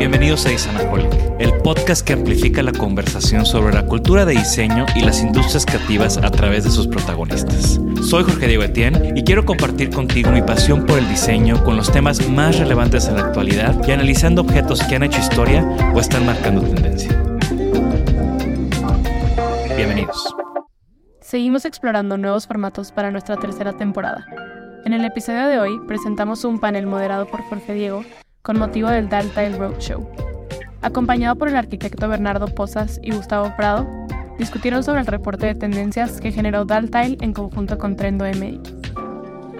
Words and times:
Bienvenidos 0.00 0.46
a 0.46 0.52
Isanaholic, 0.52 1.12
el 1.38 1.52
podcast 1.58 2.06
que 2.06 2.14
amplifica 2.14 2.62
la 2.62 2.72
conversación 2.72 3.44
sobre 3.44 3.74
la 3.74 3.84
cultura 3.84 4.24
de 4.24 4.32
diseño 4.32 4.86
y 4.96 5.02
las 5.02 5.20
industrias 5.20 5.66
creativas 5.66 6.16
a 6.16 6.30
través 6.30 6.64
de 6.64 6.70
sus 6.70 6.88
protagonistas. 6.88 7.78
Soy 8.08 8.24
Jorge 8.24 8.46
Diego 8.46 8.62
Etienne 8.62 9.12
y 9.14 9.22
quiero 9.24 9.44
compartir 9.44 9.90
contigo 9.90 10.30
mi 10.30 10.40
pasión 10.40 10.86
por 10.86 10.98
el 10.98 11.06
diseño 11.06 11.62
con 11.64 11.76
los 11.76 11.92
temas 11.92 12.26
más 12.30 12.58
relevantes 12.58 13.08
en 13.08 13.16
la 13.16 13.26
actualidad 13.26 13.76
y 13.86 13.90
analizando 13.90 14.40
objetos 14.40 14.82
que 14.84 14.96
han 14.96 15.02
hecho 15.02 15.20
historia 15.20 15.68
o 15.92 16.00
están 16.00 16.24
marcando 16.24 16.62
tendencia. 16.62 17.10
Bienvenidos. 19.76 20.34
Seguimos 21.20 21.66
explorando 21.66 22.16
nuevos 22.16 22.46
formatos 22.46 22.90
para 22.90 23.10
nuestra 23.10 23.36
tercera 23.36 23.74
temporada. 23.74 24.24
En 24.86 24.94
el 24.94 25.04
episodio 25.04 25.46
de 25.46 25.58
hoy 25.58 25.78
presentamos 25.86 26.46
un 26.46 26.58
panel 26.58 26.86
moderado 26.86 27.26
por 27.26 27.42
Jorge 27.42 27.74
Diego 27.74 28.02
con 28.42 28.58
motivo 28.58 28.88
del 28.88 29.08
Daltile 29.08 29.56
Roadshow. 29.56 30.08
Acompañado 30.82 31.36
por 31.36 31.48
el 31.48 31.56
arquitecto 31.56 32.08
Bernardo 32.08 32.46
Posas 32.46 32.98
y 33.02 33.12
Gustavo 33.12 33.54
Prado, 33.56 33.86
discutieron 34.38 34.82
sobre 34.82 35.00
el 35.00 35.06
reporte 35.06 35.46
de 35.46 35.54
tendencias 35.54 36.20
que 36.20 36.32
generó 36.32 36.64
Daltile 36.64 37.18
en 37.20 37.34
conjunto 37.34 37.76
con 37.76 37.96
Trendo 37.96 38.24
MX. 38.24 38.72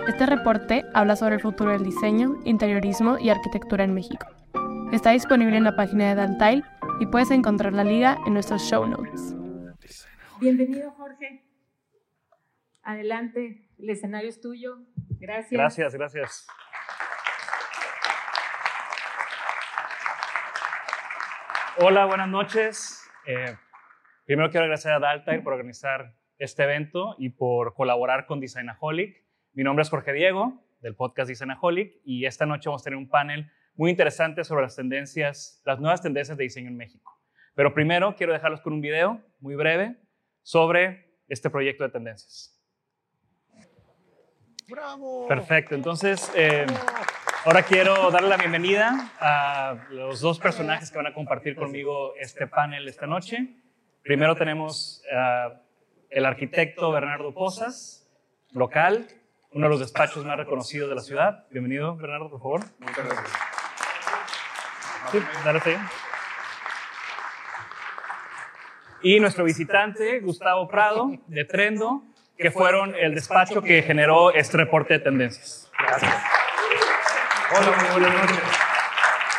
Este 0.08 0.26
reporte 0.26 0.84
habla 0.94 1.14
sobre 1.14 1.36
el 1.36 1.40
futuro 1.42 1.72
del 1.72 1.84
diseño, 1.84 2.40
interiorismo 2.44 3.19
y 3.19 3.28
arquitectura 3.28 3.84
en 3.84 3.94
México. 3.94 4.26
Está 4.92 5.10
disponible 5.10 5.56
en 5.56 5.64
la 5.64 5.76
página 5.76 6.08
de 6.08 6.14
Daltile 6.14 6.64
y 7.00 7.06
puedes 7.06 7.30
encontrar 7.30 7.74
la 7.74 7.84
liga 7.84 8.19
en 8.26 8.32
nuestros 8.32 8.62
show 8.62 8.86
notes. 8.86 9.36
Bienvenido, 10.40 10.90
Jorge. 10.92 11.44
Adelante, 12.82 13.69
el 13.78 13.90
escenario 13.90 14.30
es 14.30 14.40
tuyo. 14.40 14.78
Gracias. 15.20 15.50
Gracias, 15.52 15.94
gracias. 15.94 16.46
Hola, 21.78 22.04
buenas 22.04 22.28
noches. 22.28 23.08
Eh, 23.26 23.56
primero 24.25 24.50
quiero 24.50 24.64
agradecer 24.64 24.92
a 24.92 24.98
Daltair 24.98 25.42
por 25.42 25.53
organizar 25.53 26.16
este 26.38 26.64
evento 26.64 27.14
y 27.16 27.31
por 27.31 27.75
colaborar 27.75 28.26
con 28.26 28.41
Designaholic. 28.41 29.25
Mi 29.53 29.62
nombre 29.62 29.82
es 29.84 29.91
Jorge 29.91 30.12
Diego, 30.12 30.64
del 30.81 30.97
podcast 30.97 31.28
Designaholic, 31.28 32.00
y 32.04 32.26
esta 32.26 32.44
noche 32.44 32.69
vamos 32.69 32.82
a 32.82 32.84
tener 32.84 32.97
un 32.97 33.08
panel 33.08 33.50
muy 33.76 33.91
interesante 33.91 34.42
sobre 34.42 34.62
las 34.62 34.75
tendencias, 34.75 35.62
las 35.64 35.78
nuevas 35.78 36.03
tendencias 36.03 36.36
de 36.36 36.42
diseño 36.42 36.69
en 36.69 36.76
México. 36.76 37.20
Pero 37.54 37.72
primero 37.72 38.16
quiero 38.16 38.32
dejarlos 38.32 38.62
con 38.62 38.72
un 38.72 38.81
video 38.81 39.20
muy 39.38 39.54
breve 39.54 39.97
sobre 40.42 41.14
este 41.28 41.50
proyecto 41.50 41.84
de 41.84 41.91
tendencias. 41.91 42.60
¡Bravo! 44.69 45.28
Perfecto, 45.28 45.76
entonces 45.76 46.32
eh, 46.34 46.66
ahora 47.44 47.62
quiero 47.62 48.10
darle 48.10 48.28
la 48.28 48.36
bienvenida 48.36 49.12
a 49.20 49.76
los 49.90 50.20
dos 50.20 50.38
personajes 50.38 50.90
que 50.90 50.96
van 50.96 51.06
a 51.06 51.14
compartir 51.14 51.56
conmigo 51.56 52.14
este 52.16 52.46
panel 52.46 52.86
esta 52.88 53.06
noche. 53.06 53.48
Primero 54.02 54.34
tenemos 54.34 55.02
uh, 55.10 55.56
el 56.10 56.26
arquitecto 56.26 56.90
Bernardo 56.92 57.32
Posas, 57.32 58.08
local, 58.52 59.06
uno 59.52 59.66
de 59.66 59.70
los 59.70 59.80
despachos 59.80 60.24
más 60.24 60.36
reconocidos 60.36 60.88
de 60.88 60.94
la 60.94 61.00
ciudad. 61.00 61.46
Bienvenido, 61.50 61.96
Bernardo, 61.96 62.30
por 62.30 62.40
favor. 62.40 62.60
Muchas 62.78 63.04
gracias. 63.04 63.32
Sí, 65.10 65.18
dale. 65.44 65.60
Y 69.02 69.18
nuestro 69.18 69.44
visitante, 69.44 70.20
Gustavo 70.20 70.68
Prado, 70.68 71.10
de 71.26 71.44
Trendo, 71.46 72.02
que 72.36 72.50
fueron 72.50 72.94
el 72.94 73.14
despacho 73.14 73.62
que 73.62 73.82
generó 73.82 74.30
este 74.32 74.58
reporte 74.58 74.94
de 74.94 75.00
tendencias. 75.00 75.70
Gracias. 75.78 76.39
Hola, 77.53 77.77
muy 77.81 78.00
buenas 78.00 78.21
noches. 78.21 78.38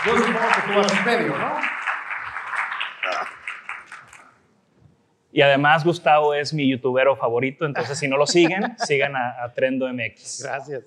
Yo 0.06 0.18
supongo 0.18 0.40
que 0.40 0.74
tú 0.74 0.80
vas 0.80 0.98
en 0.98 1.06
medio, 1.06 1.38
¿no? 1.38 1.54
Y 5.32 5.42
además 5.42 5.86
Gustavo 5.86 6.34
es 6.34 6.54
mi 6.54 6.70
youtubero 6.70 7.16
favorito, 7.16 7.66
entonces 7.66 7.98
si 7.98 8.10
no 8.10 8.18
lo 8.18 8.28
siguen, 8.28 8.76
sigan 8.80 9.16
a, 9.16 9.42
a 9.42 9.54
Trendo 9.54 9.88
MX. 9.88 10.44
Gracias. 10.44 10.84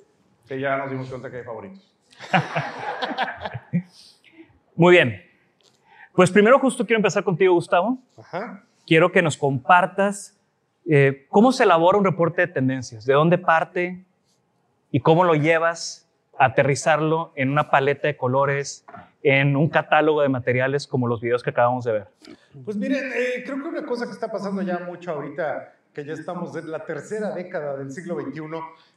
Que 0.47 0.61
ya 0.61 0.77
nos 0.77 0.91
dimos 0.91 1.09
cuenta 1.09 1.31
que 1.31 1.39
hay 1.39 1.45
favoritos. 1.45 1.91
Muy 4.77 4.93
bien. 4.93 5.25
Pues 6.13 6.31
primero 6.31 6.59
justo 6.59 6.85
quiero 6.85 6.99
empezar 6.99 7.25
contigo, 7.25 7.55
Gustavo. 7.55 7.97
Ajá. 8.19 8.65
Quiero 8.87 9.13
que 9.13 9.23
nos 9.23 9.39
compartas 9.39 10.39
eh, 10.87 11.25
cómo 11.31 11.53
se 11.53 11.63
elabora 11.63 11.97
un 11.97 12.05
reporte 12.05 12.43
de 12.43 12.49
tendencias, 12.49 13.07
de 13.07 13.15
dónde 13.15 13.39
parte 13.39 14.05
y 14.91 15.01
cómo 15.01 15.25
lo 15.25 15.35
llevas 15.35 16.04
aterrizarlo 16.39 17.33
en 17.37 17.51
una 17.51 17.71
paleta 17.71 18.09
de 18.09 18.17
colores, 18.17 18.85
en 19.23 19.57
un 19.57 19.69
catálogo 19.69 20.23
de 20.23 20.29
materiales 20.29 20.87
como 20.87 21.09
los 21.09 21.21
videos 21.21 21.43
que 21.43 21.51
acabamos 21.51 21.85
de 21.85 21.93
ver. 21.93 22.07
Pues 22.65 22.77
miren, 22.77 23.11
eh, 23.15 23.43
creo 23.45 23.63
que 23.63 23.69
una 23.69 23.87
cosa 23.87 24.07
que 24.07 24.13
está 24.13 24.31
pasando 24.31 24.63
ya 24.63 24.81
mucho 24.81 25.13
ahorita, 25.13 25.75
que 25.93 26.05
ya 26.05 26.13
estamos 26.13 26.55
en 26.57 26.71
la 26.71 26.85
tercera 26.85 27.31
década 27.31 27.77
del 27.77 27.91
siglo 27.91 28.21
XXI, 28.21 28.43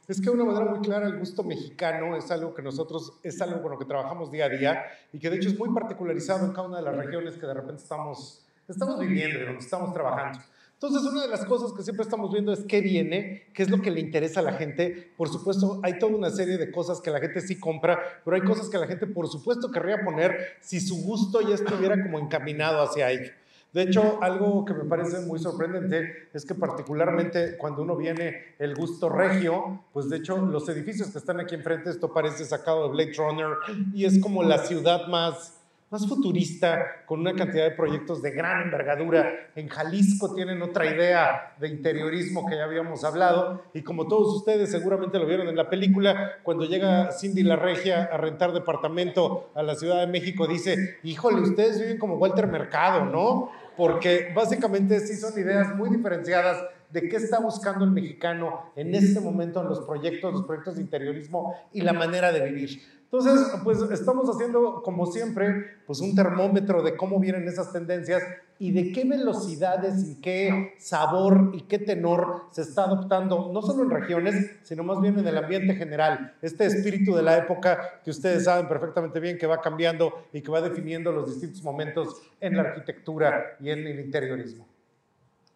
es 0.08 0.20
que 0.20 0.26
de 0.26 0.30
una 0.30 0.44
manera 0.44 0.64
muy 0.64 0.80
clara 0.80 1.06
el 1.06 1.18
gusto 1.18 1.42
mexicano 1.44 2.16
es 2.16 2.30
algo 2.30 2.54
que 2.54 2.62
nosotros, 2.62 3.18
es 3.22 3.40
algo 3.40 3.62
con 3.62 3.72
lo 3.72 3.78
que 3.78 3.84
trabajamos 3.84 4.30
día 4.30 4.46
a 4.46 4.48
día 4.48 4.84
y 5.12 5.18
que 5.18 5.30
de 5.30 5.36
hecho 5.36 5.48
es 5.48 5.58
muy 5.58 5.72
particularizado 5.72 6.44
en 6.46 6.52
cada 6.52 6.66
una 6.66 6.78
de 6.78 6.82
las 6.82 6.96
regiones 6.96 7.36
que 7.36 7.46
de 7.46 7.54
repente 7.54 7.82
estamos, 7.82 8.44
estamos 8.66 8.98
viviendo 8.98 9.38
y 9.38 9.44
donde 9.44 9.60
estamos 9.60 9.92
trabajando. 9.92 10.40
Entonces, 10.80 11.10
una 11.10 11.22
de 11.22 11.28
las 11.28 11.44
cosas 11.44 11.72
que 11.72 11.82
siempre 11.82 12.04
estamos 12.04 12.32
viendo 12.32 12.52
es 12.52 12.60
qué 12.60 12.80
viene, 12.80 13.48
qué 13.52 13.64
es 13.64 13.70
lo 13.70 13.82
que 13.82 13.90
le 13.90 13.98
interesa 13.98 14.38
a 14.38 14.44
la 14.44 14.52
gente. 14.52 15.10
Por 15.16 15.28
supuesto, 15.28 15.80
hay 15.82 15.98
toda 15.98 16.14
una 16.14 16.30
serie 16.30 16.56
de 16.56 16.70
cosas 16.70 17.00
que 17.00 17.10
la 17.10 17.18
gente 17.18 17.40
sí 17.40 17.58
compra, 17.58 17.98
pero 18.24 18.36
hay 18.36 18.42
cosas 18.42 18.68
que 18.68 18.78
la 18.78 18.86
gente, 18.86 19.08
por 19.08 19.26
supuesto, 19.26 19.72
querría 19.72 20.04
poner 20.04 20.38
si 20.60 20.78
su 20.78 21.02
gusto 21.02 21.40
ya 21.40 21.56
estuviera 21.56 22.00
como 22.00 22.20
encaminado 22.20 22.80
hacia 22.80 23.10
ello. 23.10 23.32
De 23.72 23.82
hecho, 23.82 24.22
algo 24.22 24.64
que 24.64 24.72
me 24.72 24.84
parece 24.84 25.18
muy 25.26 25.40
sorprendente 25.40 26.28
es 26.32 26.46
que 26.46 26.54
particularmente 26.54 27.56
cuando 27.58 27.82
uno 27.82 27.96
viene 27.96 28.54
el 28.60 28.76
gusto 28.76 29.08
regio, 29.08 29.84
pues 29.92 30.08
de 30.08 30.18
hecho 30.18 30.36
los 30.38 30.68
edificios 30.68 31.08
que 31.08 31.18
están 31.18 31.40
aquí 31.40 31.56
enfrente, 31.56 31.90
esto 31.90 32.12
parece 32.12 32.44
sacado 32.44 32.84
de 32.84 32.90
Blade 32.90 33.12
Runner 33.18 33.48
y 33.92 34.04
es 34.04 34.20
como 34.20 34.44
la 34.44 34.58
ciudad 34.58 35.08
más 35.08 35.57
más 35.90 36.06
futurista, 36.06 37.04
con 37.06 37.20
una 37.20 37.34
cantidad 37.34 37.64
de 37.64 37.70
proyectos 37.70 38.20
de 38.20 38.32
gran 38.32 38.62
envergadura. 38.62 39.50
En 39.54 39.68
Jalisco 39.68 40.34
tienen 40.34 40.60
otra 40.60 40.84
idea 40.86 41.54
de 41.58 41.68
interiorismo 41.68 42.46
que 42.46 42.56
ya 42.56 42.64
habíamos 42.64 43.04
hablado 43.04 43.62
y 43.72 43.82
como 43.82 44.06
todos 44.06 44.36
ustedes 44.36 44.70
seguramente 44.70 45.18
lo 45.18 45.26
vieron 45.26 45.48
en 45.48 45.56
la 45.56 45.70
película, 45.70 46.32
cuando 46.42 46.66
llega 46.66 47.10
Cindy 47.12 47.42
la 47.42 47.56
Regia 47.56 48.04
a 48.12 48.18
rentar 48.18 48.52
departamento 48.52 49.50
a 49.54 49.62
la 49.62 49.74
Ciudad 49.76 50.00
de 50.00 50.06
México, 50.06 50.46
dice, 50.46 50.98
híjole, 51.02 51.40
ustedes 51.40 51.80
viven 51.80 51.98
como 51.98 52.16
Walter 52.16 52.48
Mercado, 52.48 53.06
¿no? 53.06 53.50
Porque 53.76 54.32
básicamente 54.34 55.00
sí 55.00 55.16
son 55.16 55.38
ideas 55.40 55.74
muy 55.74 55.88
diferenciadas 55.88 56.62
de 56.90 57.08
qué 57.08 57.16
está 57.16 57.38
buscando 57.38 57.84
el 57.84 57.90
mexicano 57.90 58.72
en 58.76 58.94
este 58.94 59.20
momento 59.20 59.60
en 59.60 59.68
los 59.68 59.80
proyectos, 59.80 60.32
los 60.32 60.44
proyectos 60.44 60.76
de 60.76 60.82
interiorismo 60.82 61.54
y 61.72 61.82
la 61.82 61.92
manera 61.92 62.32
de 62.32 62.44
vivir. 62.44 62.80
Entonces, 63.10 63.58
pues 63.64 63.80
estamos 63.90 64.28
haciendo, 64.28 64.82
como 64.82 65.06
siempre, 65.06 65.78
pues 65.86 66.00
un 66.00 66.14
termómetro 66.14 66.82
de 66.82 66.94
cómo 66.94 67.18
vienen 67.18 67.48
esas 67.48 67.72
tendencias 67.72 68.22
y 68.58 68.70
de 68.70 68.92
qué 68.92 69.04
velocidades 69.04 70.06
y 70.06 70.20
qué 70.20 70.74
sabor 70.78 71.52
y 71.54 71.62
qué 71.62 71.78
tenor 71.78 72.42
se 72.50 72.60
está 72.60 72.84
adoptando, 72.84 73.50
no 73.50 73.62
solo 73.62 73.84
en 73.84 73.90
regiones, 73.90 74.58
sino 74.62 74.84
más 74.84 75.00
bien 75.00 75.18
en 75.18 75.26
el 75.26 75.38
ambiente 75.38 75.74
general. 75.74 76.34
Este 76.42 76.66
espíritu 76.66 77.14
de 77.14 77.22
la 77.22 77.38
época 77.38 78.02
que 78.04 78.10
ustedes 78.10 78.44
saben 78.44 78.68
perfectamente 78.68 79.20
bien 79.20 79.38
que 79.38 79.46
va 79.46 79.62
cambiando 79.62 80.26
y 80.34 80.42
que 80.42 80.50
va 80.50 80.60
definiendo 80.60 81.10
los 81.10 81.30
distintos 81.30 81.62
momentos 81.62 82.20
en 82.42 82.58
la 82.58 82.62
arquitectura 82.64 83.56
y 83.58 83.70
en 83.70 83.86
el 83.86 84.00
interiorismo. 84.00 84.68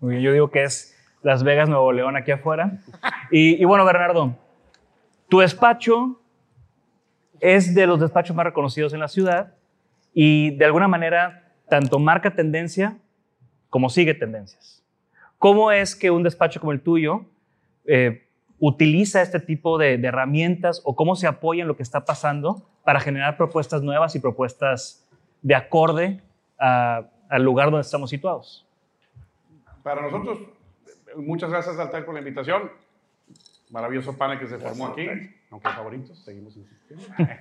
Yo 0.00 0.32
digo 0.32 0.50
que 0.50 0.62
es 0.62 0.96
Las 1.22 1.42
Vegas, 1.42 1.68
Nuevo 1.68 1.92
León, 1.92 2.16
aquí 2.16 2.30
afuera. 2.30 2.80
Y, 3.30 3.60
y 3.60 3.64
bueno, 3.66 3.84
Bernardo, 3.84 4.34
tu 5.28 5.40
despacho 5.40 6.18
es 7.42 7.74
de 7.74 7.88
los 7.88 7.98
despachos 7.98 8.36
más 8.36 8.46
reconocidos 8.46 8.94
en 8.94 9.00
la 9.00 9.08
ciudad 9.08 9.54
y 10.14 10.56
de 10.56 10.64
alguna 10.64 10.86
manera 10.86 11.52
tanto 11.68 11.98
marca 11.98 12.34
tendencia 12.34 12.96
como 13.68 13.90
sigue 13.90 14.14
tendencias. 14.14 14.84
¿Cómo 15.38 15.72
es 15.72 15.96
que 15.96 16.12
un 16.12 16.22
despacho 16.22 16.60
como 16.60 16.70
el 16.70 16.80
tuyo 16.80 17.24
eh, 17.84 18.28
utiliza 18.60 19.22
este 19.22 19.40
tipo 19.40 19.76
de, 19.76 19.94
herramientas 19.94 20.80
o 20.84 20.94
cómo 20.94 21.16
se 21.16 21.26
apoya 21.26 21.62
en 21.62 21.68
lo 21.68 21.76
que 21.76 21.82
está 21.82 22.04
pasando 22.04 22.62
para 22.84 23.00
generar 23.00 23.36
propuestas 23.36 23.82
nuevas 23.82 24.14
y 24.14 24.20
propuestas 24.20 25.04
de 25.42 25.56
acorde 25.56 26.20
al 26.58 27.42
lugar 27.42 27.72
donde 27.72 27.80
estamos 27.80 28.08
situados? 28.08 28.64
Para 29.82 30.02
nosotros, 30.02 30.38
muchas 31.16 31.50
gracias 31.50 31.76
Altair 31.76 32.04
por 32.04 32.14
la 32.14 32.20
invitación. 32.20 32.70
Maravilloso 33.72 34.16
panel 34.16 34.38
que 34.38 34.46
se 34.46 34.58
formó 34.58 34.86
aquí 34.88 35.08
aunque 35.52 35.68
favoritos, 35.68 36.18
seguimos 36.18 36.56
insistiendo. 36.56 37.04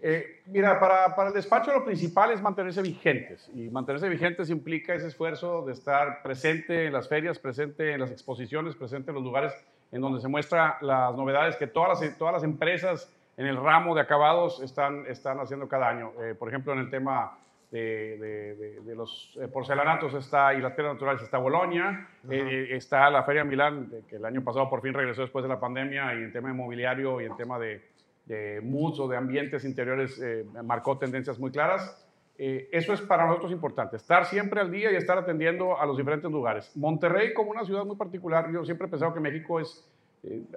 Eh, 0.00 0.42
mira, 0.46 0.78
para, 0.78 1.16
para, 1.16 1.30
el 1.30 1.34
despacho 1.34 1.72
lo 1.72 1.84
principal 1.84 2.30
es 2.30 2.40
mantenerse 2.40 2.80
vigentes 2.80 3.50
y 3.52 3.68
mantenerse 3.70 4.08
vigentes 4.08 4.48
implica 4.48 4.94
ese 4.94 5.08
esfuerzo 5.08 5.66
de 5.66 5.72
estar 5.72 6.22
presente 6.22 6.86
en 6.86 6.92
las 6.92 7.08
ferias, 7.08 7.40
presente 7.40 7.94
en 7.94 8.00
las 8.00 8.12
exposiciones, 8.12 8.76
presente 8.76 9.10
en 9.10 9.16
los 9.16 9.24
lugares 9.24 9.52
en 9.90 10.00
donde 10.00 10.20
se 10.20 10.28
muestran 10.28 10.74
las 10.80 11.16
novedades 11.16 11.56
que 11.56 11.66
todas 11.66 12.00
las, 12.00 12.18
todas 12.18 12.32
las 12.32 12.44
empresas 12.44 13.12
en 13.36 13.46
el 13.46 13.56
ramo 13.56 13.96
de 13.96 14.02
acabados 14.02 14.62
están, 14.62 15.06
están 15.08 15.40
haciendo 15.40 15.66
cada 15.66 15.88
año. 15.88 16.12
Eh, 16.22 16.36
por 16.38 16.48
ejemplo, 16.48 16.72
en 16.72 16.78
el 16.78 16.90
tema 16.90 17.36
de, 17.70 18.80
de, 18.84 18.94
los 18.96 19.38
eh, 19.40 19.46
porcelanatos 19.46 20.14
está, 20.14 20.54
y 20.54 20.60
las 20.60 20.72
piedras 20.72 20.94
naturales 20.94 21.22
está 21.22 21.38
Bolonia, 21.38 22.08
eh, 22.28 22.68
está 22.70 23.08
la 23.10 23.22
Feria 23.22 23.44
Milán, 23.44 23.90
que 24.08 24.16
el 24.16 24.24
año 24.24 24.42
pasado 24.42 24.68
por 24.68 24.82
fin 24.82 24.92
regresó 24.92 25.22
después 25.22 25.44
de 25.44 25.48
la 25.48 25.60
pandemia, 25.60 26.14
y 26.14 26.24
en 26.24 26.32
tema 26.32 26.50
inmobiliario 26.50 27.20
y 27.20 27.26
en 27.26 27.36
tema 27.36 27.58
de, 27.58 27.82
de 28.26 28.60
moods 28.60 28.98
o 28.98 29.08
de 29.08 29.16
ambientes 29.16 29.64
interiores 29.64 30.20
eh, 30.20 30.44
marcó 30.64 30.98
tendencias 30.98 31.38
muy 31.38 31.52
claras. 31.52 32.04
eso 32.36 32.92
es 32.92 33.00
para 33.02 33.26
nosotros 33.26 33.52
importante, 33.52 33.96
estar 33.96 34.24
siempre 34.24 34.60
al 34.60 34.70
día 34.70 34.90
y 34.90 34.96
estar 34.96 35.16
atendiendo 35.16 35.78
a 35.78 35.86
los 35.86 35.96
diferentes 35.96 36.30
lugares. 36.30 36.76
Monterrey 36.76 37.32
como 37.34 37.52
una 37.52 37.64
ciudad 37.64 37.84
muy 37.84 37.96
particular, 37.96 38.50
yo 38.52 38.64
siempre 38.64 38.88
he 38.88 38.90
pensado 38.90 39.14
que 39.14 39.20
México 39.20 39.60
es, 39.60 39.88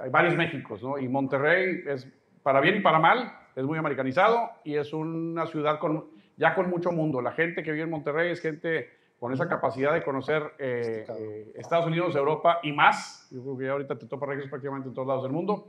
hay 0.02 0.10
varios 0.10 0.36
Méxicos, 0.36 0.82
¿no? 0.82 0.98
Y 0.98 1.08
Monterrey 1.08 1.84
es, 1.86 2.08
para 2.42 2.60
bien 2.60 2.78
y 2.78 2.80
para 2.80 2.98
mal, 2.98 3.38
es 3.56 3.64
muy 3.64 3.78
americanizado 3.78 4.50
y 4.64 4.76
es 4.76 4.94
una 4.94 5.46
ciudad 5.46 5.78
con 5.78 6.13
ya 6.38 6.56
con 6.56 6.70
mucho 6.70 6.92
mundo. 6.92 7.22
La 7.22 7.32
gente 7.32 7.64
que 7.64 7.72
vive 7.72 7.84
en 7.84 7.90
Monterrey 7.90 8.32
es 8.32 8.42
gente 8.42 8.90
con 9.20 9.32
esa 9.32 9.48
capacidad 9.48 9.94
de 9.94 10.04
conocer 10.04 10.54
eh, 10.60 11.06
eh, 11.08 11.52
Estados 11.56 11.86
Unidos, 11.86 12.16
Europa 12.16 12.60
y 12.64 12.74
más. 12.74 13.28
Yo 13.32 13.42
creo 13.42 13.58
que 13.58 13.66
ya 13.66 13.72
ahorita 13.72 13.98
te 13.98 14.06
topa 14.06 14.26
reglas 14.26 14.50
prácticamente 14.50 14.90
en 14.90 14.94
todos 14.94 15.08
lados 15.08 15.24
del 15.24 15.32
mundo. 15.32 15.68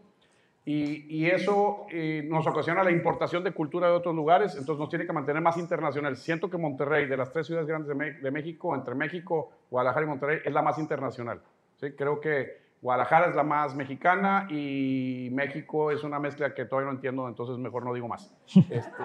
Y, 0.66 1.26
eso 1.26 1.87
eh, 1.90 2.26
nos 2.26 2.46
ocasiona 2.46 2.82
la 2.82 2.90
importación 2.90 3.44
de 3.44 3.52
cultura 3.52 3.88
de 3.88 3.93
otros 3.93 4.14
lugares, 4.14 4.56
entonces 4.56 4.81
nos 4.81 4.88
tiene 4.88 5.05
que 5.06 5.12
mantener 5.12 5.43
más 5.43 5.58
internacional. 5.58 6.16
Siento 6.16 6.49
que 6.49 6.56
Monterrey, 6.56 7.06
de 7.06 7.19
las 7.19 7.31
tres 7.32 7.46
ciudades 7.46 7.69
grandes 7.69 7.88
de, 8.22 8.31
México, 8.31 8.75
entre 8.75 8.94
México, 8.94 9.50
Guadalajara 9.70 10.06
y 10.06 10.08
Monterrey, 10.08 10.38
es 10.43 10.52
la 10.52 10.62
más 10.62 10.78
internacional. 10.78 11.43
¿sí? 11.76 11.93
Creo 11.93 12.19
que 12.19 12.64
Guadalajara 12.81 13.28
es 13.28 13.37
la 13.37 13.43
más 13.43 13.75
mexicana 13.75 14.46
y 14.50 15.28
México 15.32 15.90
es 15.90 16.02
una 16.02 16.19
mezcla 16.19 16.55
que 16.55 16.64
todavía 16.64 16.90
no 16.90 16.96
entiendo, 16.96 17.28
entonces 17.28 17.58
mejor 17.58 17.84
no 17.84 17.93
digo 17.93 18.08
más. 18.08 18.34
Este, 18.70 19.02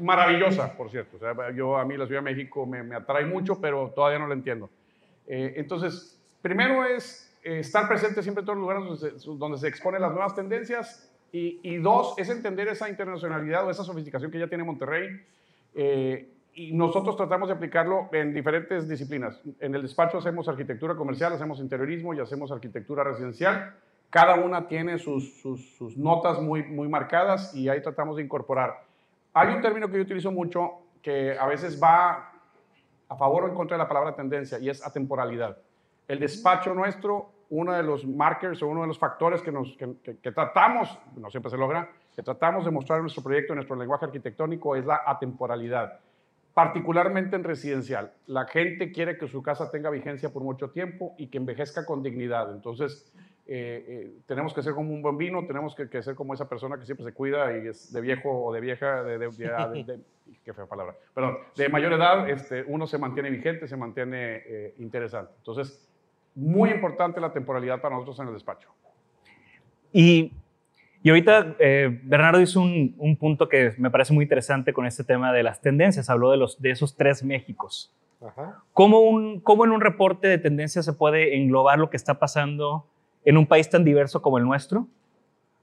maravillosa, 0.00 0.76
por 0.76 0.90
cierto. 0.90 1.18
Yo 1.54 1.76
a 1.76 1.84
mí 1.84 1.96
la 1.96 2.06
Ciudad 2.06 2.22
de 2.22 2.30
México 2.32 2.66
me, 2.66 2.82
me 2.82 2.96
atrae 2.96 3.24
mucho, 3.26 3.60
pero 3.60 3.90
todavía 3.94 4.18
no 4.18 4.26
la 4.26 4.34
entiendo. 4.34 4.70
Eh, 5.26 5.54
entonces, 5.56 6.20
primero 6.40 6.84
es 6.84 7.34
eh, 7.42 7.60
estar 7.60 7.88
presente 7.88 8.22
siempre 8.22 8.40
en 8.40 8.46
todos 8.46 8.58
los 8.58 8.62
lugares 8.62 9.36
donde 9.38 9.58
se, 9.58 9.68
exponen 9.68 10.02
las 10.02 10.12
nuevas 10.12 10.34
tendencias 10.34 11.10
y, 11.32 11.60
y, 11.62 11.76
dos, 11.78 12.14
es 12.18 12.28
entender 12.28 12.68
esa 12.68 12.88
internacionalidad 12.88 13.66
o 13.66 13.70
esa 13.70 13.84
sofisticación 13.84 14.30
que 14.30 14.38
ya 14.38 14.48
tiene 14.48 14.64
Monterrey. 14.64 15.08
Eh, 15.74 16.28
y 16.54 16.72
nosotros 16.72 17.16
tratamos 17.16 17.48
de 17.48 17.54
aplicarlo 17.54 18.10
en 18.12 18.34
diferentes 18.34 18.86
disciplinas. 18.86 19.40
En 19.58 19.74
el 19.74 19.82
despacho 19.82 20.18
hacemos 20.18 20.48
arquitectura 20.48 20.94
comercial, 20.94 21.32
hacemos 21.32 21.60
interiorismo 21.60 22.12
y 22.12 22.20
hacemos 22.20 22.52
arquitectura 22.52 23.02
residencial. 23.02 23.74
Cada 24.10 24.34
una 24.34 24.68
tiene 24.68 24.98
sus, 24.98 25.40
sus, 25.40 25.74
sus 25.76 25.96
notas 25.96 26.40
muy, 26.40 26.62
muy 26.64 26.88
marcadas 26.88 27.54
y 27.54 27.70
ahí 27.70 27.80
tratamos 27.80 28.16
de 28.16 28.22
incorporar 28.22 28.91
hay 29.34 29.48
un 29.48 29.62
término 29.62 29.88
que 29.88 29.96
yo 29.96 30.02
utilizo 30.02 30.30
mucho 30.30 30.82
que 31.02 31.36
a 31.38 31.46
veces 31.46 31.82
va 31.82 32.32
a 33.08 33.16
favor 33.16 33.44
o 33.44 33.48
en 33.48 33.54
contra 33.54 33.76
de 33.76 33.82
la 33.82 33.88
palabra 33.88 34.14
tendencia 34.14 34.58
y 34.58 34.68
es 34.68 34.84
atemporalidad. 34.84 35.58
El 36.08 36.20
despacho 36.20 36.74
nuestro, 36.74 37.30
uno 37.50 37.72
de 37.72 37.82
los 37.82 38.06
markers 38.06 38.62
o 38.62 38.68
uno 38.68 38.82
de 38.82 38.86
los 38.86 38.98
factores 38.98 39.42
que, 39.42 39.52
nos, 39.52 39.76
que, 39.76 40.32
tratamos, 40.32 40.98
no 41.16 41.30
siempre 41.30 41.50
se 41.50 41.56
logra, 41.56 41.90
que 42.14 42.22
tratamos 42.22 42.64
de 42.64 42.70
mostrar 42.70 42.98
en 42.98 43.04
nuestro 43.04 43.22
proyecto, 43.22 43.52
en 43.52 43.56
nuestro 43.56 43.76
lenguaje 43.76 44.06
arquitectónico, 44.06 44.76
es 44.76 44.84
la 44.84 45.02
atemporalidad, 45.06 46.00
particularmente 46.54 47.36
en 47.36 47.44
residencial. 47.44 48.12
La 48.26 48.46
gente 48.46 48.92
quiere 48.92 49.18
que 49.18 49.28
su 49.28 49.42
casa 49.42 49.70
tenga 49.70 49.90
vigencia 49.90 50.30
por 50.30 50.42
mucho 50.42 50.70
tiempo 50.70 51.14
y 51.18 51.28
que 51.28 51.38
envejezca 51.38 51.84
con 51.84 52.02
dignidad. 52.02 52.52
Entonces, 52.52 53.12
eh, 53.44 53.84
eh, 53.88 54.12
tenemos 54.26 54.54
que 54.54 54.62
ser 54.62 54.72
como 54.72 54.94
un 54.94 55.02
buen 55.02 55.18
vino, 55.18 55.44
tenemos 55.44 55.74
que, 55.74 56.02
ser 56.02 56.14
como 56.14 56.32
esa 56.32 56.48
persona 56.48 56.78
que 56.78 56.86
siempre 56.86 57.04
se 57.04 57.12
cuida 57.12 57.56
y 57.58 57.66
es 57.66 57.92
de 57.92 58.00
viejo 58.00 58.30
o 58.30 58.52
de 58.52 58.60
vieja, 58.60 59.02
de, 59.02 59.18
de, 59.18 60.00
qué 60.44 60.54
fea 60.54 60.66
palabra, 60.66 60.94
perdón, 61.12 61.38
de 61.56 61.68
mayor 61.68 61.92
edad, 61.92 62.30
este, 62.30 62.64
uno 62.68 62.86
se 62.86 62.98
mantiene 62.98 63.30
vigente, 63.30 63.66
se 63.66 63.76
mantiene 63.76 64.42
eh, 64.46 64.74
interesante. 64.78 65.32
Entonces, 65.38 65.88
muy 66.36 66.70
importante 66.70 67.20
la 67.20 67.32
temporalidad 67.32 67.80
para 67.80 67.96
nosotros 67.96 68.20
en 68.20 68.28
el 68.28 68.34
despacho. 68.34 68.70
Y, 69.92 70.32
y 71.02 71.10
ahorita 71.10 71.56
Bernardo 72.04 72.40
hizo 72.40 72.60
un, 72.60 72.94
un, 72.96 73.16
punto 73.16 73.48
que 73.48 73.74
me 73.76 73.90
parece 73.90 74.14
muy 74.14 74.22
interesante 74.22 74.72
con 74.72 74.86
este 74.86 75.02
tema 75.02 75.32
de 75.32 75.42
las 75.42 75.60
tendencias, 75.60 76.08
habló 76.08 76.30
de, 76.30 76.36
los, 76.36 76.62
de 76.62 76.70
esos 76.70 76.96
tres 76.96 77.24
Méxicos. 77.24 77.92
Ajá. 78.24 78.62
¿Cómo, 78.72 79.00
un, 79.00 79.40
¿Cómo 79.40 79.64
en 79.64 79.72
un 79.72 79.80
reporte 79.80 80.28
de 80.28 80.38
tendencias 80.38 80.84
se 80.84 80.92
puede 80.92 81.36
englobar 81.36 81.80
lo 81.80 81.90
que 81.90 81.96
está 81.96 82.20
pasando 82.20 82.86
en 83.24 83.36
un 83.36 83.46
país 83.46 83.68
tan 83.70 83.84
diverso 83.84 84.22
como 84.22 84.38
el 84.38 84.44
nuestro, 84.44 84.86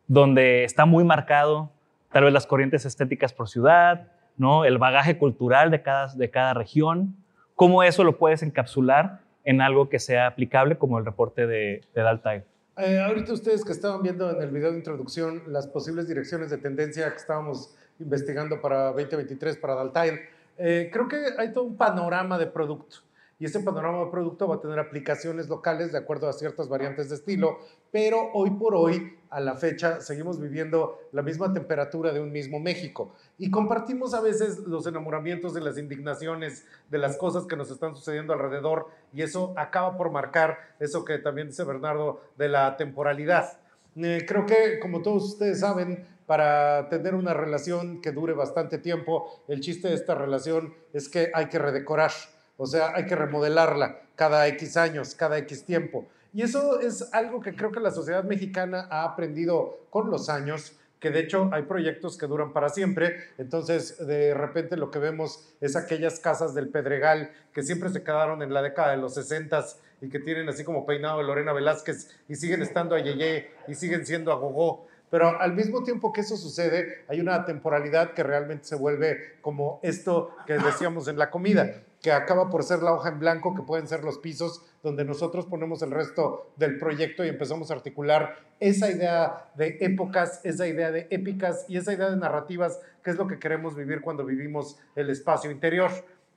donde 0.08 0.64
está 0.64 0.86
muy 0.86 1.04
marcado 1.04 1.72
tal 2.12 2.24
vez 2.24 2.34
las 2.34 2.48
corrientes 2.48 2.86
estéticas 2.86 3.34
por 3.34 3.50
ciudad, 3.50 4.08
¿no? 4.38 4.66
el 4.66 4.78
bagaje 4.78 5.18
cultural 5.18 5.70
de 5.70 5.82
cada, 5.82 6.14
de 6.14 6.30
cada 6.30 6.54
región, 6.54 7.16
cómo 7.56 7.84
eso 7.84 8.04
lo 8.04 8.18
puedes 8.18 8.42
encapsular 8.42 9.20
en 9.44 9.62
algo 9.62 9.90
que 9.90 10.00
sea 10.00 10.28
aplicable 10.28 10.78
como 10.78 10.98
el 10.98 11.06
reporte 11.06 11.46
de, 11.46 11.82
de 11.94 12.02
Daltai. 12.02 12.44
Eh, 12.78 13.00
ahorita 13.00 13.34
ustedes 13.34 13.66
que 13.66 13.74
estaban 13.74 14.02
viendo 14.02 14.32
en 14.32 14.42
el 14.42 14.52
video 14.52 14.72
de 14.72 14.78
introducción 14.78 15.44
las 15.48 15.68
posibles 15.68 16.08
direcciones 16.08 16.50
de 16.50 16.58
tendencia 16.58 17.10
que 17.10 17.18
estábamos 17.18 17.76
investigando 18.00 18.62
para 18.62 18.92
2023 18.94 19.58
para 19.58 19.76
Daltair, 19.76 20.20
eh, 20.58 20.90
creo 20.92 21.08
que 21.08 21.18
hay 21.38 21.52
todo 21.52 21.66
un 21.66 21.76
panorama 21.76 22.38
de 22.38 22.48
producto. 22.48 22.98
Y 23.40 23.46
ese 23.46 23.62
panorama 23.62 24.04
de 24.04 24.12
producto 24.12 24.48
va 24.50 24.56
a 24.56 24.62
tener 24.62 24.78
aplicaciones 24.80 25.48
locales 25.48 25.94
de 25.94 25.98
acuerdo 25.98 26.28
a 26.28 26.34
ciertas 26.34 26.68
variantes 26.68 27.08
de 27.08 27.16
estilo, 27.16 27.60
pero 27.90 28.32
hoy 28.34 28.50
por 28.52 28.76
hoy, 28.76 29.18
a 29.30 29.40
la 29.40 29.56
fecha, 29.56 30.02
seguimos 30.02 30.42
viviendo 30.42 31.00
la 31.14 31.22
misma 31.22 31.54
temperatura 31.54 32.12
de 32.12 32.20
un 32.20 32.34
mismo 32.34 32.60
México. 32.60 33.14
Y 33.38 33.50
compartimos 33.50 34.14
a 34.14 34.20
veces 34.20 34.60
los 34.60 34.86
enamoramientos 34.88 35.54
de 35.54 35.62
las 35.62 35.78
indignaciones, 35.78 36.66
de 36.90 36.98
las 36.98 37.16
cosas 37.16 37.46
que 37.46 37.56
nos 37.56 37.72
están 37.72 37.96
sucediendo 37.96 38.34
alrededor 38.34 38.88
y 39.14 39.22
eso 39.22 39.54
acaba 39.56 39.96
por 39.96 40.12
marcar 40.12 40.58
eso 40.80 41.06
que 41.06 41.18
también 41.18 41.48
dice 41.48 41.64
Bernardo 41.64 42.22
de 42.38 42.50
la 42.50 42.76
temporalidad. 42.76 43.60
Eh, 43.96 44.26
creo 44.28 44.46
que, 44.46 44.80
como 44.80 45.02
todos 45.02 45.24
ustedes 45.24 45.62
saben, 45.62 46.06
para 46.26 46.90
tener 46.90 47.16
una 47.16 47.34
relación 47.34 48.02
que 48.02 48.12
dure 48.12 48.34
bastante 48.34 48.78
tiempo, 48.78 49.44
el 49.48 49.62
chiste 49.62 49.88
de 49.88 49.96
esta 49.96 50.14
relación 50.14 50.74
es 50.94 51.10
que 51.10 51.32
hay 51.34 51.48
que 51.48 51.58
redecorar 51.58 52.12
o 52.62 52.68
sea, 52.68 52.94
hay 52.94 53.06
que 53.06 53.16
remodelarla 53.16 54.02
cada 54.18 54.46
X 54.50 54.76
años, 54.76 55.16
cada 55.16 55.38
X 55.38 55.64
tiempo. 55.64 56.06
Y 56.34 56.42
eso 56.42 56.82
es 56.82 57.14
algo 57.14 57.40
que 57.40 57.56
creo 57.56 57.72
que 57.72 57.80
la 57.80 57.90
sociedad 57.90 58.26
mexicana 58.26 58.86
ha 58.92 59.06
aprendido 59.06 59.80
con 59.90 60.12
los 60.12 60.28
años, 60.28 60.74
que 61.00 61.10
de 61.10 61.22
hecho 61.22 61.50
hay 61.54 61.64
proyectos 61.64 62.18
que 62.18 62.28
duran 62.28 62.52
para 62.52 62.68
siempre. 62.68 63.16
Entonces, 63.38 64.06
de 64.06 64.34
repente 64.34 64.76
lo 64.76 64.92
que 64.92 65.00
vemos 65.00 65.48
es 65.62 65.78
aquellas 65.78 66.20
casas 66.20 66.54
del 66.54 66.68
Pedregal 66.68 67.32
que 67.54 67.64
siempre 67.64 67.92
se 67.92 68.04
quedaron 68.04 68.42
en 68.44 68.54
la 68.54 68.62
década 68.62 68.92
de 68.92 68.98
los 68.98 69.14
60 69.14 69.66
y 70.02 70.10
que 70.10 70.20
tienen 70.20 70.50
así 70.50 70.66
como 70.66 70.86
peinado 70.86 71.20
de 71.20 71.24
Lorena 71.24 71.54
Velázquez 71.54 72.10
y 72.28 72.36
siguen 72.36 72.62
estando 72.62 72.94
a 72.94 73.00
Yeye 73.00 73.52
y 73.70 73.76
siguen 73.76 74.06
siendo 74.06 74.34
a 74.34 74.36
Gogó. 74.36 74.86
Pero 75.10 75.40
al 75.40 75.54
mismo 75.54 75.84
tiempo 75.84 76.12
que 76.12 76.22
eso 76.22 76.36
sucede, 76.36 77.06
hay 77.08 77.22
una 77.22 77.46
temporalidad 77.46 78.14
que 78.14 78.22
realmente 78.22 78.66
se 78.66 78.76
vuelve 78.76 79.38
como 79.40 79.80
esto 79.82 80.36
que 80.46 80.58
decíamos 80.58 81.08
en 81.08 81.18
la 81.18 81.32
comida 81.32 81.84
que 82.02 82.12
acaba 82.12 82.50
por 82.50 82.64
ser 82.64 82.82
la 82.82 82.94
hoja 82.94 83.10
en 83.10 83.20
blanco, 83.20 83.54
que 83.54 83.62
pueden 83.62 83.88
ser 83.88 84.04
los 84.04 84.20
pisos, 84.20 84.64
donde 84.84 85.04
nosotros 85.04 85.46
ponemos 85.46 85.82
el 85.82 85.92
resto 85.92 86.52
del 86.56 86.78
proyecto 86.78 87.26
y 87.26 87.30
empezamos 87.30 87.70
a 87.70 87.74
articular 87.74 88.38
esa 88.60 88.90
idea 88.90 89.52
de 89.56 89.78
épocas, 89.82 90.40
esa 90.44 90.68
idea 90.68 90.92
de 90.92 91.08
épicas 91.10 91.66
y 91.68 91.78
esa 91.78 91.94
idea 91.94 92.10
de 92.10 92.18
narrativas, 92.18 92.80
que 93.04 93.12
es 93.12 93.18
lo 93.18 93.28
que 93.28 93.40
queremos 93.40 93.76
vivir 93.76 94.02
cuando 94.02 94.26
vivimos 94.26 94.78
el 94.96 95.10
espacio 95.10 95.52
interior. 95.52 95.92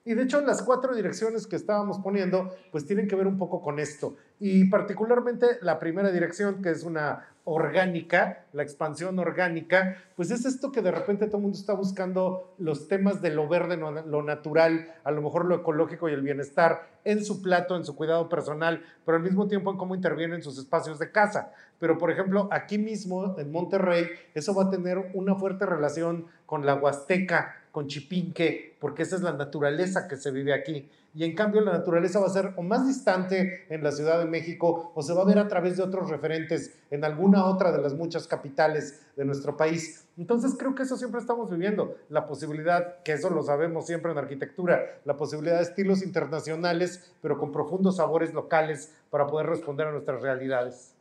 Y 0.05 0.15
de 0.15 0.25
hecho 0.25 0.41
las 0.41 0.63
cuatro 0.63 0.97
direcciones 0.97 1.47
que 1.47 1.55
estábamos 1.55 2.01
poniendo 2.01 2.57
pues 2.73 2.85
tienen 2.85 3.07
que 3.07 3.15
ver 3.15 3.29
un 3.29 3.39
poco 3.39 3.63
con 3.63 3.79
esto. 3.79 4.17
Y 4.41 4.69
particularmente 4.69 5.59
la 5.61 5.79
primera 5.79 6.11
dirección 6.11 6.61
que 6.61 6.71
es 6.71 6.83
una 6.83 7.29
orgánica, 7.45 8.45
la 8.53 8.63
expansión 8.63 9.19
orgánica, 9.19 9.97
pues 10.15 10.31
es 10.31 10.45
esto 10.45 10.71
que 10.71 10.81
de 10.81 10.93
repente 10.93 11.27
todo 11.27 11.39
el 11.39 11.43
mundo 11.43 11.59
está 11.59 11.75
buscando 11.75 12.55
los 12.59 12.87
temas 12.87 13.21
de 13.21 13.31
lo 13.31 13.49
verde, 13.49 13.77
lo 13.77 14.23
natural, 14.23 14.95
a 15.03 15.11
lo 15.11 15.23
mejor 15.23 15.47
lo 15.47 15.57
ecológico 15.57 16.09
y 16.09 16.13
el 16.13 16.23
bienestar 16.23 16.89
en 17.05 17.25
su 17.25 17.43
plato, 17.43 17.77
en 17.77 17.85
su 17.85 17.97
cuidado 17.97 18.29
personal, 18.29 18.85
pero 19.05 19.17
al 19.17 19.25
mismo 19.25 19.49
tiempo 19.49 19.73
en 19.73 19.77
cómo 19.77 19.95
intervienen 19.95 20.37
en 20.37 20.43
sus 20.43 20.57
espacios 20.59 20.99
de 21.01 21.11
casa. 21.11 21.53
Pero 21.81 21.99
por 21.99 22.13
ejemplo, 22.13 22.49
aquí 22.53 22.79
mismo 22.79 23.37
en 23.37 23.51
Monterrey, 23.51 24.07
eso 24.35 24.55
va 24.55 24.65
a 24.65 24.71
tener 24.71 25.11
una 25.15 25.35
fuerte 25.35 25.67
relación 25.67 26.27
con 26.47 26.65
la 26.65 26.77
Huasteca, 26.77 27.57
con 27.73 27.89
Chipinque, 27.89 28.77
porque 28.79 29.03
esa 29.03 29.17
es 29.17 29.23
la 29.23 29.33
naturaleza 29.33 30.07
que 30.07 30.17
se 30.17 30.31
vive 30.31 30.55
aquí 30.55 30.89
y 31.15 31.25
en 31.25 31.35
cambio 31.35 31.61
la 31.61 31.73
naturaleza 31.73 32.21
va 32.21 32.27
a 32.27 32.31
ser 32.31 32.55
o 32.57 32.63
más 32.63 32.87
distante 32.87 33.67
en 33.69 33.83
la 33.83 33.93
Ciudad 33.93 34.19
de 34.19 34.25
México 34.25 34.93
o 34.95 35.03
se 35.03 35.13
va 35.13 35.23
a 35.23 35.27
ver 35.27 35.39
a 35.39 35.49
través 35.49 35.77
de 35.77 35.83
otros 35.83 36.09
referentes 36.09 36.79
en 36.91 37.05
alguna 37.05 37.45
otra 37.45 37.71
de 37.71 37.83
las 37.83 37.95
muchas 37.95 38.27
capitales 38.27 39.05
de 39.17 39.25
nuestro 39.25 39.57
país. 39.57 40.09
Entonces 40.17 40.57
creo 40.59 40.75
que 40.75 40.85
eso 40.85 40.97
siempre 40.97 41.21
estamos 41.21 41.51
viviendo, 41.51 41.97
la 42.09 42.27
posibilidad, 42.27 43.03
que 43.03 43.13
eso 43.13 43.29
lo 43.31 43.43
sabemos 43.43 43.87
siempre 43.87 44.13
en 44.13 44.19
arquitectura, 44.19 45.01
la 45.05 45.17
posibilidad 45.17 45.57
de 45.57 45.63
estilos 45.63 46.03
internacionales, 46.03 47.13
pero 47.21 47.39
con 47.39 47.53
profundos 47.53 47.97
sabores 47.97 48.33
locales 48.33 48.95
para 49.11 49.27
poder 49.27 49.47
responder 49.49 49.89
a 49.89 49.93
nuestras 49.93 50.23
realidades. 50.23 50.95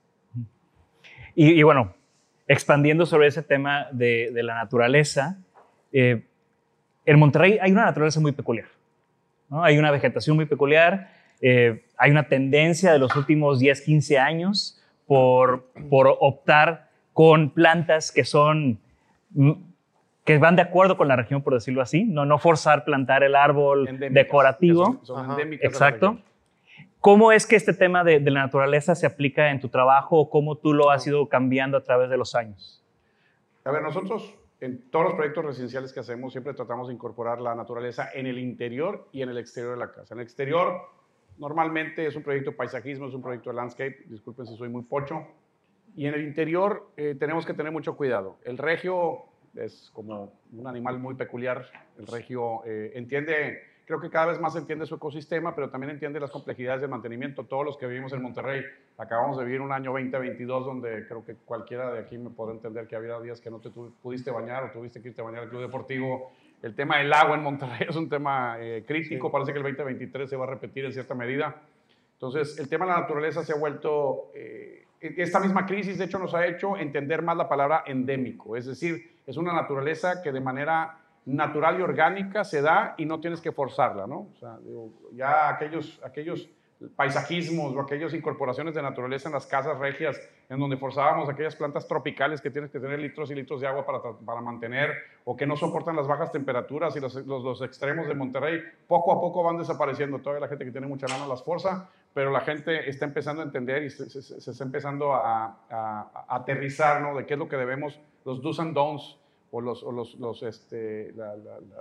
Y, 1.33 1.63
bueno, 1.63 1.93
expandiendo 2.47 3.05
sobre 3.05 3.27
ese 3.27 3.41
tema 3.41 3.87
de, 3.93 4.31
la 4.33 4.55
naturaleza, 4.55 5.37
eh, 5.93 6.25
en 7.05 7.19
Monterrey 7.19 7.57
hay 7.61 7.71
una 7.71 7.85
naturaleza 7.85 8.19
muy 8.19 8.33
peculiar. 8.33 8.67
Hay 9.51 9.77
una 9.77 9.91
vegetación 9.91 10.35
muy 10.35 10.45
peculiar, 10.45 11.11
eh, 11.41 11.85
hay 11.97 12.11
una 12.11 12.27
tendencia 12.27 12.93
de 12.93 12.99
los 12.99 13.15
últimos 13.15 13.59
10, 13.59 13.81
15 13.81 14.17
años 14.17 14.81
por, 15.07 15.65
por 15.89 16.07
optar 16.19 16.89
con 17.13 17.49
plantas 17.49 18.11
que 18.11 18.23
son 18.23 18.79
mm, 19.31 19.51
que 20.23 20.37
van 20.37 20.55
de 20.55 20.61
acuerdo 20.61 20.97
con 20.97 21.07
la 21.07 21.15
región, 21.15 21.41
por 21.41 21.53
decirlo 21.53 21.81
así, 21.81 22.03
no, 22.03 22.25
no 22.25 22.37
forzar 22.37 22.85
plantar 22.85 23.23
el 23.23 23.35
árbol 23.35 23.97
decorativo. 24.11 25.01
Exacto. 25.61 26.19
¿Cómo 26.99 27.31
es 27.31 27.47
que 27.47 27.55
este 27.55 27.73
tema 27.73 28.03
de, 28.03 28.19
de, 28.19 28.29
la 28.29 28.41
naturaleza 28.41 28.93
se 28.93 29.07
aplica 29.07 29.49
en 29.49 29.59
tu 29.59 29.69
trabajo 29.69 30.19
o 30.19 30.29
cómo 30.29 30.55
tú 30.57 30.73
lo 30.73 30.91
has 30.91 31.05
ido 31.07 31.27
cambiando 31.27 31.75
a 31.75 31.81
través 31.81 32.11
de 32.11 32.17
los 32.17 32.35
años? 32.35 32.83
A 33.65 33.71
ver, 33.71 33.81
nosotros 33.81 34.35
en 34.61 34.89
todos 34.91 35.05
los 35.05 35.13
proyectos 35.15 35.43
residenciales 35.43 35.91
que 35.91 35.99
hacemos 35.99 36.31
siempre 36.31 36.53
tratamos 36.53 36.87
de 36.87 36.93
incorporar 36.93 37.41
la 37.41 37.55
naturaleza 37.55 38.09
en 38.13 38.27
el 38.27 38.37
interior 38.37 39.07
y 39.11 39.23
en 39.23 39.29
el 39.29 39.39
exterior 39.39 39.73
de 39.73 39.79
la 39.79 39.91
casa. 39.91 40.13
En 40.13 40.19
el 40.19 40.23
exterior 40.23 40.81
normalmente 41.39 42.05
es 42.05 42.15
un 42.15 42.21
proyecto 42.21 42.51
de 42.51 42.57
paisajismo, 42.57 43.07
es 43.07 43.15
un 43.15 43.23
proyecto 43.23 43.49
de 43.49 43.55
landscape, 43.55 44.03
disculpen 44.05 44.45
si 44.45 44.55
soy 44.55 44.69
muy 44.69 44.83
pocho. 44.83 45.25
Y 45.95 46.05
en 46.05 46.13
el 46.13 46.21
interior 46.21 46.91
eh, 46.95 47.15
tenemos 47.19 47.45
que 47.45 47.55
tener 47.55 47.71
mucho 47.71 47.97
cuidado. 47.97 48.37
El 48.45 48.59
regio 48.59 49.23
es 49.55 49.89
como 49.93 50.31
un 50.53 50.67
animal 50.67 50.99
muy 50.99 51.15
peculiar. 51.15 51.65
El 51.97 52.05
regio 52.05 52.63
eh, 52.65 52.91
entiende 52.93 53.63
creo 53.91 53.99
que 53.99 54.09
cada 54.09 54.27
vez 54.27 54.39
más 54.39 54.55
entiende 54.55 54.85
su 54.85 54.95
ecosistema, 54.95 55.53
pero 55.53 55.69
también 55.69 55.91
entiende 55.91 56.17
las 56.17 56.31
complejidades 56.31 56.79
de 56.79 56.87
mantenimiento. 56.87 57.43
Todos 57.43 57.65
los 57.65 57.77
que 57.77 57.87
vivimos 57.87 58.13
en 58.13 58.21
Monterrey, 58.21 58.63
acabamos 58.97 59.37
de 59.37 59.43
vivir 59.43 59.59
un 59.59 59.73
año 59.73 59.91
2022 59.91 60.65
donde 60.65 61.05
creo 61.07 61.25
que 61.25 61.35
cualquiera 61.35 61.91
de 61.91 61.99
aquí 61.99 62.17
me 62.17 62.29
puede 62.29 62.53
entender 62.53 62.87
que 62.87 62.95
había 62.95 63.19
días 63.19 63.41
que 63.41 63.51
no 63.51 63.59
te 63.59 63.69
pudiste 63.69 64.31
bañar 64.31 64.63
o 64.63 64.71
tuviste 64.71 65.01
que 65.01 65.09
irte 65.09 65.19
a 65.19 65.25
bañar 65.25 65.43
al 65.43 65.49
club 65.49 65.63
deportivo. 65.63 66.31
El 66.61 66.73
tema 66.73 66.99
del 66.99 67.11
agua 67.11 67.35
en 67.35 67.43
Monterrey 67.43 67.85
es 67.89 67.95
un 67.97 68.07
tema 68.07 68.55
eh, 68.61 68.85
crítico, 68.87 69.29
parece 69.29 69.51
que 69.51 69.57
el 69.57 69.63
2023 69.65 70.29
se 70.29 70.37
va 70.37 70.45
a 70.45 70.49
repetir 70.51 70.85
en 70.85 70.93
cierta 70.93 71.13
medida. 71.13 71.61
Entonces, 72.13 72.57
el 72.59 72.69
tema 72.69 72.85
de 72.85 72.91
la 72.91 73.01
naturaleza 73.01 73.43
se 73.43 73.51
ha 73.51 73.57
vuelto, 73.57 74.31
eh, 74.33 74.85
esta 75.01 75.41
misma 75.41 75.65
crisis 75.65 75.97
de 75.97 76.05
hecho 76.05 76.17
nos 76.17 76.33
ha 76.33 76.47
hecho 76.47 76.77
entender 76.77 77.23
más 77.23 77.35
la 77.35 77.49
palabra 77.49 77.83
endémico, 77.87 78.55
es 78.55 78.67
decir, 78.67 79.17
es 79.27 79.35
una 79.35 79.51
naturaleza 79.51 80.21
que 80.21 80.31
de 80.31 80.39
manera 80.39 81.00
natural 81.25 81.79
y 81.79 81.83
orgánica 81.83 82.43
se 82.43 82.61
da 82.61 82.95
y 82.97 83.05
no 83.05 83.19
tienes 83.19 83.41
que 83.41 83.51
forzarla, 83.51 84.07
¿no? 84.07 84.29
O 84.33 84.35
sea, 84.39 84.57
ya 85.13 85.49
aquellos, 85.49 85.99
aquellos 86.03 86.49
paisajismos 86.95 87.75
o 87.75 87.81
aquellas 87.81 88.13
incorporaciones 88.13 88.73
de 88.73 88.81
naturaleza 88.81 89.29
en 89.29 89.33
las 89.33 89.45
casas 89.45 89.77
regias, 89.77 90.19
en 90.49 90.59
donde 90.59 90.77
forzábamos 90.77 91.29
aquellas 91.29 91.55
plantas 91.55 91.87
tropicales 91.87 92.41
que 92.41 92.49
tienes 92.49 92.71
que 92.71 92.79
tener 92.79 92.99
litros 92.99 93.29
y 93.29 93.35
litros 93.35 93.61
de 93.61 93.67
agua 93.67 93.85
para, 93.85 94.01
para 94.01 94.41
mantener, 94.41 94.91
o 95.23 95.37
que 95.37 95.45
no 95.45 95.55
soportan 95.55 95.95
las 95.95 96.07
bajas 96.07 96.31
temperaturas 96.31 96.95
y 96.95 96.99
los, 96.99 97.15
los, 97.25 97.61
extremos 97.61 98.07
de 98.07 98.15
Monterrey, 98.15 98.61
poco 98.87 99.11
a 99.11 99.21
poco 99.21 99.43
van 99.43 99.57
desapareciendo. 99.57 100.19
Todavía 100.19 100.41
la 100.41 100.47
gente 100.47 100.65
que 100.65 100.71
tiene 100.71 100.87
mucha 100.87 101.07
lana 101.07 101.27
las 101.27 101.43
forza, 101.43 101.89
pero 102.13 102.31
la 102.31 102.41
gente 102.41 102.89
está 102.89 103.05
empezando 103.05 103.41
a 103.41 103.45
entender 103.45 103.83
y 103.83 103.89
se, 103.89 104.05
está 104.19 104.63
empezando 104.63 105.13
a, 105.13 105.45
a, 105.69 106.11
a, 106.27 106.35
aterrizar, 106.35 107.01
¿no? 107.01 107.15
De 107.15 107.25
qué 107.25 107.33
es 107.33 107.39
lo 107.39 107.47
que 107.47 107.57
debemos, 107.57 107.99
los 108.25 108.41
do's 108.41 108.59
and 108.59 108.73
don'ts 108.73 109.20
o 109.51 109.59
los, 109.59 109.83
o 109.83 109.91
los, 109.91 110.15
los 110.15 110.43
este, 110.43 111.13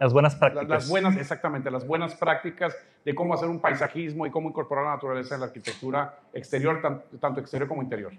las 0.00 0.12
buenas 0.12 0.34
prácticas. 0.34 0.68
las 0.68 0.88
buenas, 0.88 1.16
exactamente, 1.16 1.70
las 1.70 1.86
buenas 1.86 2.14
prácticas 2.16 2.76
de 3.04 3.14
cómo 3.14 3.34
hacer 3.34 3.48
un 3.48 3.60
paisajismo 3.60 4.26
y 4.26 4.30
cómo 4.30 4.48
incorporar 4.48 4.84
la 4.84 4.90
naturaleza 4.94 5.36
en 5.36 5.40
la 5.40 5.46
arquitectura 5.46 6.18
exterior, 6.34 7.06
tanto 7.20 7.40
exterior 7.40 7.68
como 7.68 7.82
interior. 7.82 8.12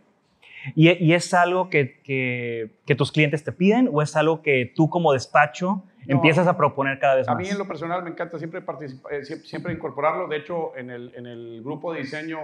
¿Y, 0.75 0.91
y 0.91 1.13
es 1.13 1.33
algo 1.33 1.69
que, 1.69 2.01
que, 2.01 2.71
que, 2.85 2.95
tus 2.95 3.11
clientes 3.11 3.43
te 3.43 3.51
piden 3.51 3.89
o 3.91 4.01
es 4.01 4.15
algo 4.15 4.41
que 4.41 4.71
tú 4.75 4.89
como 4.89 5.11
despacho 5.11 5.83
empiezas 6.07 6.47
a 6.47 6.55
proponer 6.55 6.99
cada 6.99 7.15
vez 7.15 7.27
más? 7.27 7.35
A 7.35 7.39
mí 7.39 7.49
en 7.49 7.57
lo 7.57 7.67
personal 7.67 8.03
me 8.03 8.11
encanta 8.11 8.37
siempre, 8.37 8.63
eh, 9.09 9.25
siempre 9.25 9.73
incorporarlo. 9.73 10.27
De 10.27 10.37
hecho, 10.37 10.77
en 10.77 10.91
el, 10.91 11.13
en 11.15 11.25
el 11.25 11.61
grupo 11.63 11.91
de 11.91 12.01
diseño, 12.01 12.39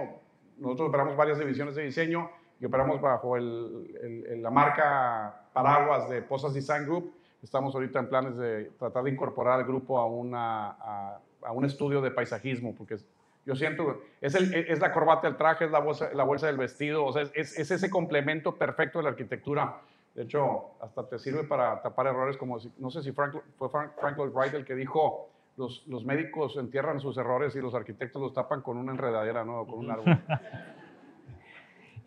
nosotros 0.58 0.88
operamos 0.88 1.16
varias 1.16 1.38
divisiones 1.38 1.74
de 1.74 1.84
diseño 1.84 2.28
y 2.60 2.64
operamos 2.64 3.00
bajo 3.00 3.36
el, 3.36 4.42
la 4.42 4.50
marca 4.50 5.47
paraguas 5.62 6.08
de 6.08 6.22
Posas 6.22 6.54
Design 6.54 6.84
Group. 6.84 7.12
Estamos 7.42 7.74
ahorita 7.74 7.98
en 7.98 8.08
planes 8.08 8.36
de 8.36 8.70
tratar 8.78 9.02
de 9.02 9.10
incorporar 9.10 9.58
al 9.58 9.66
grupo 9.66 9.98
a, 9.98 10.06
una, 10.06 10.70
a, 10.70 11.52
un 11.52 11.64
estudio 11.64 12.00
de 12.00 12.12
paisajismo, 12.12 12.74
porque 12.76 12.96
yo 13.44 13.56
siento, 13.56 14.02
es, 14.20 14.34
el, 14.36 14.54
es 14.54 14.78
la 14.78 14.92
corbata, 14.92 15.26
el 15.26 15.36
traje, 15.36 15.64
es 15.64 15.70
la 15.70 15.80
bolsa, 15.80 16.10
la 16.14 16.22
bolsa 16.22 16.46
del 16.46 16.58
vestido, 16.58 17.04
o 17.04 17.12
sea, 17.12 17.22
es, 17.22 17.58
es, 17.58 17.70
ese 17.70 17.90
complemento 17.90 18.54
perfecto 18.54 18.98
de 18.98 19.04
la 19.04 19.10
arquitectura. 19.10 19.80
De 20.14 20.22
hecho, 20.24 20.70
hasta 20.80 21.08
te 21.08 21.18
sirve 21.18 21.44
para 21.44 21.82
tapar 21.82 22.06
errores 22.06 22.36
como, 22.36 22.58
no 22.78 22.90
sé 22.90 23.02
si 23.02 23.10
Frank, 23.10 23.36
fue 23.56 23.68
Frank, 23.68 24.16
Lloyd 24.16 24.32
Wright 24.32 24.54
el 24.54 24.64
que 24.64 24.74
dijo, 24.74 25.28
los, 25.56 25.84
los, 25.88 26.04
médicos 26.04 26.56
entierran 26.56 27.00
sus 27.00 27.16
errores 27.18 27.56
y 27.56 27.60
los 27.60 27.74
arquitectos 27.74 28.22
los 28.22 28.32
tapan 28.32 28.62
con 28.62 28.76
una 28.76 28.92
enredadera, 28.92 29.44
¿no? 29.44 29.66
Con 29.66 29.80
un 29.80 29.90
árbol. 29.90 30.22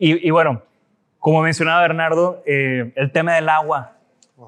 Y, 0.04 0.32
bueno, 0.32 0.64
como 1.22 1.44
mencionaba 1.44 1.82
Bernardo, 1.84 2.42
eh, 2.48 2.94
el 2.96 3.12
tema 3.12 3.36
del 3.36 3.48
agua 3.48 4.00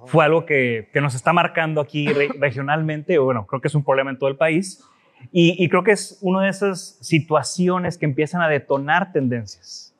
fue 0.07 0.25
algo 0.25 0.43
que, 0.47 0.89
que, 0.91 1.01
nos 1.01 1.13
está 1.13 1.31
marcando 1.31 1.79
aquí 1.79 2.07
regionalmente, 2.39 3.19
o 3.19 3.25
bueno, 3.25 3.45
creo 3.45 3.61
que 3.61 3.67
es 3.67 3.75
un 3.75 3.83
problema 3.83 4.09
en 4.09 4.17
todo 4.17 4.27
el 4.27 4.37
país. 4.37 4.83
Y, 5.31 5.63
y 5.63 5.69
creo 5.69 5.83
que 5.83 5.91
es 5.91 6.17
una 6.21 6.41
de 6.41 6.49
esas 6.49 6.97
situaciones 6.99 7.99
que 7.99 8.05
empiezan 8.05 8.41
a 8.41 8.49
detonar 8.49 9.13
tendencias. 9.13 9.95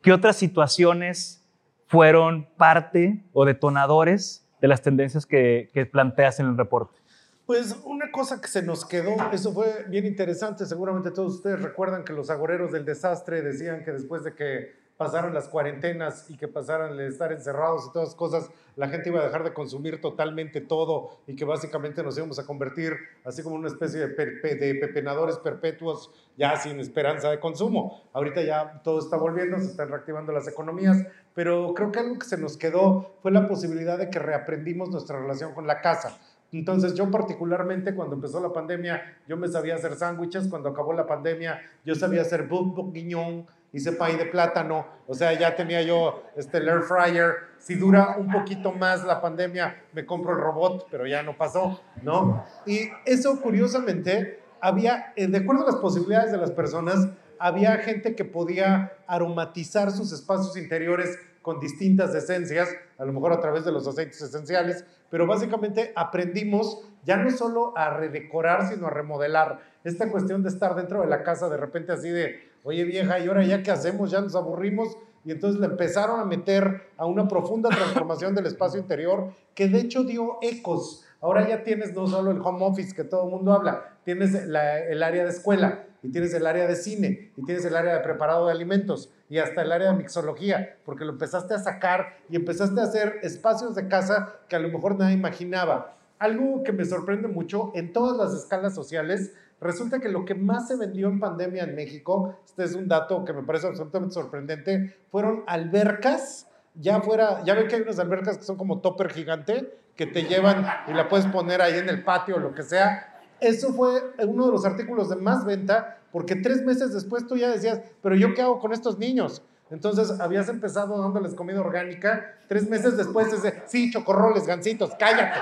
¿Qué 0.00 0.12
otras 0.12 0.36
situaciones 0.36 1.44
fueron 1.88 2.46
parte 2.56 3.24
o 3.32 3.44
detonadores 3.44 4.48
de 4.60 4.68
las 4.68 4.82
tendencias 4.82 5.26
que, 5.26 5.70
que 5.74 5.86
planteas 5.86 6.38
en 6.38 6.46
el 6.46 6.56
reporte? 6.56 7.00
Pues 7.46 7.76
una 7.84 8.12
cosa 8.12 8.40
que 8.40 8.46
se 8.46 8.62
nos 8.62 8.84
quedó, 8.86 9.16
eso 9.32 9.52
fue 9.52 9.86
bien 9.88 10.06
interesante, 10.06 10.66
seguramente 10.66 11.10
todos 11.10 11.34
ustedes 11.34 11.60
recuerdan 11.60 12.04
que 12.04 12.12
los 12.12 12.30
agoreros 12.30 12.70
del 12.70 12.84
desastre 12.84 13.42
decían 13.42 13.84
que 13.84 13.90
después 13.90 14.22
de 14.22 14.34
que 14.34 14.85
pasaron 14.96 15.34
las 15.34 15.48
cuarentenas 15.48 16.30
y 16.30 16.36
que 16.36 16.48
pasaran 16.48 16.92
el 16.92 17.00
estar 17.00 17.32
encerrados 17.32 17.86
y 17.86 17.92
todas 17.92 18.08
las 18.08 18.14
cosas, 18.14 18.50
la 18.76 18.88
gente 18.88 19.08
iba 19.10 19.20
a 19.20 19.24
dejar 19.24 19.44
de 19.44 19.52
consumir 19.52 20.00
totalmente 20.00 20.60
todo 20.60 21.18
y 21.26 21.36
que 21.36 21.44
básicamente 21.44 22.02
nos 22.02 22.16
íbamos 22.16 22.38
a 22.38 22.46
convertir 22.46 22.94
así 23.24 23.42
como 23.42 23.56
una 23.56 23.68
especie 23.68 24.06
de, 24.06 24.08
de 24.08 24.74
pepenadores 24.74 25.38
perpetuos 25.38 26.10
ya 26.36 26.56
sin 26.56 26.80
esperanza 26.80 27.30
de 27.30 27.40
consumo. 27.40 28.02
Ahorita 28.12 28.42
ya 28.42 28.80
todo 28.82 28.98
está 28.98 29.16
volviendo, 29.16 29.58
se 29.58 29.66
están 29.66 29.88
reactivando 29.88 30.32
las 30.32 30.48
economías, 30.48 31.04
pero 31.34 31.74
creo 31.74 31.92
que 31.92 32.00
algo 32.00 32.18
que 32.18 32.26
se 32.26 32.38
nos 32.38 32.56
quedó 32.56 33.14
fue 33.22 33.30
la 33.30 33.46
posibilidad 33.48 33.98
de 33.98 34.10
que 34.10 34.18
reaprendimos 34.18 34.90
nuestra 34.90 35.18
relación 35.18 35.54
con 35.54 35.66
la 35.66 35.80
casa. 35.80 36.18
Entonces 36.52 36.94
yo 36.94 37.10
particularmente 37.10 37.94
cuando 37.94 38.14
empezó 38.14 38.40
la 38.40 38.52
pandemia, 38.52 39.18
yo 39.26 39.36
me 39.36 39.48
sabía 39.48 39.74
hacer 39.74 39.96
sándwiches, 39.96 40.48
cuando 40.48 40.68
acabó 40.68 40.92
la 40.92 41.06
pandemia, 41.06 41.60
yo 41.84 41.94
sabía 41.94 42.22
hacer 42.22 42.46
bourguignon, 42.46 43.46
hice 43.72 43.92
pay 43.92 44.16
de 44.16 44.26
plátano, 44.26 44.86
o 45.06 45.14
sea, 45.14 45.32
ya 45.38 45.54
tenía 45.54 45.82
yo 45.82 46.22
este, 46.36 46.58
air 46.58 46.82
fryer. 46.82 47.34
Si 47.58 47.74
dura 47.74 48.16
un 48.18 48.30
poquito 48.30 48.72
más 48.72 49.04
la 49.04 49.20
pandemia, 49.20 49.82
me 49.92 50.06
compro 50.06 50.32
el 50.32 50.38
robot, 50.38 50.88
pero 50.90 51.06
ya 51.06 51.22
no 51.22 51.36
pasó, 51.36 51.80
¿no? 52.02 52.44
Y 52.64 52.88
eso 53.04 53.40
curiosamente 53.40 54.40
había, 54.60 55.12
eh, 55.16 55.26
de 55.26 55.38
acuerdo 55.38 55.62
a 55.62 55.66
las 55.66 55.76
posibilidades 55.76 56.32
de 56.32 56.38
las 56.38 56.50
personas, 56.50 57.08
había 57.38 57.76
gente 57.78 58.14
que 58.14 58.24
podía 58.24 58.92
aromatizar 59.06 59.90
sus 59.90 60.12
espacios 60.12 60.56
interiores 60.56 61.18
con 61.42 61.60
distintas 61.60 62.14
esencias, 62.14 62.68
a 62.98 63.04
lo 63.04 63.12
mejor 63.12 63.32
a 63.32 63.40
través 63.40 63.64
de 63.64 63.72
los 63.72 63.86
aceites 63.86 64.20
esenciales, 64.20 64.84
pero 65.10 65.26
básicamente 65.26 65.92
aprendimos 65.94 66.82
ya 67.04 67.16
no 67.16 67.30
solo 67.30 67.72
a 67.76 67.90
redecorar, 67.90 68.68
sino 68.68 68.88
a 68.88 68.90
remodelar. 68.90 69.60
Esta 69.84 70.10
cuestión 70.10 70.42
de 70.42 70.48
estar 70.48 70.74
dentro 70.74 71.02
de 71.02 71.06
la 71.06 71.22
casa 71.22 71.48
de 71.48 71.56
repente 71.56 71.92
así 71.92 72.10
de, 72.10 72.50
oye 72.66 72.82
vieja, 72.82 73.20
¿y 73.20 73.28
ahora 73.28 73.44
ya 73.44 73.62
qué 73.62 73.70
hacemos? 73.70 74.10
Ya 74.10 74.20
nos 74.20 74.34
aburrimos. 74.34 74.96
Y 75.24 75.30
entonces 75.30 75.60
le 75.60 75.66
empezaron 75.66 76.20
a 76.20 76.24
meter 76.24 76.82
a 76.96 77.06
una 77.06 77.26
profunda 77.26 77.68
transformación 77.68 78.34
del 78.34 78.46
espacio 78.46 78.80
interior 78.80 79.32
que 79.54 79.68
de 79.68 79.80
hecho 79.80 80.02
dio 80.04 80.38
ecos. 80.42 81.04
Ahora 81.20 81.48
ya 81.48 81.62
tienes 81.62 81.94
no 81.94 82.06
solo 82.06 82.30
el 82.32 82.40
home 82.40 82.64
office 82.64 82.94
que 82.94 83.04
todo 83.04 83.24
el 83.24 83.30
mundo 83.30 83.52
habla, 83.52 83.98
tienes 84.04 84.34
el 84.34 84.54
área 85.02 85.24
de 85.24 85.30
escuela 85.30 85.86
y 86.02 86.10
tienes 86.10 86.34
el 86.34 86.46
área 86.46 86.66
de 86.66 86.76
cine 86.76 87.32
y 87.36 87.44
tienes 87.44 87.64
el 87.64 87.74
área 87.74 87.94
de 87.94 88.00
preparado 88.00 88.46
de 88.46 88.52
alimentos 88.52 89.10
y 89.28 89.38
hasta 89.38 89.62
el 89.62 89.72
área 89.72 89.90
de 89.90 89.96
mixología, 89.96 90.76
porque 90.84 91.04
lo 91.04 91.12
empezaste 91.12 91.54
a 91.54 91.58
sacar 91.58 92.18
y 92.28 92.36
empezaste 92.36 92.80
a 92.80 92.84
hacer 92.84 93.16
espacios 93.22 93.74
de 93.74 93.88
casa 93.88 94.34
que 94.48 94.56
a 94.56 94.60
lo 94.60 94.68
mejor 94.68 94.96
nadie 94.96 95.14
imaginaba. 95.14 95.96
Algo 96.18 96.62
que 96.62 96.72
me 96.72 96.84
sorprende 96.84 97.28
mucho 97.28 97.72
en 97.74 97.92
todas 97.92 98.16
las 98.16 98.40
escalas 98.40 98.74
sociales 98.74 99.32
Resulta 99.60 100.00
que 100.00 100.08
lo 100.08 100.24
que 100.24 100.34
más 100.34 100.68
se 100.68 100.76
vendió 100.76 101.08
en 101.08 101.18
pandemia 101.18 101.64
en 101.64 101.74
México, 101.74 102.38
este 102.44 102.64
es 102.64 102.74
un 102.74 102.88
dato 102.88 103.24
que 103.24 103.32
me 103.32 103.42
parece 103.42 103.66
absolutamente 103.66 104.14
sorprendente, 104.14 104.96
fueron 105.10 105.44
albercas. 105.46 106.46
Ya 106.74 107.00
fuera, 107.00 107.42
ya 107.44 107.54
ven 107.54 107.68
que 107.68 107.76
hay 107.76 107.82
unas 107.82 107.98
albercas 107.98 108.36
que 108.36 108.44
son 108.44 108.58
como 108.58 108.80
topper 108.80 109.10
gigante, 109.10 109.78
que 109.96 110.06
te 110.06 110.24
llevan 110.24 110.66
y 110.88 110.92
la 110.92 111.08
puedes 111.08 111.24
poner 111.26 111.62
ahí 111.62 111.78
en 111.78 111.88
el 111.88 112.04
patio 112.04 112.36
o 112.36 112.38
lo 112.38 112.54
que 112.54 112.62
sea. 112.62 113.14
Eso 113.40 113.72
fue 113.72 114.02
uno 114.26 114.46
de 114.46 114.52
los 114.52 114.66
artículos 114.66 115.08
de 115.08 115.16
más 115.16 115.46
venta, 115.46 115.98
porque 116.12 116.36
tres 116.36 116.62
meses 116.62 116.92
después 116.92 117.26
tú 117.26 117.36
ya 117.36 117.50
decías, 117.50 117.80
pero 118.02 118.14
yo 118.14 118.34
qué 118.34 118.42
hago 118.42 118.58
con 118.58 118.74
estos 118.74 118.98
niños? 118.98 119.42
Entonces 119.70 120.20
habías 120.20 120.48
empezado 120.48 121.00
dándoles 121.00 121.34
comida 121.34 121.60
orgánica, 121.60 122.36
tres 122.48 122.68
meses 122.68 122.96
después 122.96 123.32
dice, 123.32 123.62
sí, 123.66 123.90
chocorroles, 123.90 124.46
gancitos, 124.46 124.92
cállate. 124.98 125.40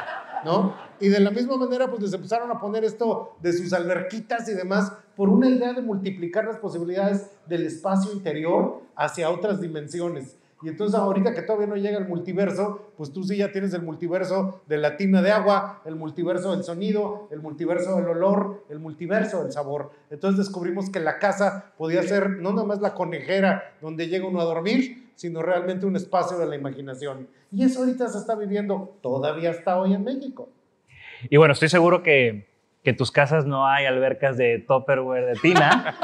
Y 1.01 1.09
de 1.09 1.21
la 1.21 1.31
misma 1.31 1.57
manera, 1.57 1.89
pues 1.89 2.03
les 2.03 2.13
empezaron 2.13 2.51
a 2.51 2.61
poner 2.61 2.85
esto 2.85 3.37
de 3.41 3.53
sus 3.53 3.73
alberquitas 3.73 4.49
y 4.49 4.55
demás 4.55 4.93
por 5.17 5.29
una 5.29 5.49
idea 5.49 5.73
de 5.73 5.83
multiplicar 5.83 6.45
las 6.45 6.59
posibilidades 6.59 7.31
del 7.47 7.67
espacio 7.67 8.13
interior 8.13 8.81
hacia 8.97 9.31
otras 9.31 9.61
dimensiones. 9.61 10.37
Y 10.65 10.69
entonces 10.69 10.99
ahorita 10.99 11.35
que 11.35 11.43
todavía 11.43 11.67
no 11.67 11.77
llega 11.77 11.99
el 11.99 12.09
multiverso, 12.09 12.93
pues 12.97 13.13
tú 13.13 13.23
sí 13.23 13.37
ya 13.37 13.53
tienes 13.53 13.75
el 13.75 13.83
multiverso 13.83 14.63
de 14.67 14.79
la 14.79 14.97
tina 14.97 15.21
de 15.21 15.31
agua, 15.31 15.83
el 15.85 15.95
multiverso 15.95 16.53
del 16.53 16.65
sonido, 16.65 17.29
el 17.31 17.43
multiverso 17.43 17.97
del 17.97 18.09
olor, 18.09 18.65
el 18.71 18.79
multiverso 18.79 19.43
del 19.43 19.53
sabor. 19.53 19.91
Entonces 20.09 20.47
descubrimos 20.47 20.89
que 20.89 21.01
la 21.01 21.19
casa 21.19 21.75
podía 21.77 22.03
ser 22.03 22.31
no 22.31 22.53
nada 22.53 22.67
más 22.67 22.81
la 22.81 22.95
conejera 22.95 23.75
donde 23.83 24.09
llega 24.09 24.27
uno 24.27 24.41
a 24.41 24.45
dormir, 24.45 25.04
sino 25.15 25.43
realmente 25.43 25.87
un 25.87 25.97
espacio 25.97 26.39
de 26.39 26.47
la 26.47 26.57
imaginación. 26.57 27.29
Y 27.53 27.65
eso 27.65 27.81
ahorita 27.81 28.09
se 28.09 28.19
está 28.19 28.35
viviendo, 28.35 28.97
todavía 29.03 29.51
está 29.51 29.79
hoy 29.79 29.95
en 29.95 30.05
México. 30.05 30.49
Y 31.31 31.37
bueno, 31.37 31.53
estoy 31.53 31.69
seguro 31.69 32.03
que, 32.03 32.49
que 32.83 32.93
tus 32.93 33.11
casas 33.11 33.47
no 33.47 33.67
hay 33.67 33.87
albercas 33.87 34.37
de 34.37 34.65
Tupperware 34.67 35.27
de 35.27 35.35
tina, 35.41 35.97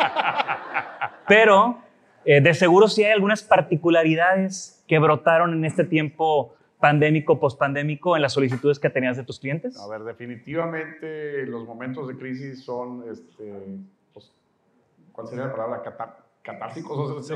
pero 1.28 1.78
eh, 2.24 2.40
de 2.40 2.54
seguro 2.54 2.88
sí 2.88 3.04
hay 3.04 3.12
algunas 3.12 3.42
particularidades 3.42 4.84
que 4.86 4.98
brotaron 4.98 5.52
en 5.54 5.64
este 5.64 5.84
tiempo 5.84 6.54
pandémico, 6.78 7.38
pospandémico, 7.38 8.16
en 8.16 8.22
las 8.22 8.32
solicitudes 8.32 8.78
que 8.78 8.88
tenías 8.90 9.16
de 9.16 9.24
tus 9.24 9.38
clientes. 9.38 9.78
A 9.78 9.88
ver, 9.88 10.02
definitivamente 10.02 11.44
los 11.46 11.66
momentos 11.66 12.08
de 12.08 12.16
crisis 12.16 12.64
son, 12.64 13.04
este, 13.10 13.52
pues, 14.14 14.32
¿cuál 15.12 15.28
sería 15.28 15.46
la 15.46 15.52
palabra? 15.52 15.82
Catásticos. 16.42 17.26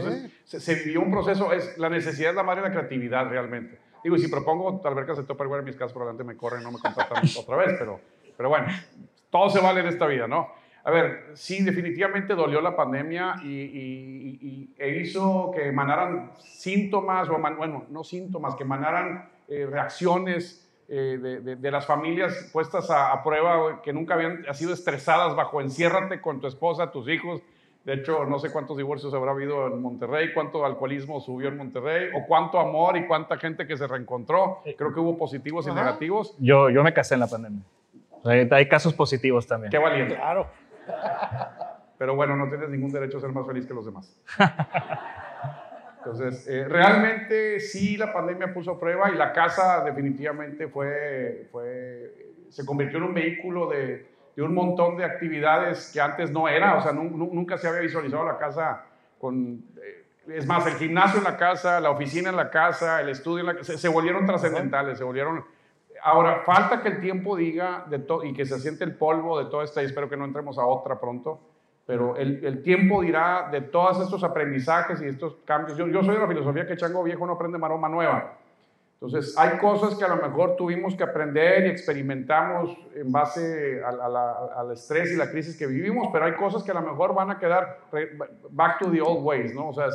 se, 0.45 0.75
vivió 0.77 1.01
un 1.01 1.11
proceso, 1.11 1.53
es, 1.53 1.77
la 1.79 1.89
necesidad 1.89 2.31
es 2.31 2.37
la 2.37 2.43
madre 2.43 2.63
de 2.63 2.69
la 2.69 2.75
creatividad 2.75 3.29
realmente. 3.29 3.79
Digo, 4.03 4.17
y 4.17 4.21
si 4.21 4.29
propongo 4.29 4.81
albercas 4.85 5.17
de 5.17 5.25
Tupperware 5.25 5.61
en 5.61 5.67
mis 5.67 5.77
casas, 5.77 5.93
probablemente 5.93 6.25
me 6.25 6.37
corren, 6.37 6.63
no 6.63 6.73
me 6.73 6.79
contratan 6.79 7.25
otra 7.39 7.57
vez, 7.57 7.75
pero, 7.79 8.01
pero 8.37 8.49
bueno, 8.49 8.67
todo 9.31 9.49
se 9.51 9.61
vale 9.61 9.81
en 9.81 9.87
esta 9.87 10.07
vida, 10.07 10.29
¿no? 10.29 10.49
A 10.87 10.91
ver, 10.91 11.31
sí, 11.33 11.65
definitivamente 11.65 12.35
dolió 12.35 12.61
la 12.61 12.77
pandemia 12.77 13.37
y, 13.43 13.49
y, 13.49 14.75
e 14.77 15.01
hizo 15.01 15.51
que 15.55 15.69
emanaran 15.69 16.33
síntomas, 16.39 17.27
o 17.31 17.39
bueno, 17.39 17.87
no 17.89 18.05
síntomas, 18.05 18.55
que 18.55 18.65
emanaran 18.65 19.31
eh, 19.49 19.67
reacciones 19.67 20.71
eh, 20.87 21.19
de, 21.19 21.57
de, 21.57 21.71
las 21.71 21.87
familias 21.87 22.51
puestas 22.53 22.91
a, 22.91 23.13
a, 23.13 23.25
prueba, 23.25 23.81
que 23.81 23.95
nunca 23.95 24.13
habían 24.13 24.45
sido 24.53 24.75
estresadas 24.75 25.35
bajo 25.35 25.63
enciérrate 25.63 26.21
con 26.21 26.41
tu 26.41 26.47
esposa, 26.47 26.91
tus 26.91 27.09
hijos, 27.09 27.41
de 27.85 27.93
hecho, 27.93 28.25
no 28.25 28.39
sé 28.39 28.51
cuántos 28.51 28.79
divorcios 28.79 29.13
habrá 29.13 29.33
habido 29.33 29.67
en 29.67 29.83
Monterrey, 29.83 30.33
cuánto 30.33 30.65
alcoholismo 30.65 31.21
subió 31.21 31.49
en 31.49 31.59
Monterrey, 31.59 32.09
o 32.15 32.27
cuánto 32.27 32.59
amor 32.59 32.97
y 32.97 33.07
cuánta 33.07 33.37
gente 33.37 33.67
que 33.67 33.77
se 33.77 33.87
reencontró. 33.87 34.63
Creo 34.79 34.95
que 34.95 35.01
hubo 35.01 35.19
positivos 35.19 35.67
y 35.69 35.73
negativos. 35.73 36.35
Yo, 36.39 36.71
yo 36.71 36.83
me 36.83 36.95
casé 36.95 37.15
en 37.15 37.21
la 37.21 37.27
pandemia. 37.27 37.61
Hay, 38.25 38.69
casos 38.69 38.95
positivos 38.95 39.47
también. 39.47 39.71
Qué 39.71 39.77
valiente. 39.77 40.17
Claro. 40.17 40.47
Pero 41.99 42.17
bueno, 42.17 42.37
no 42.37 42.49
tienes 42.49 42.71
ningún 42.71 42.91
derecho 42.91 43.19
a 43.19 43.21
ser 43.21 43.31
más 43.31 43.47
feliz 43.47 43.67
que 43.67 43.75
los 43.75 43.85
demás. 43.85 44.19
Entonces, 45.99 46.49
eh, 46.49 46.67
realmente 46.67 47.61
sí 47.61 47.99
la 47.99 48.15
pandemia 48.15 48.53
puso 48.53 48.73
a 48.73 48.81
prueba 48.81 49.11
y 49.11 49.15
la 49.15 49.33
casa 49.33 49.85
definitivamente 49.85 50.69
fue, 50.69 51.49
fue, 51.53 52.33
se 52.49 52.65
convirtió 52.65 52.97
en 52.99 53.05
un 53.05 53.15
vehículo 53.15 53.69
de, 53.69 54.14
de 54.37 54.43
un 54.43 54.55
montón 54.55 54.97
de 54.97 55.05
actividades 55.05 55.91
que 55.93 56.01
antes 56.01 56.31
no 56.31 56.49
era, 56.49 56.77
o 56.77 56.83
sea, 56.83 56.93
nunca 56.93 57.57
se 57.57 57.69
había 57.69 57.81
visualizado 57.81 58.25
la 58.25 58.39
casa 58.39 58.85
con... 59.19 59.65
Eh, 59.83 60.03
es 60.27 60.47
más, 60.47 60.67
el 60.67 60.75
gimnasio 60.75 61.19
en 61.19 61.25
la 61.25 61.37
casa, 61.37 61.81
la 61.81 61.91
oficina 61.91 62.31
en 62.31 62.37
la 62.37 62.51
casa, 62.51 63.01
el 63.01 63.11
estudio 63.11 63.41
en 63.41 63.47
la 63.47 63.57
casa, 63.57 63.77
se, 63.77 63.89
volvieron 63.89 64.25
trascendentales, 64.27 64.99
se 64.99 65.05
volvieron... 65.05 65.45
Ahora, 66.03 66.43
falta 66.45 66.83
que 66.83 66.89
el 66.89 67.01
tiempo 67.01 67.37
diga 67.37 67.85
de 67.89 68.03
y 68.25 68.33
que 68.33 68.45
se 68.47 68.59
siente 68.59 68.85
el 68.85 68.97
polvo 68.97 69.39
de 69.39 69.51
toda 69.51 69.65
esta, 69.65 69.83
y 69.83 69.87
espero 69.87 70.09
que 70.09 70.17
no 70.17 70.25
entremos 70.25 70.59
a 70.59 70.67
otra 70.67 70.99
pronto, 70.99 71.41
pero 71.87 72.17
el, 72.17 72.45
el 72.45 72.63
tiempo 72.63 73.03
dirá 73.03 73.49
de 73.53 73.61
todos 73.61 74.01
estos 74.01 74.25
aprendizajes 74.25 75.01
y 75.03 75.07
estos 75.07 75.37
cambios. 75.45 75.77
Yo, 75.77 75.87
yo 75.87 76.03
soy 76.03 76.15
de 76.15 76.21
la 76.21 76.29
filosofía 76.29 76.67
que 76.67 76.77
chango 76.77 77.03
viejo 77.03 77.27
no 77.27 77.35
aprende 77.35 77.59
maroma 77.59 77.89
nueva. 77.89 78.39
Entonces, 79.05 79.37
hay 79.37 79.59
cosas 79.59 79.97
que 79.97 80.05
a 80.05 80.09
lo 80.09 80.17
mejor 80.17 80.57
tuvimos 80.57 80.95
que 80.95 81.03
aprender 81.03 81.67
y 81.67 81.69
experimentamos 81.69 82.77
en 82.95 83.13
base 83.13 83.83
al 83.85 84.73
estrés 84.73 85.13
y 85.13 85.17
la 85.17 85.31
crisis 85.31 85.59
que 85.59 85.67
vivimos, 85.67 86.09
pero 86.13 86.25
hay 86.25 86.35
cosas 86.35 86.63
que 86.63 86.71
a 86.71 86.75
lo 86.75 86.83
mejor 86.83 87.15
van 87.15 87.31
a 87.31 87.39
quedar 87.39 87.81
back 88.51 88.79
to 88.79 88.91
the 88.91 89.03
old 89.03 89.23
ways, 89.23 89.55
¿no? 89.55 89.69
O 89.69 89.75
sea, 89.75 89.89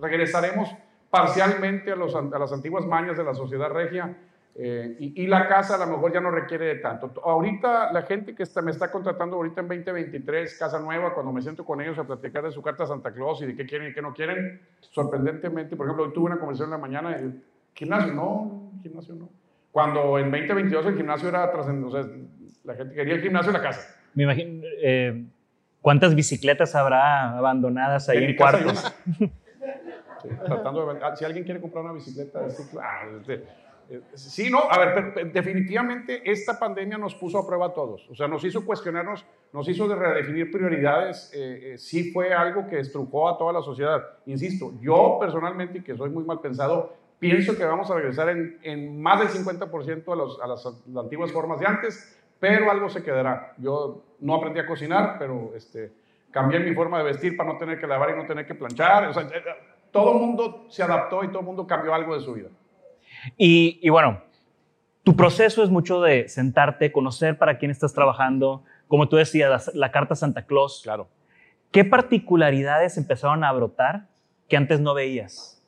regresaremos 0.00 0.68
parcialmente 1.10 1.92
a, 1.92 1.96
los, 1.96 2.14
a 2.14 2.22
las 2.22 2.52
antiguas 2.52 2.86
mañas 2.86 3.16
de 3.16 3.24
la 3.24 3.34
sociedad 3.34 3.68
regia 3.68 4.16
eh, 4.54 4.96
y, 4.98 5.26
la 5.26 5.48
casa 5.48 5.76
a 5.76 5.78
lo 5.78 5.86
mejor 5.86 6.12
ya 6.12 6.20
no 6.20 6.30
requiere 6.30 6.66
de 6.66 6.74
tanto. 6.76 7.10
Ahorita 7.24 7.90
la 7.90 8.02
gente 8.02 8.34
que 8.34 8.42
está, 8.42 8.60
me 8.60 8.70
está 8.70 8.90
contratando 8.90 9.36
ahorita 9.36 9.62
en 9.62 9.68
2023, 9.68 10.58
casa 10.58 10.78
nueva, 10.78 11.14
cuando 11.14 11.32
me 11.32 11.40
siento 11.40 11.64
con 11.64 11.80
ellos 11.80 11.98
a 11.98 12.04
platicar 12.04 12.44
de 12.44 12.52
su 12.52 12.60
carta 12.60 12.84
a 12.84 12.86
Santa 12.86 13.12
Claus 13.12 13.40
y 13.40 13.46
de 13.46 13.56
qué 13.56 13.64
quieren 13.64 13.90
y 13.90 13.94
qué 13.94 14.02
no 14.02 14.12
quieren, 14.12 14.60
sorprendentemente, 14.80 15.74
por 15.74 15.86
ejemplo, 15.86 16.04
hoy 16.04 16.12
tuve 16.12 16.26
una 16.26 16.38
conversación 16.38 16.68
en 16.68 16.80
la 16.80 16.86
mañana 16.86 17.18
y 17.18 17.42
Gimnasio, 17.74 18.12
no, 18.12 18.72
gimnasio 18.82 19.14
no. 19.14 19.28
Cuando 19.70 20.18
en 20.18 20.30
2022 20.30 20.86
el 20.86 20.96
gimnasio 20.96 21.28
era 21.28 21.50
trascendente, 21.50 21.96
o 21.96 22.02
sea, 22.02 22.12
la 22.64 22.74
gente 22.74 22.94
quería 22.94 23.14
el 23.14 23.22
gimnasio 23.22 23.50
en 23.50 23.54
la 23.54 23.62
casa. 23.62 23.96
Me 24.14 24.24
imagino, 24.24 24.62
eh, 24.82 25.24
¿cuántas 25.80 26.14
bicicletas 26.14 26.74
habrá 26.74 27.36
abandonadas 27.38 28.08
ahí 28.08 28.24
en, 28.24 28.36
cuartos? 28.36 28.92
Sí, 30.22 30.28
tratando 30.46 30.92
de 30.92 31.00
ah, 31.02 31.16
si 31.16 31.24
alguien 31.24 31.44
quiere 31.44 31.60
comprar 31.60 31.84
una 31.84 31.94
bicicleta, 31.94 32.46
este, 32.46 33.44
eh, 33.90 34.00
sí, 34.14 34.48
no, 34.50 34.70
a 34.70 34.78
ver, 34.78 34.94
pero, 34.94 35.14
pero 35.14 35.30
definitivamente 35.30 36.30
esta 36.30 36.58
pandemia 36.58 36.96
nos 36.96 37.14
puso 37.14 37.38
a 37.38 37.46
prueba 37.46 37.66
a 37.66 37.74
todos. 37.74 38.08
O 38.08 38.14
sea, 38.14 38.28
nos 38.28 38.44
hizo 38.44 38.64
cuestionarnos, 38.64 39.26
nos 39.52 39.68
hizo 39.68 39.88
de 39.88 39.96
redefinir 39.96 40.50
prioridades. 40.50 41.32
eh, 41.34 41.72
eh, 41.72 41.78
sí 41.78 42.12
fue 42.12 42.32
algo 42.32 42.66
que 42.68 42.78
estrujó 42.78 43.28
a 43.28 43.36
toda 43.36 43.52
la 43.52 43.62
sociedad. 43.62 44.02
Insisto, 44.26 44.72
yo 44.80 45.18
personalmente, 45.20 45.82
que 45.82 45.96
soy 45.96 46.10
muy 46.10 46.24
mal 46.24 46.40
pensado, 46.40 46.94
pienso 47.22 47.56
que 47.56 47.64
vamos 47.64 47.88
a 47.88 47.94
regresar 47.94 48.28
en, 48.30 48.58
en 48.64 49.00
más 49.00 49.20
del 49.20 49.28
50% 49.28 50.12
a, 50.12 50.16
los- 50.16 50.40
a 50.42 50.46
las, 50.48 50.64
las 50.64 51.04
antiguas 51.04 51.30
formas 51.30 51.60
de 51.60 51.66
antes, 51.66 52.18
pero 52.40 52.68
algo 52.68 52.90
se 52.90 53.04
quedará. 53.04 53.54
Yo 53.58 54.02
no 54.18 54.34
aprendí 54.34 54.58
a 54.58 54.66
cocinar, 54.66 55.16
pero 55.20 55.52
este, 55.54 55.92
cambié 56.32 56.58
mi 56.58 56.74
forma 56.74 56.98
de 56.98 57.04
vestir 57.04 57.36
para 57.36 57.52
no 57.52 57.58
tener 57.58 57.78
que 57.78 57.86
lavar 57.86 58.10
y 58.10 58.16
no 58.20 58.26
tener 58.26 58.44
que 58.44 58.56
planchar. 58.56 59.06
O 59.06 59.14
sea, 59.14 59.28
todo 59.92 60.14
el 60.14 60.18
mundo 60.18 60.66
se 60.68 60.82
adaptó 60.82 61.22
y 61.22 61.28
todo 61.28 61.38
el 61.38 61.46
mundo 61.46 61.64
cambió 61.64 61.94
algo 61.94 62.12
de 62.16 62.20
su 62.24 62.32
vida. 62.34 62.48
Y, 63.36 63.78
y 63.80 63.88
bueno, 63.90 64.20
tu 65.04 65.14
proceso 65.14 65.62
es 65.62 65.70
mucho 65.70 66.00
de 66.00 66.28
sentarte, 66.28 66.90
conocer 66.90 67.38
para 67.38 67.56
quién 67.58 67.70
estás 67.70 67.92
trabajando, 67.94 68.64
como 68.88 69.08
tú 69.08 69.14
decías, 69.14 69.68
la, 69.68 69.72
la 69.86 69.92
carta 69.92 70.16
Santa 70.16 70.44
Claus. 70.44 70.80
Claro. 70.82 71.06
¿Qué 71.70 71.84
particularidades 71.84 72.98
empezaron 72.98 73.44
a 73.44 73.52
brotar 73.52 74.08
que 74.48 74.56
antes 74.56 74.80
no 74.80 74.92
veías? 74.92 75.61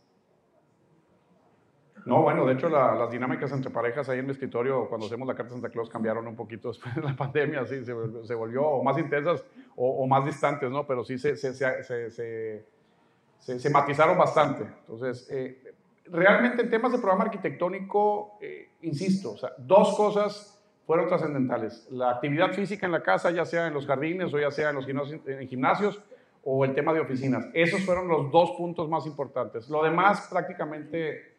No, 2.06 2.22
bueno, 2.22 2.44
de 2.46 2.54
hecho 2.54 2.68
la- 2.68 2.94
las 2.94 3.10
dinámicas 3.10 3.50
entre 3.52 3.70
parejas 3.70 4.08
ahí 4.08 4.18
en 4.18 4.26
mi 4.26 4.32
escritorio 4.32 4.88
cuando 4.88 5.06
hacemos 5.06 5.26
la 5.26 5.34
carta 5.34 5.50
de 5.54 5.60
Santa 5.60 5.70
Claus 5.70 5.88
cambiaron 5.88 6.26
un 6.26 6.36
poquito 6.36 6.68
después 6.68 6.94
de 6.94 7.02
la 7.02 7.16
pandemia, 7.56 7.64
sí, 7.66 7.84
se, 7.84 7.94
vol- 7.94 8.24
se 8.24 8.34
volvió 8.34 8.62
o 8.66 8.82
más 8.84 8.98
intensas 8.98 9.44
o, 9.76 10.06
más 10.06 10.24
distantes, 10.24 10.70
¿no? 10.70 10.86
Pero 10.86 11.04
sí 11.04 11.18
se, 11.18 11.36
se, 11.36 11.52
se, 11.54 12.64
matizaron 13.70 14.16
bastante. 14.18 14.64
Entonces, 14.80 15.28
eh, 15.30 15.74
realmente 16.06 16.62
en 16.62 16.70
temas 16.70 16.92
de 16.92 16.98
programa 16.98 17.24
arquitectónico, 17.24 18.38
eh, 18.40 18.70
insisto, 18.82 19.34
dos 19.58 19.96
cosas 19.96 20.62
fueron 20.86 21.08
trascendentales. 21.08 21.88
La 21.90 22.10
actividad 22.10 22.52
física 22.52 22.86
en 22.86 22.92
la 22.92 23.02
casa, 23.02 23.30
ya 23.30 23.44
sea 23.44 23.66
en 23.66 23.74
los 23.74 23.86
jardines 23.86 24.32
o 24.34 24.38
ya 24.38 24.50
sea 24.50 24.70
en 24.70 24.76
los 24.76 24.86
en 24.88 25.48
gimnasios 25.48 26.00
o 26.44 26.64
el 26.64 26.74
tema 26.74 26.92
de 26.92 27.00
oficinas. 27.00 27.46
Esos 27.54 27.80
fueron 27.84 28.06
los 28.08 28.30
dos 28.30 28.52
puntos 28.52 28.88
más 28.88 29.06
importantes. 29.06 29.68
Lo 29.70 29.82
demás 29.82 30.28
prácticamente 30.30 31.33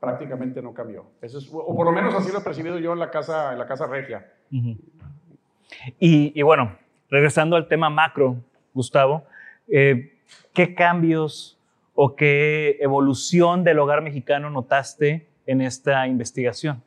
prácticamente 0.00 0.62
no 0.62 0.72
cambió. 0.74 1.06
Eso 1.20 1.38
es, 1.38 1.48
o 1.52 1.74
por 1.74 1.86
lo 1.86 1.92
menos 1.92 2.14
así 2.14 2.30
lo 2.32 2.38
he 2.38 2.42
percibido 2.42 2.78
yo 2.78 2.92
en 2.92 2.98
la 2.98 3.10
casa, 3.10 3.52
en 3.52 3.58
la 3.58 3.66
casa 3.66 3.86
regia. 3.86 4.32
Y 5.98 6.42
bueno, 6.42 6.76
regresando 7.10 7.56
al 7.56 7.68
tema 7.68 7.90
macro, 7.90 8.36
Gustavo, 8.74 9.24
eh, 9.66 10.18
¿qué 10.52 10.74
cambios 10.74 11.58
o 11.94 12.14
qué 12.14 12.76
evolución 12.80 13.64
del 13.64 13.78
hogar 13.78 14.02
mexicano 14.02 14.50
notaste 14.50 15.26
en 15.46 15.60
esta 15.60 16.06
investigación? 16.06 16.82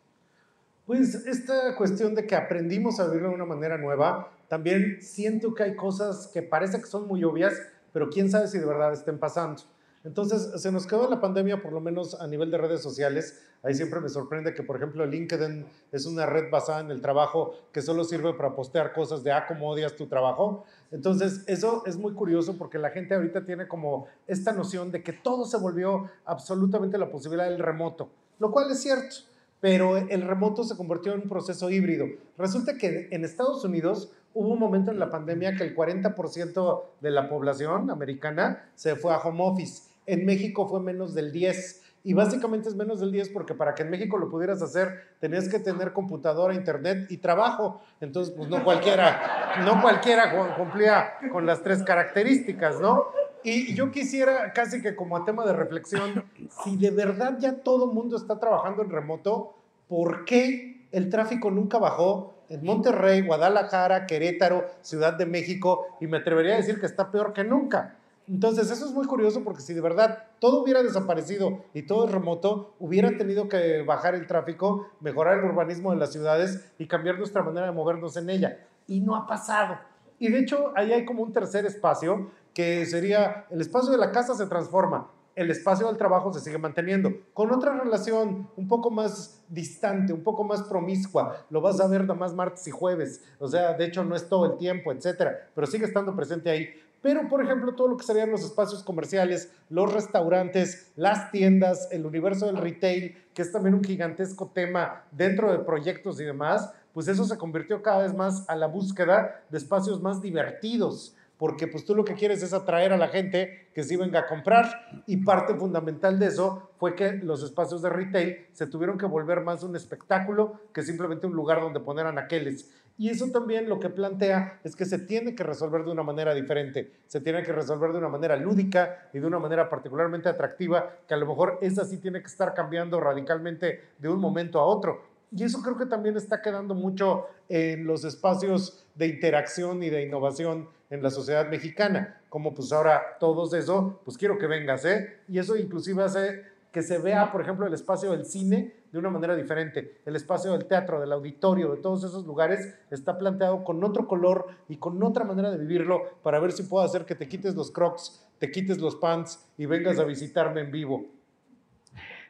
Pues 0.85 1.15
esta 1.27 1.75
cuestión 1.75 2.15
de 2.15 2.25
que 2.25 2.35
aprendimos 2.35 2.99
a 2.99 3.07
vivir 3.07 3.23
de 3.23 3.33
una 3.33 3.45
manera 3.45 3.77
nueva, 3.77 4.31
también 4.47 5.01
siento 5.01 5.53
que 5.53 5.63
hay 5.63 5.75
cosas 5.75 6.29
que 6.33 6.41
parece 6.41 6.79
que 6.79 6.85
son 6.85 7.07
muy 7.07 7.23
obvias, 7.23 7.53
pero 7.93 8.09
quién 8.09 8.29
sabe 8.29 8.47
si 8.47 8.57
de 8.57 8.65
verdad 8.65 8.93
estén 8.93 9.19
pasando. 9.19 9.61
Entonces, 10.03 10.61
se 10.61 10.71
nos 10.71 10.87
quedó 10.87 11.09
la 11.09 11.21
pandemia, 11.21 11.61
por 11.61 11.73
lo 11.73 11.79
menos 11.79 12.19
a 12.19 12.27
nivel 12.27 12.49
de 12.49 12.57
redes 12.57 12.81
sociales. 12.81 13.39
Ahí 13.63 13.75
siempre 13.75 13.99
me 13.99 14.09
sorprende 14.09 14.53
que, 14.53 14.63
por 14.63 14.75
ejemplo, 14.77 15.05
LinkedIn 15.05 15.65
es 15.91 16.05
una 16.05 16.25
red 16.25 16.49
basada 16.49 16.79
en 16.79 16.89
el 16.89 17.01
trabajo 17.01 17.53
que 17.71 17.81
solo 17.81 18.03
sirve 18.03 18.33
para 18.33 18.55
postear 18.55 18.93
cosas 18.93 19.23
de, 19.23 19.31
ah, 19.31 19.45
cómo 19.47 19.69
odias 19.69 19.95
tu 19.95 20.07
trabajo. 20.07 20.65
Entonces, 20.91 21.43
eso 21.47 21.83
es 21.85 21.97
muy 21.97 22.13
curioso 22.13 22.57
porque 22.57 22.79
la 22.79 22.89
gente 22.89 23.13
ahorita 23.13 23.45
tiene 23.45 23.67
como 23.67 24.07
esta 24.27 24.53
noción 24.53 24.91
de 24.91 25.03
que 25.03 25.13
todo 25.13 25.45
se 25.45 25.57
volvió 25.57 26.09
absolutamente 26.25 26.97
la 26.97 27.11
posibilidad 27.11 27.49
del 27.49 27.59
remoto, 27.59 28.09
lo 28.39 28.51
cual 28.51 28.71
es 28.71 28.81
cierto 28.81 29.31
pero 29.61 29.95
el 29.95 30.23
remoto 30.23 30.63
se 30.63 30.75
convirtió 30.75 31.13
en 31.13 31.21
un 31.21 31.29
proceso 31.29 31.69
híbrido. 31.69 32.07
Resulta 32.37 32.77
que 32.77 33.07
en 33.11 33.23
Estados 33.23 33.63
Unidos 33.63 34.11
hubo 34.33 34.49
un 34.49 34.59
momento 34.59 34.91
en 34.91 34.99
la 34.99 35.09
pandemia 35.09 35.55
que 35.55 35.63
el 35.63 35.75
40% 35.75 36.83
de 36.99 37.11
la 37.11 37.29
población 37.29 37.89
americana 37.91 38.69
se 38.75 38.95
fue 38.95 39.13
a 39.13 39.19
home 39.19 39.43
office. 39.43 39.90
En 40.05 40.25
México 40.25 40.67
fue 40.67 40.79
menos 40.81 41.13
del 41.13 41.31
10%. 41.31 41.77
Y 42.03 42.15
básicamente 42.15 42.67
es 42.67 42.73
menos 42.75 42.99
del 42.99 43.11
10 43.11 43.29
porque 43.29 43.53
para 43.53 43.75
que 43.75 43.83
en 43.83 43.91
México 43.91 44.17
lo 44.17 44.27
pudieras 44.27 44.59
hacer 44.63 45.15
tenías 45.19 45.47
que 45.47 45.59
tener 45.59 45.93
computadora, 45.93 46.55
internet 46.55 47.05
y 47.11 47.17
trabajo. 47.17 47.79
Entonces, 48.01 48.33
pues 48.35 48.49
no 48.49 48.63
cualquiera, 48.63 49.61
no 49.63 49.79
cualquiera 49.83 50.31
cu- 50.35 50.55
cumplía 50.57 51.11
con 51.31 51.45
las 51.45 51.61
tres 51.61 51.83
características, 51.83 52.79
¿no? 52.81 53.05
Y 53.43 53.75
yo 53.75 53.91
quisiera 53.91 54.51
casi 54.51 54.81
que 54.81 54.95
como 54.95 55.15
a 55.15 55.25
tema 55.25 55.45
de 55.45 55.53
reflexión, 55.53 56.23
si 56.63 56.75
de 56.75 56.89
verdad 56.89 57.37
ya 57.39 57.57
todo 57.57 57.85
el 57.89 57.91
mundo 57.93 58.17
está 58.17 58.39
trabajando 58.39 58.81
en 58.81 58.89
remoto, 58.89 59.53
¿por 59.87 60.25
qué 60.25 60.87
el 60.91 61.09
tráfico 61.09 61.51
nunca 61.51 61.77
bajó 61.77 62.33
en 62.49 62.63
Monterrey, 62.63 63.21
Guadalajara, 63.21 64.07
Querétaro, 64.07 64.65
Ciudad 64.81 65.13
de 65.13 65.27
México? 65.27 65.85
Y 65.99 66.07
me 66.07 66.17
atrevería 66.17 66.55
a 66.55 66.57
decir 66.57 66.79
que 66.79 66.87
está 66.87 67.11
peor 67.11 67.31
que 67.33 67.43
nunca. 67.43 67.95
Entonces, 68.27 68.71
eso 68.71 68.85
es 68.85 68.91
muy 68.91 69.07
curioso 69.07 69.43
porque 69.43 69.61
si 69.61 69.73
de 69.73 69.81
verdad 69.81 70.25
todo 70.39 70.63
hubiera 70.63 70.83
desaparecido 70.83 71.63
y 71.73 71.83
todo 71.83 72.05
es 72.05 72.11
remoto, 72.11 72.75
hubiera 72.79 73.17
tenido 73.17 73.49
que 73.49 73.83
bajar 73.83 74.15
el 74.15 74.27
tráfico, 74.27 74.87
mejorar 74.99 75.39
el 75.39 75.45
urbanismo 75.45 75.91
de 75.91 75.97
las 75.97 76.11
ciudades 76.11 76.71
y 76.77 76.87
cambiar 76.87 77.17
nuestra 77.17 77.43
manera 77.43 77.67
de 77.67 77.73
movernos 77.73 78.15
en 78.17 78.29
ella. 78.29 78.65
Y 78.87 78.99
no 79.01 79.15
ha 79.15 79.27
pasado. 79.27 79.77
Y 80.19 80.29
de 80.29 80.39
hecho, 80.39 80.71
ahí 80.75 80.93
hay 80.93 81.03
como 81.03 81.23
un 81.23 81.33
tercer 81.33 81.65
espacio 81.65 82.29
que 82.53 82.85
sería 82.85 83.45
el 83.49 83.61
espacio 83.61 83.91
de 83.91 83.97
la 83.97 84.11
casa 84.11 84.35
se 84.35 84.45
transforma, 84.45 85.09
el 85.35 85.49
espacio 85.49 85.87
del 85.87 85.97
trabajo 85.97 86.33
se 86.33 86.41
sigue 86.41 86.57
manteniendo, 86.57 87.11
con 87.33 87.51
otra 87.51 87.73
relación 87.73 88.49
un 88.55 88.67
poco 88.67 88.91
más 88.91 89.41
distante, 89.47 90.13
un 90.13 90.23
poco 90.23 90.43
más 90.43 90.63
promiscua. 90.63 91.45
Lo 91.49 91.61
vas 91.61 91.79
a 91.79 91.87
ver 91.87 92.01
nada 92.01 92.15
más 92.15 92.33
martes 92.33 92.67
y 92.67 92.71
jueves, 92.71 93.23
o 93.39 93.47
sea, 93.47 93.73
de 93.73 93.85
hecho 93.85 94.03
no 94.03 94.15
es 94.15 94.27
todo 94.27 94.45
el 94.45 94.57
tiempo, 94.57 94.91
etcétera, 94.91 95.49
pero 95.55 95.67
sigue 95.67 95.85
estando 95.85 96.15
presente 96.15 96.49
ahí. 96.49 96.69
Pero, 97.01 97.27
por 97.27 97.43
ejemplo, 97.43 97.73
todo 97.73 97.87
lo 97.87 97.97
que 97.97 98.03
serían 98.03 98.29
los 98.29 98.43
espacios 98.43 98.83
comerciales, 98.83 99.51
los 99.69 99.91
restaurantes, 99.91 100.91
las 100.95 101.31
tiendas, 101.31 101.87
el 101.91 102.05
universo 102.05 102.45
del 102.45 102.57
retail, 102.57 103.17
que 103.33 103.41
es 103.41 103.51
también 103.51 103.73
un 103.73 103.83
gigantesco 103.83 104.51
tema 104.53 105.03
dentro 105.11 105.51
de 105.51 105.59
proyectos 105.59 106.19
y 106.21 106.25
demás, 106.25 106.71
pues 106.93 107.07
eso 107.07 107.25
se 107.25 107.37
convirtió 107.37 107.81
cada 107.81 108.03
vez 108.03 108.13
más 108.13 108.47
a 108.49 108.55
la 108.55 108.67
búsqueda 108.67 109.43
de 109.49 109.57
espacios 109.57 110.01
más 110.01 110.21
divertidos, 110.21 111.15
porque 111.37 111.65
pues 111.65 111.85
tú 111.85 111.95
lo 111.95 112.05
que 112.05 112.13
quieres 112.13 112.43
es 112.43 112.53
atraer 112.53 112.93
a 112.93 112.97
la 112.97 113.07
gente 113.07 113.69
que 113.73 113.83
sí 113.83 113.95
venga 113.95 114.19
a 114.19 114.27
comprar 114.27 115.03
y 115.07 115.17
parte 115.17 115.55
fundamental 115.55 116.19
de 116.19 116.27
eso 116.27 116.69
fue 116.77 116.93
que 116.93 117.13
los 117.13 117.41
espacios 117.41 117.81
de 117.81 117.89
retail 117.89 118.45
se 118.51 118.67
tuvieron 118.67 118.99
que 118.99 119.07
volver 119.07 119.41
más 119.41 119.63
un 119.63 119.75
espectáculo 119.75 120.59
que 120.71 120.83
simplemente 120.83 121.25
un 121.25 121.33
lugar 121.33 121.61
donde 121.61 121.79
poner 121.79 122.05
anaqueles. 122.05 122.69
Y 123.01 123.09
eso 123.09 123.31
también 123.31 123.67
lo 123.67 123.79
que 123.79 123.89
plantea 123.89 124.59
es 124.63 124.75
que 124.75 124.85
se 124.85 124.99
tiene 124.99 125.33
que 125.33 125.41
resolver 125.43 125.83
de 125.83 125.89
una 125.89 126.03
manera 126.03 126.35
diferente, 126.35 126.91
se 127.07 127.19
tiene 127.19 127.41
que 127.41 127.51
resolver 127.51 127.91
de 127.91 127.97
una 127.97 128.09
manera 128.09 128.35
lúdica 128.35 129.09
y 129.11 129.17
de 129.17 129.25
una 129.25 129.39
manera 129.39 129.67
particularmente 129.71 130.29
atractiva, 130.29 130.97
que 131.07 131.15
a 131.15 131.17
lo 131.17 131.25
mejor 131.25 131.57
esa 131.63 131.83
sí 131.83 131.97
tiene 131.97 132.19
que 132.21 132.27
estar 132.27 132.53
cambiando 132.53 132.99
radicalmente 132.99 133.81
de 133.97 134.07
un 134.07 134.19
momento 134.19 134.59
a 134.59 134.65
otro. 134.65 135.01
Y 135.31 135.43
eso 135.43 135.63
creo 135.63 135.79
que 135.79 135.87
también 135.87 136.15
está 136.15 136.43
quedando 136.43 136.75
mucho 136.75 137.25
en 137.49 137.87
los 137.87 138.03
espacios 138.03 138.85
de 138.93 139.07
interacción 139.07 139.81
y 139.81 139.89
de 139.89 140.03
innovación 140.03 140.69
en 140.91 141.01
la 141.01 141.09
sociedad 141.09 141.49
mexicana. 141.49 142.21
Como 142.29 142.53
pues 142.53 142.71
ahora 142.71 143.17
todos 143.19 143.55
eso, 143.55 143.99
pues 144.05 144.15
quiero 144.15 144.37
que 144.37 144.45
vengas, 144.45 144.85
¿eh? 144.85 145.17
Y 145.27 145.39
eso 145.39 145.55
inclusive 145.55 146.03
hace 146.03 146.43
que 146.71 146.83
se 146.83 146.99
vea, 146.99 147.31
por 147.31 147.41
ejemplo, 147.41 147.65
el 147.65 147.73
espacio 147.73 148.11
del 148.11 148.25
cine 148.27 148.75
de 148.91 148.99
una 148.99 149.09
manera 149.09 149.35
diferente. 149.35 150.01
El 150.05 150.15
espacio 150.15 150.51
del 150.51 150.65
teatro, 150.65 150.99
del 150.99 151.11
auditorio, 151.11 151.71
de 151.71 151.81
todos 151.81 152.03
esos 152.03 152.25
lugares 152.25 152.75
está 152.89 153.17
planteado 153.17 153.63
con 153.63 153.83
otro 153.83 154.07
color 154.07 154.47
y 154.67 154.77
con 154.77 155.01
otra 155.03 155.23
manera 155.23 155.49
de 155.51 155.57
vivirlo 155.57 156.01
para 156.23 156.39
ver 156.39 156.51
si 156.51 156.63
puedo 156.63 156.83
hacer 156.83 157.05
que 157.05 157.15
te 157.15 157.27
quites 157.27 157.55
los 157.55 157.71
crocs, 157.71 158.27
te 158.39 158.51
quites 158.51 158.79
los 158.79 158.95
pants 158.95 159.47
y 159.57 159.65
vengas 159.65 159.99
a 159.99 160.03
visitarme 160.03 160.61
en 160.61 160.71
vivo. 160.71 161.05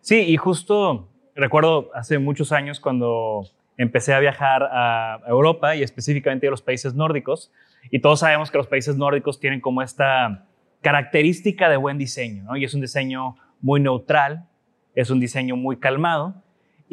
Sí, 0.01 0.19
y 0.19 0.37
justo 0.37 1.07
recuerdo 1.35 1.89
hace 1.93 2.19
muchos 2.19 2.51
años 2.51 2.79
cuando 2.79 3.43
empecé 3.77 4.13
a 4.13 4.19
viajar 4.19 4.63
a 4.63 5.21
Europa 5.27 5.75
y 5.75 5.81
específicamente 5.81 6.47
a 6.47 6.51
los 6.51 6.61
países 6.61 6.93
nórdicos, 6.93 7.51
y 7.89 7.99
todos 7.99 8.19
sabemos 8.19 8.51
que 8.51 8.57
los 8.57 8.67
países 8.67 8.95
nórdicos 8.95 9.39
tienen 9.39 9.59
como 9.59 9.81
esta 9.81 10.45
característica 10.81 11.69
de 11.69 11.77
buen 11.77 11.97
diseño, 11.97 12.43
¿no? 12.43 12.57
Y 12.57 12.65
es 12.65 12.73
un 12.73 12.81
diseño 12.81 13.35
muy 13.61 13.79
neutral, 13.79 14.47
es 14.93 15.09
un 15.09 15.19
diseño 15.19 15.55
muy 15.55 15.77
calmado. 15.77 16.35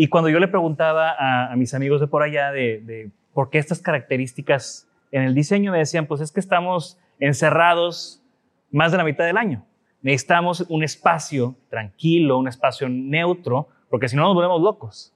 Y 0.01 0.07
cuando 0.07 0.31
yo 0.31 0.39
le 0.39 0.47
preguntaba 0.47 1.17
a, 1.19 1.57
mis 1.57 1.75
amigos 1.75 2.01
de 2.01 2.07
por 2.07 2.23
allá 2.23 2.53
de, 2.53 3.11
por 3.35 3.51
qué 3.51 3.59
estas 3.59 3.81
características 3.81 4.89
en 5.11 5.23
el 5.25 5.35
diseño, 5.35 5.73
me 5.73 5.79
decían, 5.79 6.07
pues 6.07 6.21
es 6.21 6.31
que 6.31 6.39
estamos 6.39 7.01
encerrados 7.19 8.23
más 8.71 8.93
de 8.93 8.99
la 8.99 9.03
mitad 9.03 9.25
del 9.25 9.37
año. 9.37 9.67
Necesitamos 10.01 10.61
un 10.69 10.85
espacio 10.85 11.57
tranquilo, 11.69 12.39
un 12.39 12.47
espacio 12.47 12.89
neutro, 12.89 13.71
porque 13.91 14.09
si 14.09 14.15
no 14.15 14.23
nos 14.23 14.35
volvemos 14.35 14.63
locos. 14.63 15.13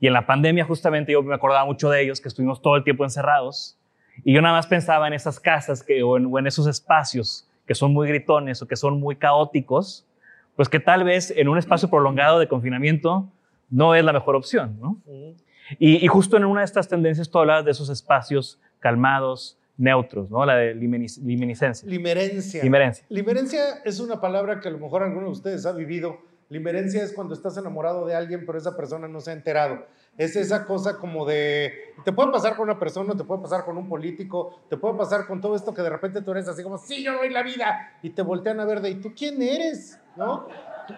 Y 0.00 0.06
en 0.06 0.14
la 0.14 0.24
pandemia 0.24 0.64
justamente 0.64 1.12
yo 1.12 1.22
me 1.22 1.34
acordaba 1.34 1.66
mucho 1.66 1.90
de 1.90 2.00
ellos, 2.00 2.18
que 2.22 2.28
estuvimos 2.28 2.62
todo 2.62 2.76
el 2.76 2.84
tiempo 2.84 3.04
encerrados 3.04 3.78
Y 4.24 4.32
yo 4.32 4.40
nada 4.40 4.54
más 4.54 4.66
pensaba 4.66 5.06
en 5.06 5.12
esas 5.12 5.38
casas 5.38 5.82
que, 5.82 6.02
o 6.02 6.38
en 6.38 6.46
esos 6.46 6.66
espacios 6.66 7.46
que 7.66 7.74
son 7.74 7.92
muy 7.92 8.08
gritones 8.08 8.62
o 8.62 8.66
que 8.66 8.76
son 8.76 8.98
muy 8.98 9.16
caóticos, 9.16 10.08
pues 10.56 10.70
que 10.70 10.80
tal 10.80 11.04
vez 11.04 11.30
en 11.30 11.48
un 11.48 11.58
espacio 11.58 11.90
prolongado 11.90 12.38
de 12.38 12.48
confinamiento 12.48 13.30
no 13.74 13.94
es 13.94 14.04
la 14.04 14.12
mejor 14.12 14.36
opción, 14.36 14.78
¿no? 14.80 15.02
Y, 15.78 16.04
y 16.04 16.06
justo 16.06 16.36
en 16.36 16.44
una 16.44 16.60
de 16.60 16.66
estas 16.66 16.88
tendencias 16.88 17.28
tú 17.28 17.38
hablabas 17.38 17.64
de 17.64 17.72
esos 17.72 17.88
espacios 17.88 18.60
calmados, 18.78 19.58
neutros, 19.76 20.30
¿no? 20.30 20.44
La 20.46 20.56
de 20.56 20.74
limenicencia. 20.74 21.88
Limerencia. 21.88 22.62
Limerencia. 22.62 23.04
Limerencia 23.08 23.60
es 23.84 23.98
una 23.98 24.20
palabra 24.20 24.60
que 24.60 24.68
a 24.68 24.70
lo 24.70 24.78
mejor 24.78 25.02
alguno 25.02 25.26
de 25.26 25.32
ustedes 25.32 25.66
ha 25.66 25.72
vivido. 25.72 26.18
Limerencia 26.50 27.02
es 27.02 27.12
cuando 27.12 27.34
estás 27.34 27.56
enamorado 27.56 28.06
de 28.06 28.14
alguien, 28.14 28.44
pero 28.46 28.58
esa 28.58 28.76
persona 28.76 29.08
no 29.08 29.20
se 29.20 29.30
ha 29.30 29.34
enterado. 29.34 29.86
Es 30.16 30.36
esa 30.36 30.64
cosa 30.66 30.98
como 30.98 31.26
de. 31.26 31.72
Te 32.04 32.12
puede 32.12 32.30
pasar 32.30 32.54
con 32.54 32.68
una 32.68 32.78
persona, 32.78 33.16
te 33.16 33.24
puede 33.24 33.42
pasar 33.42 33.64
con 33.64 33.76
un 33.76 33.88
político, 33.88 34.60
te 34.70 34.76
puede 34.76 34.96
pasar 34.96 35.26
con 35.26 35.40
todo 35.40 35.56
esto 35.56 35.74
que 35.74 35.82
de 35.82 35.90
repente 35.90 36.22
tú 36.22 36.30
eres 36.30 36.46
así 36.46 36.62
como, 36.62 36.78
sí, 36.78 37.02
yo 37.02 37.14
doy 37.14 37.30
la 37.30 37.42
vida. 37.42 37.98
Y 38.02 38.10
te 38.10 38.22
voltean 38.22 38.60
a 38.60 38.64
ver 38.66 38.80
de, 38.82 38.90
¿y 38.90 38.94
tú 38.96 39.12
quién 39.16 39.42
eres? 39.42 39.98
¿No? 40.16 40.46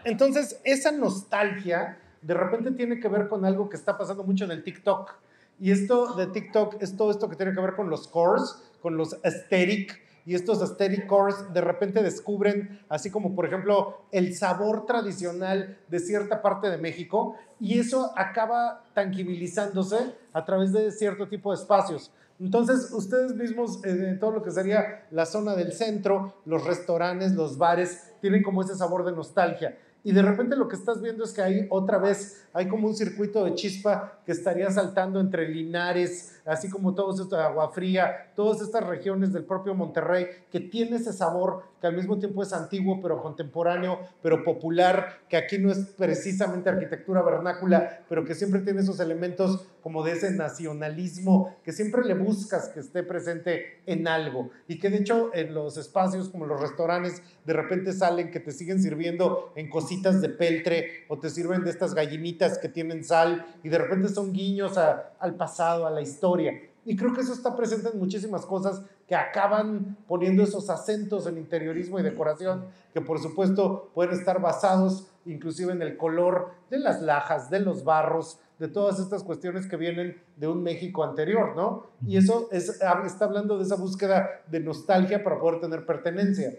Entonces, 0.04 0.60
esa 0.64 0.90
nostalgia 0.92 1.96
de 2.26 2.34
repente 2.34 2.72
tiene 2.72 2.98
que 2.98 3.08
ver 3.08 3.28
con 3.28 3.44
algo 3.44 3.68
que 3.68 3.76
está 3.76 3.96
pasando 3.96 4.24
mucho 4.24 4.44
en 4.44 4.50
el 4.50 4.64
TikTok. 4.64 5.12
Y 5.60 5.70
esto 5.70 6.14
de 6.14 6.26
TikTok 6.26 6.82
es 6.82 6.96
todo 6.96 7.12
esto 7.12 7.28
que 7.28 7.36
tiene 7.36 7.54
que 7.54 7.60
ver 7.60 7.76
con 7.76 7.88
los 7.88 8.08
cores, 8.08 8.62
con 8.82 8.96
los 8.96 9.16
aesthetic. 9.22 10.04
Y 10.26 10.34
estos 10.34 10.60
aesthetic 10.60 11.06
cores 11.06 11.36
de 11.54 11.60
repente 11.60 12.02
descubren, 12.02 12.80
así 12.88 13.10
como 13.10 13.36
por 13.36 13.46
ejemplo, 13.46 14.02
el 14.10 14.34
sabor 14.34 14.86
tradicional 14.86 15.78
de 15.88 16.00
cierta 16.00 16.42
parte 16.42 16.68
de 16.68 16.78
México. 16.78 17.36
Y 17.60 17.78
eso 17.78 18.12
acaba 18.16 18.84
tangibilizándose 18.92 19.96
a 20.32 20.44
través 20.44 20.72
de 20.72 20.90
cierto 20.90 21.28
tipo 21.28 21.52
de 21.52 21.62
espacios. 21.62 22.10
Entonces, 22.40 22.90
ustedes 22.92 23.34
mismos, 23.34 23.82
eh, 23.84 24.08
en 24.10 24.18
todo 24.18 24.32
lo 24.32 24.42
que 24.42 24.50
sería 24.50 25.06
la 25.10 25.24
zona 25.26 25.54
del 25.54 25.72
centro, 25.72 26.34
los 26.44 26.64
restaurantes, 26.64 27.32
los 27.32 27.56
bares, 27.56 28.12
tienen 28.20 28.42
como 28.42 28.62
ese 28.62 28.74
sabor 28.74 29.04
de 29.04 29.12
nostalgia. 29.12 29.78
Y 30.06 30.12
de 30.12 30.22
repente 30.22 30.54
lo 30.54 30.68
que 30.68 30.76
estás 30.76 31.02
viendo 31.02 31.24
es 31.24 31.32
que 31.32 31.42
ahí 31.42 31.66
otra 31.68 31.98
vez 31.98 32.46
hay 32.52 32.68
como 32.68 32.86
un 32.86 32.94
circuito 32.94 33.44
de 33.44 33.56
chispa 33.56 34.20
que 34.24 34.30
estaría 34.30 34.70
saltando 34.70 35.18
entre 35.18 35.48
Linares, 35.48 36.35
así 36.46 36.70
como 36.70 36.94
todos 36.94 37.20
estos 37.20 37.38
Agua 37.38 37.70
Fría, 37.72 38.32
todas 38.34 38.60
estas 38.62 38.86
regiones 38.86 39.32
del 39.32 39.44
propio 39.44 39.74
Monterrey, 39.74 40.26
que 40.50 40.60
tiene 40.60 40.96
ese 40.96 41.12
sabor 41.12 41.64
que 41.80 41.86
al 41.86 41.94
mismo 41.96 42.18
tiempo 42.18 42.42
es 42.42 42.52
antiguo, 42.52 43.00
pero 43.02 43.20
contemporáneo, 43.22 43.98
pero 44.22 44.42
popular, 44.44 45.18
que 45.28 45.36
aquí 45.36 45.58
no 45.58 45.70
es 45.70 45.78
precisamente 45.96 46.70
arquitectura 46.70 47.20
vernácula, 47.22 48.00
pero 48.08 48.24
que 48.24 48.34
siempre 48.34 48.60
tiene 48.60 48.80
esos 48.80 48.98
elementos 49.00 49.66
como 49.82 50.02
de 50.02 50.12
ese 50.12 50.30
nacionalismo 50.32 51.54
que 51.62 51.72
siempre 51.72 52.02
le 52.04 52.14
buscas 52.14 52.68
que 52.70 52.80
esté 52.80 53.02
presente 53.02 53.82
en 53.86 54.08
algo. 54.08 54.50
Y 54.68 54.78
que 54.78 54.90
de 54.90 54.98
hecho 54.98 55.30
en 55.34 55.54
los 55.54 55.76
espacios 55.76 56.28
como 56.28 56.46
los 56.46 56.60
restaurantes 56.60 57.22
de 57.44 57.52
repente 57.52 57.92
salen 57.92 58.30
que 58.30 58.40
te 58.40 58.50
siguen 58.52 58.80
sirviendo 58.82 59.52
en 59.54 59.68
cositas 59.70 60.20
de 60.20 60.28
peltre 60.28 61.04
o 61.08 61.18
te 61.18 61.30
sirven 61.30 61.62
de 61.64 61.70
estas 61.70 61.94
gallinitas 61.94 62.58
que 62.58 62.68
tienen 62.68 63.04
sal 63.04 63.46
y 63.62 63.68
de 63.68 63.78
repente 63.78 64.08
son 64.08 64.32
guiños 64.32 64.76
a- 64.78 65.12
al 65.20 65.34
pasado, 65.36 65.86
a 65.86 65.90
la 65.90 66.00
historia. 66.00 66.35
Y 66.84 66.96
creo 66.96 67.12
que 67.12 67.22
eso 67.22 67.32
está 67.32 67.56
presente 67.56 67.88
en 67.92 67.98
muchísimas 67.98 68.46
cosas 68.46 68.82
que 69.08 69.16
acaban 69.16 69.96
poniendo 70.06 70.44
esos 70.44 70.70
acentos 70.70 71.26
en 71.26 71.36
interiorismo 71.36 71.98
y 71.98 72.02
decoración, 72.02 72.66
que 72.94 73.00
por 73.00 73.18
supuesto 73.18 73.90
pueden 73.92 74.12
estar 74.12 74.40
basados 74.40 75.08
inclusive 75.26 75.72
en 75.72 75.82
el 75.82 75.96
color 75.96 76.52
de 76.70 76.78
las 76.78 77.02
lajas, 77.02 77.50
de 77.50 77.58
los 77.58 77.82
barros, 77.82 78.38
de 78.58 78.68
todas 78.68 79.00
estas 79.00 79.22
cuestiones 79.22 79.66
que 79.66 79.76
vienen 79.76 80.22
de 80.36 80.46
un 80.48 80.62
México 80.62 81.04
anterior, 81.04 81.54
¿no? 81.56 81.86
Y 82.06 82.16
eso 82.16 82.48
es, 82.52 82.68
está 83.04 83.24
hablando 83.24 83.58
de 83.58 83.64
esa 83.64 83.76
búsqueda 83.76 84.42
de 84.46 84.60
nostalgia 84.60 85.22
para 85.22 85.38
poder 85.38 85.60
tener 85.60 85.84
pertenencia. 85.84 86.54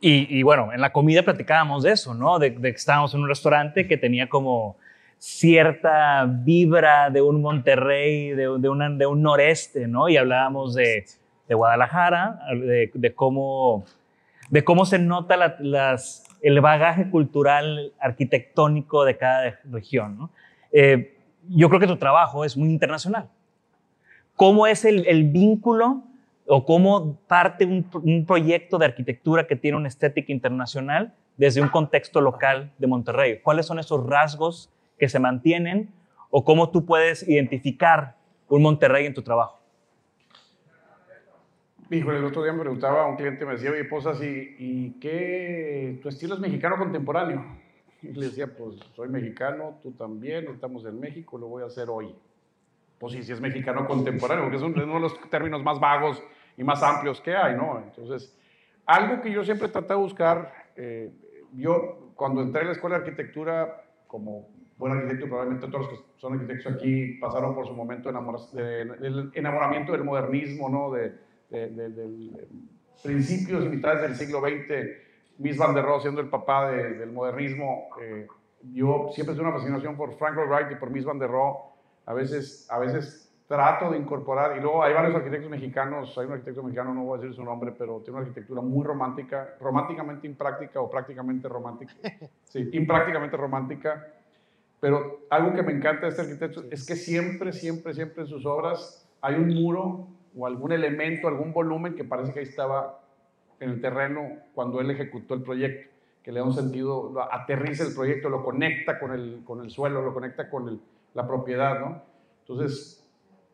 Y, 0.00 0.38
y 0.38 0.42
bueno, 0.42 0.72
en 0.72 0.80
la 0.80 0.92
comida 0.92 1.22
platicábamos 1.22 1.82
de 1.82 1.92
eso, 1.92 2.14
¿no? 2.14 2.38
De, 2.38 2.50
de 2.50 2.70
que 2.70 2.76
estábamos 2.76 3.12
en 3.14 3.20
un 3.20 3.28
restaurante 3.28 3.86
que 3.86 3.98
tenía 3.98 4.28
como 4.28 4.76
cierta 5.20 6.24
vibra 6.26 7.10
de 7.10 7.20
un 7.20 7.42
Monterrey, 7.42 8.30
de, 8.30 8.48
un 8.48 9.22
noreste, 9.22 9.86
¿no? 9.86 10.08
Y 10.08 10.16
hablábamos 10.16 10.74
de, 10.74 11.04
Guadalajara, 11.46 12.40
de, 12.54 13.12
cómo, 13.14 13.84
de 14.48 14.64
cómo 14.64 14.86
se 14.86 14.98
nota 14.98 15.58
el 16.40 16.60
bagaje 16.62 17.10
cultural 17.10 17.92
arquitectónico 18.00 19.04
de 19.04 19.18
cada 19.18 19.60
región. 19.70 20.30
Eh, 20.72 21.18
yo 21.50 21.68
creo 21.68 21.80
que 21.80 21.86
tu 21.86 21.98
trabajo 21.98 22.46
es 22.46 22.56
muy 22.56 22.70
internacional. 22.70 23.28
¿Cómo 24.36 24.66
es 24.66 24.86
el, 24.86 25.24
vínculo 25.24 26.02
o 26.46 26.64
cómo 26.64 27.18
parte 27.28 27.66
un 27.66 28.24
proyecto 28.26 28.78
de 28.78 28.86
arquitectura 28.86 29.46
que 29.46 29.56
tiene 29.56 29.76
una 29.76 29.88
estética 29.88 30.32
internacional 30.32 31.12
desde 31.36 31.60
un 31.60 31.68
contexto 31.68 32.22
local 32.22 32.72
de 32.78 32.86
Monterrey? 32.86 33.40
¿Cuáles 33.42 33.66
son 33.66 33.78
esos 33.78 34.06
rasgos 34.06 34.70
que 35.00 35.08
se 35.08 35.18
mantienen 35.18 35.90
o 36.28 36.44
cómo 36.44 36.70
tú 36.70 36.84
puedes 36.84 37.26
identificar 37.26 38.16
un 38.48 38.62
Monterrey 38.62 39.06
en 39.06 39.14
tu 39.14 39.22
trabajo? 39.22 39.58
Híjole, 41.90 42.18
el 42.18 42.24
otro 42.24 42.44
día 42.44 42.52
me 42.52 42.60
preguntaba 42.60 43.02
a 43.02 43.06
un 43.06 43.16
cliente, 43.16 43.44
me 43.44 43.52
decía, 43.52 43.72
oye, 43.72 43.84
Posas, 43.84 44.22
¿y, 44.22 44.54
y 44.58 44.90
qué? 45.00 45.98
¿Tu 46.02 46.08
estilo 46.08 46.34
es 46.34 46.40
mexicano 46.40 46.76
contemporáneo? 46.76 47.44
Y 48.02 48.08
le 48.12 48.26
decía, 48.26 48.46
pues 48.46 48.76
soy 48.94 49.08
mexicano, 49.08 49.78
tú 49.82 49.90
también, 49.92 50.46
estamos 50.48 50.84
en 50.84 51.00
México, 51.00 51.36
lo 51.36 51.48
voy 51.48 51.62
a 51.64 51.66
hacer 51.66 51.88
hoy. 51.90 52.14
Pues 52.98 53.14
sí, 53.14 53.22
sí 53.24 53.32
es 53.32 53.40
mexicano 53.40 53.86
contemporáneo, 53.88 54.44
porque 54.44 54.58
es 54.58 54.62
un- 54.62 54.76
es 54.78 54.84
uno 54.84 54.94
de 54.94 55.00
los 55.00 55.30
términos 55.30 55.64
más 55.64 55.80
vagos 55.80 56.22
y 56.56 56.62
más 56.62 56.82
amplios 56.82 57.20
que 57.20 57.34
hay, 57.34 57.56
¿no? 57.56 57.78
Entonces, 57.82 58.36
algo 58.86 59.20
que 59.22 59.32
yo 59.32 59.42
siempre 59.42 59.68
traté 59.68 59.94
de 59.94 59.98
buscar, 59.98 60.52
eh, 60.76 61.10
yo 61.54 62.12
cuando 62.14 62.42
entré 62.42 62.62
a 62.62 62.64
la 62.66 62.72
escuela 62.72 62.98
de 62.98 63.04
arquitectura, 63.06 63.82
como 64.06 64.48
buen 64.80 64.92
arquitecto, 64.94 65.26
probablemente 65.28 65.68
todos 65.68 65.88
los 65.88 66.00
que 66.00 66.06
son 66.16 66.32
arquitectos 66.34 66.72
aquí 66.74 67.18
pasaron 67.20 67.54
por 67.54 67.66
su 67.66 67.74
momento 67.74 68.10
de 68.10 68.62
de- 68.62 68.84
del 68.96 69.30
enamoramiento 69.34 69.92
del 69.92 70.02
modernismo, 70.04 70.68
¿no? 70.68 70.90
De, 70.90 71.12
de- 71.50 71.68
de- 71.68 72.26
eh, 72.42 72.48
principios 73.04 73.64
y 73.64 73.68
mitades 73.68 74.02
del 74.02 74.16
siglo 74.16 74.40
XX, 74.40 74.86
Miss 75.38 75.56
Van 75.56 75.74
der 75.74 75.84
Rohe 75.84 76.00
siendo 76.00 76.20
el 76.20 76.28
papá 76.28 76.70
de- 76.70 76.94
del 76.94 77.12
modernismo, 77.12 77.88
eh, 78.02 78.26
yo 78.72 79.08
siempre 79.12 79.34
tuve 79.34 79.44
una 79.46 79.54
fascinación 79.56 79.96
por 79.96 80.14
Frank 80.18 80.34
Lloyd 80.36 80.48
Wright 80.48 80.72
y 80.72 80.74
por 80.76 80.90
Miss 80.90 81.04
Van 81.04 81.18
der 81.18 81.30
Rohe, 81.30 81.58
a 82.06 82.12
veces, 82.14 82.66
a 82.70 82.78
veces 82.78 83.26
trato 83.48 83.90
de 83.90 83.98
incorporar, 83.98 84.56
y 84.56 84.60
luego 84.60 84.82
hay 84.84 84.94
varios 84.94 85.14
arquitectos 85.16 85.50
mexicanos, 85.50 86.16
hay 86.18 86.26
un 86.26 86.32
arquitecto 86.34 86.62
mexicano, 86.62 86.94
no 86.94 87.02
voy 87.04 87.18
a 87.18 87.20
decir 87.22 87.34
su 87.34 87.42
nombre, 87.42 87.72
pero 87.76 87.98
tiene 87.98 88.18
una 88.18 88.26
arquitectura 88.26 88.60
muy 88.62 88.84
romántica, 88.84 89.56
románticamente 89.60 90.26
impráctica 90.28 90.80
o 90.80 90.88
prácticamente 90.88 91.48
romántica, 91.48 91.92
sí, 92.44 92.68
imprácticamente 92.72 93.36
romántica, 93.36 94.06
pero 94.80 95.20
algo 95.30 95.54
que 95.54 95.62
me 95.62 95.72
encanta 95.72 96.02
de 96.02 96.08
este 96.08 96.22
arquitecto 96.22 96.64
es 96.70 96.86
que 96.86 96.96
siempre, 96.96 97.52
siempre, 97.52 97.92
siempre 97.94 98.22
en 98.22 98.28
sus 98.28 98.46
obras 98.46 99.06
hay 99.20 99.34
un 99.34 99.48
muro 99.54 100.08
o 100.36 100.46
algún 100.46 100.72
elemento, 100.72 101.28
algún 101.28 101.52
volumen 101.52 101.94
que 101.94 102.04
parece 102.04 102.32
que 102.32 102.40
ahí 102.40 102.46
estaba 102.46 103.00
en 103.58 103.70
el 103.70 103.80
terreno 103.80 104.38
cuando 104.54 104.80
él 104.80 104.90
ejecutó 104.90 105.34
el 105.34 105.42
proyecto, 105.42 105.90
que 106.22 106.32
le 106.32 106.40
da 106.40 106.46
un 106.46 106.54
sentido, 106.54 107.14
aterriza 107.30 107.84
el 107.84 107.94
proyecto, 107.94 108.30
lo 108.30 108.42
conecta 108.42 108.98
con 108.98 109.12
el, 109.12 109.42
con 109.44 109.62
el 109.62 109.70
suelo, 109.70 110.02
lo 110.02 110.14
conecta 110.14 110.48
con 110.48 110.68
el- 110.68 110.80
la 111.14 111.26
propiedad, 111.26 111.80
¿no? 111.80 112.02
Entonces, 112.42 113.04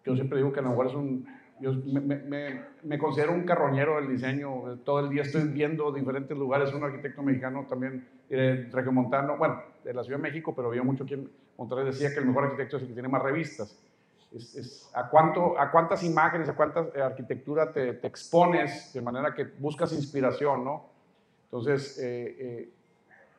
yo 0.05 0.15
siempre 0.15 0.39
digo 0.39 0.53
que 0.53 0.61
a 0.61 0.63
lo 0.63 0.71
mejor 0.71 0.87
es 0.87 0.95
un... 0.95 1.27
Yo 1.59 1.73
me, 1.73 2.01
me- 2.01 2.61
me- 2.83 2.99
considero 2.99 3.33
un 3.33 3.45
carroñero 3.45 3.97
del 3.97 4.09
diseño, 4.09 4.79
todo 4.85 5.01
el 5.01 5.09
día 5.09 5.23
estoy 5.23 5.45
viendo 5.45 5.91
diferentes 5.91 6.37
lugares, 6.37 6.73
un 6.75 6.85
arquitecto 6.85 7.23
mexicano 7.23 7.65
también, 7.69 8.07
eh, 8.29 8.69
regiomontano, 8.71 9.39
bueno, 9.39 9.63
de 9.83 9.95
la 9.95 10.05
Ciudad 10.05 10.19
de 10.19 10.23
México, 10.23 10.55
pero 10.55 10.69
vio 10.71 10.85
mucho 10.85 11.05
aquí 11.05 11.15
en 11.15 11.31
Monterrey, 11.57 11.87
decía 11.87 12.13
que 12.13 12.21
el 12.21 12.27
mejor 12.27 12.45
arquitecto 12.45 12.77
es 12.77 12.83
el 12.83 12.89
que 12.89 12.95
tiene 12.95 13.09
más 13.09 13.23
revistas. 13.23 13.75
Es, 14.35 14.55
es 14.55 14.91
a, 14.95 15.09
cuánto, 15.09 15.59
a 15.59 15.71
cuántas 15.71 16.03
imágenes, 16.03 16.49
a 16.51 16.55
cuánta 16.55 16.89
eh, 16.95 17.01
arquitectura 17.01 17.73
te, 17.73 17.95
te 17.95 18.07
expones, 18.07 18.93
de 18.93 19.01
manera 19.01 19.33
que 19.35 19.45
buscas 19.59 19.93
inspiración, 19.95 20.63
¿no? 20.65 20.85
Entonces, 21.45 21.99
eh, 22.03 22.37
eh, 22.39 22.69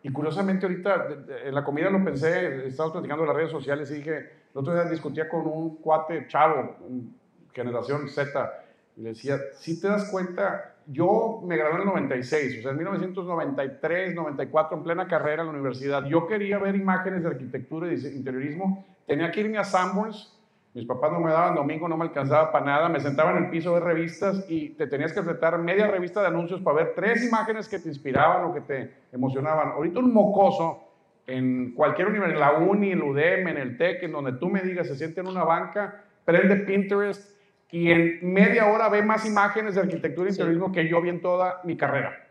y 0.01 0.11
curiosamente 0.11 0.65
ahorita 0.65 1.07
en 1.45 1.53
la 1.53 1.63
comida 1.63 1.89
lo 1.91 2.03
pensé, 2.03 2.65
estábamos 2.67 2.93
platicando 2.93 3.23
en 3.23 3.27
las 3.27 3.35
redes 3.37 3.51
sociales 3.51 3.91
y 3.91 3.95
dije, 3.95 4.17
el 4.17 4.29
otro 4.59 4.73
día 4.73 4.85
discutía 4.85 5.27
con 5.29 5.45
un 5.45 5.75
cuate 5.77 6.25
chavo, 6.27 6.77
un- 6.87 7.15
generación 7.57 8.07
Z, 8.07 8.63
y 8.95 9.01
le 9.01 9.09
decía, 9.09 9.37
si 9.55 9.81
te 9.81 9.87
das 9.87 10.09
cuenta, 10.09 10.75
yo 10.85 11.41
me 11.45 11.57
gradué 11.57 11.75
en 11.75 11.81
el 11.81 11.87
96, 11.87 12.59
o 12.59 12.61
sea, 12.61 12.71
en 12.71 12.77
1993, 12.77 14.15
94, 14.15 14.77
en 14.77 14.83
plena 14.83 15.07
carrera 15.07 15.41
en 15.41 15.47
la 15.47 15.53
universidad, 15.53 16.05
yo 16.05 16.27
quería 16.27 16.57
ver 16.59 16.75
imágenes 16.75 17.23
de 17.23 17.29
arquitectura 17.29 17.91
y 17.91 17.97
de 17.97 18.13
interiorismo, 18.13 18.85
tenía 19.05 19.31
que 19.31 19.41
irme 19.41 19.57
a 19.57 19.63
Sanborns, 19.63 20.33
mis 20.73 20.85
papás 20.85 21.11
no 21.11 21.19
me 21.19 21.31
daban 21.31 21.55
domingo, 21.55 21.87
no 21.87 21.97
me 21.97 22.05
alcanzaba 22.05 22.51
para 22.51 22.65
nada, 22.65 22.89
me 22.89 22.99
sentaba 22.99 23.31
en 23.31 23.45
el 23.45 23.49
piso 23.49 23.73
de 23.73 23.79
revistas 23.79 24.45
y 24.47 24.69
te 24.69 24.85
tenías 24.85 25.11
que 25.11 25.19
enfrentar 25.19 25.57
media 25.57 25.87
revista 25.87 26.21
de 26.21 26.27
anuncios 26.27 26.61
para 26.61 26.77
ver 26.77 26.93
tres 26.95 27.25
imágenes 27.25 27.67
que 27.67 27.79
te 27.79 27.89
inspiraban 27.89 28.45
o 28.45 28.53
que 28.53 28.61
te 28.61 28.91
emocionaban. 29.11 29.69
Ahorita 29.69 29.99
un 29.99 30.13
mocoso 30.13 30.83
en 31.25 31.73
cualquier 31.73 32.07
universidad, 32.07 32.35
en 32.35 32.39
la 32.39 32.59
UNI, 32.59 32.91
el 32.91 33.01
UDEM, 33.01 33.47
en 33.47 33.57
el 33.57 33.77
TEC, 33.77 34.03
en 34.03 34.11
donde 34.11 34.33
tú 34.33 34.49
me 34.49 34.61
digas, 34.61 34.87
se 34.87 34.95
siente 34.95 35.19
en 35.19 35.27
una 35.27 35.43
banca, 35.43 36.03
prende 36.25 36.55
Pinterest 36.57 37.36
y 37.71 37.91
en 37.91 38.19
media 38.33 38.67
hora 38.67 38.89
ve 38.89 39.01
más 39.01 39.25
imágenes 39.25 39.75
de 39.75 39.81
arquitectura 39.81 40.27
y 40.29 40.31
interiorismo 40.31 40.71
que 40.71 40.87
yo 40.87 41.01
vi 41.01 41.09
en 41.09 41.21
toda 41.21 41.61
mi 41.63 41.75
carrera. 41.75 42.27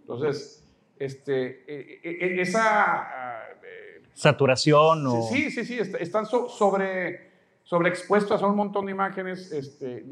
Entonces, 0.00 0.62
este, 0.98 1.64
eh, 1.66 2.00
eh, 2.02 2.18
eh, 2.20 2.40
esa... 2.40 2.62
ah, 2.94 3.40
Saturación 4.12 5.06
o... 5.06 5.22
Sí, 5.22 5.50
sí, 5.50 5.64
sí, 5.64 5.78
est- 5.78 5.96
están 6.00 6.24
so- 6.26 6.48
sobre, 6.48 7.30
sobreexpuestas 7.64 8.42
a 8.42 8.46
un 8.46 8.54
montón 8.56 8.86
de 8.86 8.92
imágenes. 8.92 9.50
Este, 9.50 10.04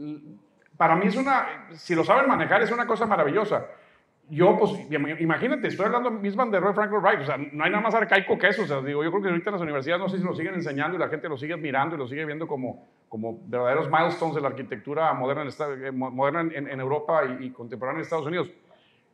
para 0.76 0.96
mí 0.96 1.06
es 1.06 1.16
una, 1.16 1.68
si 1.74 1.94
lo 1.94 2.02
saben 2.04 2.26
manejar, 2.28 2.62
es 2.62 2.70
una 2.72 2.87
cosa 2.87 3.06
maravillosa. 3.06 3.66
Yo, 4.34 4.56
pues, 4.58 4.72
im- 4.90 5.20
imagínate, 5.20 5.68
estoy 5.68 5.84
hablando 5.84 6.10
misma 6.10 6.46
de 6.46 6.58
Roy 6.58 6.72
Frank 6.72 6.90
Lloyd 6.90 7.02
Wright, 7.02 7.20
o 7.20 7.24
sea, 7.26 7.36
no 7.36 7.64
hay 7.64 7.70
nada 7.70 7.82
más 7.82 7.94
arcaico 7.94 8.38
que 8.38 8.48
eso, 8.48 8.62
o 8.62 8.66
sea, 8.66 8.80
digo, 8.80 9.04
yo 9.04 9.10
creo 9.10 9.22
que 9.22 9.28
ahorita 9.28 9.50
en 9.50 9.52
las 9.52 9.60
universidades 9.62 10.00
no 10.00 10.08
sé 10.08 10.16
si 10.16 10.24
lo 10.24 10.34
siguen 10.34 10.54
enseñando 10.54 10.96
y 10.96 10.98
la 11.00 11.08
gente 11.08 11.28
lo 11.28 11.36
sigue 11.36 11.52
admirando 11.52 11.96
y 11.96 11.98
lo 11.98 12.06
sigue 12.08 12.24
viendo 12.24 12.46
como, 12.46 12.86
como 13.10 13.40
verdaderos 13.46 13.90
milestones 13.90 14.34
de 14.36 14.40
la 14.40 14.48
arquitectura 14.48 15.12
moderna 15.12 15.44
eh, 15.86 15.90
mo- 15.92 16.10
moderna 16.10 16.50
en, 16.54 16.66
en 16.66 16.80
Europa 16.80 17.20
y, 17.40 17.44
y 17.44 17.50
contemporánea 17.50 17.98
en 17.98 18.04
Estados 18.04 18.24
Unidos. 18.26 18.50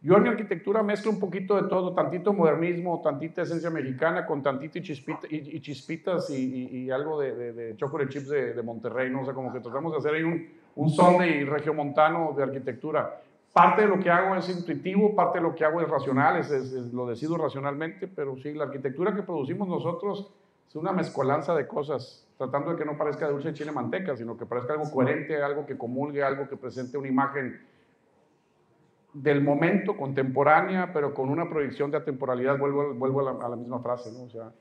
Yo 0.00 0.16
en 0.18 0.22
mi 0.22 0.28
arquitectura 0.28 0.84
mezclo 0.84 1.10
un 1.10 1.18
poquito 1.18 1.60
de 1.60 1.68
todo, 1.68 1.92
tantito 1.92 2.32
modernismo, 2.32 3.00
tantita 3.02 3.42
esencia 3.42 3.70
mexicana, 3.70 4.24
con 4.24 4.40
tantito 4.44 4.78
y, 4.78 4.82
chispita- 4.82 5.26
y- 5.28 5.56
y 5.56 5.60
chispitas 5.60 6.30
y, 6.30 6.88
algo 6.92 7.20
de, 7.20 7.34
de, 7.34 7.52
de 7.52 7.76
chocolate 7.76 8.08
chips 8.10 8.28
de, 8.28 8.54
de 8.54 8.62
Monterrey, 8.62 9.10
¿no? 9.10 9.22
O 9.22 9.24
sea, 9.24 9.34
como 9.34 9.52
que 9.52 9.58
tratamos 9.58 9.90
de 9.90 9.98
hacer 9.98 10.14
ahí 10.14 10.22
un, 10.22 10.48
un 10.76 10.88
sonde 10.90 11.44
regiomontano 11.44 12.32
de 12.36 12.44
arquitectura. 12.44 13.20
Parte 13.52 13.82
de 13.82 13.88
lo 13.88 13.98
que 13.98 14.10
hago 14.10 14.36
es 14.36 14.48
intuitivo, 14.48 15.16
parte 15.16 15.38
de 15.38 15.42
lo 15.42 15.54
que 15.54 15.64
hago 15.64 15.80
es 15.80 15.88
racional, 15.88 16.36
es, 16.36 16.72
lo 16.92 17.06
decido 17.06 17.36
racionalmente, 17.36 18.06
pero 18.06 18.36
sí, 18.36 18.52
la 18.52 18.64
arquitectura 18.64 19.14
que 19.14 19.22
producimos 19.22 19.68
nosotros 19.68 20.30
es 20.68 20.76
una 20.76 20.92
mezcolanza 20.92 21.54
de 21.54 21.66
cosas, 21.66 22.26
tratando 22.36 22.70
de 22.70 22.76
que 22.76 22.84
no 22.84 22.96
parezca 22.96 23.28
dulce 23.28 23.48
de 23.48 23.54
chile 23.54 23.72
manteca, 23.72 24.16
sino 24.16 24.36
que 24.36 24.46
parezca 24.46 24.74
algo 24.74 24.90
coherente, 24.90 25.42
algo 25.42 25.66
que 25.66 25.78
comulgue, 25.78 26.22
algo 26.22 26.48
que 26.48 26.56
presente 26.56 26.98
una 26.98 27.08
imagen 27.08 27.58
del 29.22 29.42
momento, 29.42 29.96
contemporánea, 29.96 30.92
pero 30.92 31.12
con 31.12 31.28
una 31.28 31.48
proyección 31.50 31.90
de 31.90 31.96
atemporalidad, 31.96 32.56
vuelvo, 32.58 32.94
vuelvo 32.94 33.20
a, 33.26 33.32
la, 33.32 33.46
a 33.46 33.48
la 33.48 33.56
misma 33.56 33.80
frase, 33.80 34.12
¿no? 34.12 34.24
O 34.24 34.30
sea, 34.30 34.52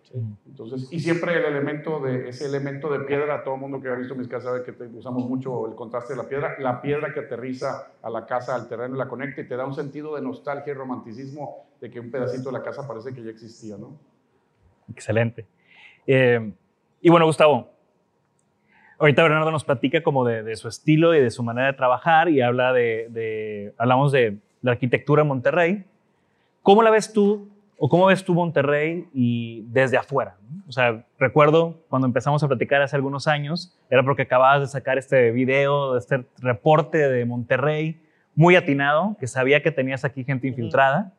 entonces, 0.48 0.88
y 0.92 1.00
siempre 1.00 1.36
el 1.38 1.46
elemento 1.46 2.00
de, 2.00 2.30
ese 2.30 2.46
elemento 2.46 2.90
de 2.92 3.02
piedra, 3.02 3.44
todo 3.44 3.56
el 3.56 3.62
mundo 3.62 3.80
que 3.82 3.90
ha 3.90 3.96
visto 3.96 4.16
mis 4.16 4.28
casas 4.28 4.46
sabe 4.46 4.64
que 4.64 4.72
te- 4.72 4.86
usamos 4.88 5.30
mucho 5.30 5.68
el 5.68 5.76
contraste 5.76 6.14
de 6.14 6.18
la 6.24 6.28
piedra, 6.28 6.56
la 6.60 6.82
piedra 6.82 7.14
que 7.14 7.20
aterriza 7.20 7.92
a 8.02 8.10
la 8.10 8.26
casa, 8.26 8.56
al 8.56 8.68
terreno 8.68 8.96
la 8.96 9.08
conecta 9.08 9.42
y 9.42 9.48
te 9.48 9.56
da 9.56 9.66
un 9.66 9.74
sentido 9.76 10.16
de 10.16 10.22
nostalgia 10.22 10.72
y 10.72 10.76
romanticismo 10.76 11.68
de 11.80 11.90
que 11.92 12.00
un 12.00 12.10
pedacito 12.10 12.50
de 12.50 12.54
la 12.58 12.64
casa 12.64 12.88
parece 12.88 13.14
que 13.14 13.24
ya 13.24 13.30
existía, 13.30 13.78
¿no? 13.78 13.96
Excelente. 14.90 15.46
Eh, 16.08 16.52
y 17.02 17.10
bueno, 17.10 17.26
Gustavo, 17.28 17.70
ahorita 18.98 19.22
Bernardo 19.22 19.52
nos 19.52 19.64
platica 19.64 20.02
como 20.02 20.26
de, 20.26 20.42
de 20.42 20.56
su 20.56 20.68
estilo 20.68 21.14
y 21.14 21.20
de 21.22 21.30
su 21.30 21.44
manera 21.44 21.68
de 21.68 21.74
trabajar 21.74 22.30
y 22.30 22.42
habla 22.42 22.74
de, 22.74 23.08
de- 23.12 23.74
hablamos 23.78 24.12
de 24.12 24.40
la 24.62 24.72
arquitectura 24.72 25.22
en 25.22 25.28
Monterrey. 25.28 25.86
¿Cómo 26.62 26.82
la 26.82 26.90
ves 26.90 27.14
tú 27.14 27.50
o 27.78 27.90
cómo 27.90 28.08
ves 28.08 28.24
tú 28.24 28.34
Monterrey 28.34 29.08
y 29.14 29.62
desde 29.70 29.98
afuera? 29.98 30.36
O 30.68 30.72
sea, 30.72 31.06
recuerdo 31.20 31.80
cuando 31.90 32.08
empezamos 32.08 32.44
a 32.44 32.48
platicar 32.48 32.82
hace 32.82 32.96
algunos 32.96 33.28
años, 33.28 33.78
era 33.90 34.04
porque 34.04 34.24
acababas 34.24 34.62
de 34.62 34.68
sacar 34.68 34.98
este 34.98 35.32
video, 35.32 35.98
este 35.98 36.26
reporte 36.40 36.98
de 36.98 37.26
Monterrey, 37.26 38.02
muy 38.36 38.56
atinado, 38.56 39.16
que 39.20 39.28
sabía 39.28 39.64
que 39.64 39.72
tenías 39.72 40.06
aquí 40.06 40.24
gente 40.24 40.48
infiltrada. 40.48 41.14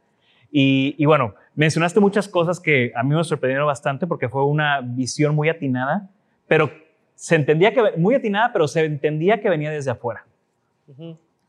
Y, 0.50 0.94
y 0.98 1.04
bueno, 1.06 1.34
mencionaste 1.54 2.00
muchas 2.00 2.28
cosas 2.28 2.60
que 2.60 2.92
a 2.94 3.02
mí 3.02 3.14
me 3.14 3.24
sorprendieron 3.24 3.66
bastante 3.66 4.06
porque 4.06 4.28
fue 4.28 4.44
una 4.44 4.80
visión 4.80 5.34
muy 5.34 5.48
atinada, 5.48 6.08
pero 6.46 6.70
se 7.18 7.34
entendía 7.34 7.74
que, 7.74 7.96
muy 7.96 8.14
atinada, 8.14 8.52
pero 8.52 8.68
se 8.68 8.84
entendía 8.84 9.40
que 9.40 9.50
venía 9.50 9.70
desde 9.70 9.90
afuera. 9.90 10.24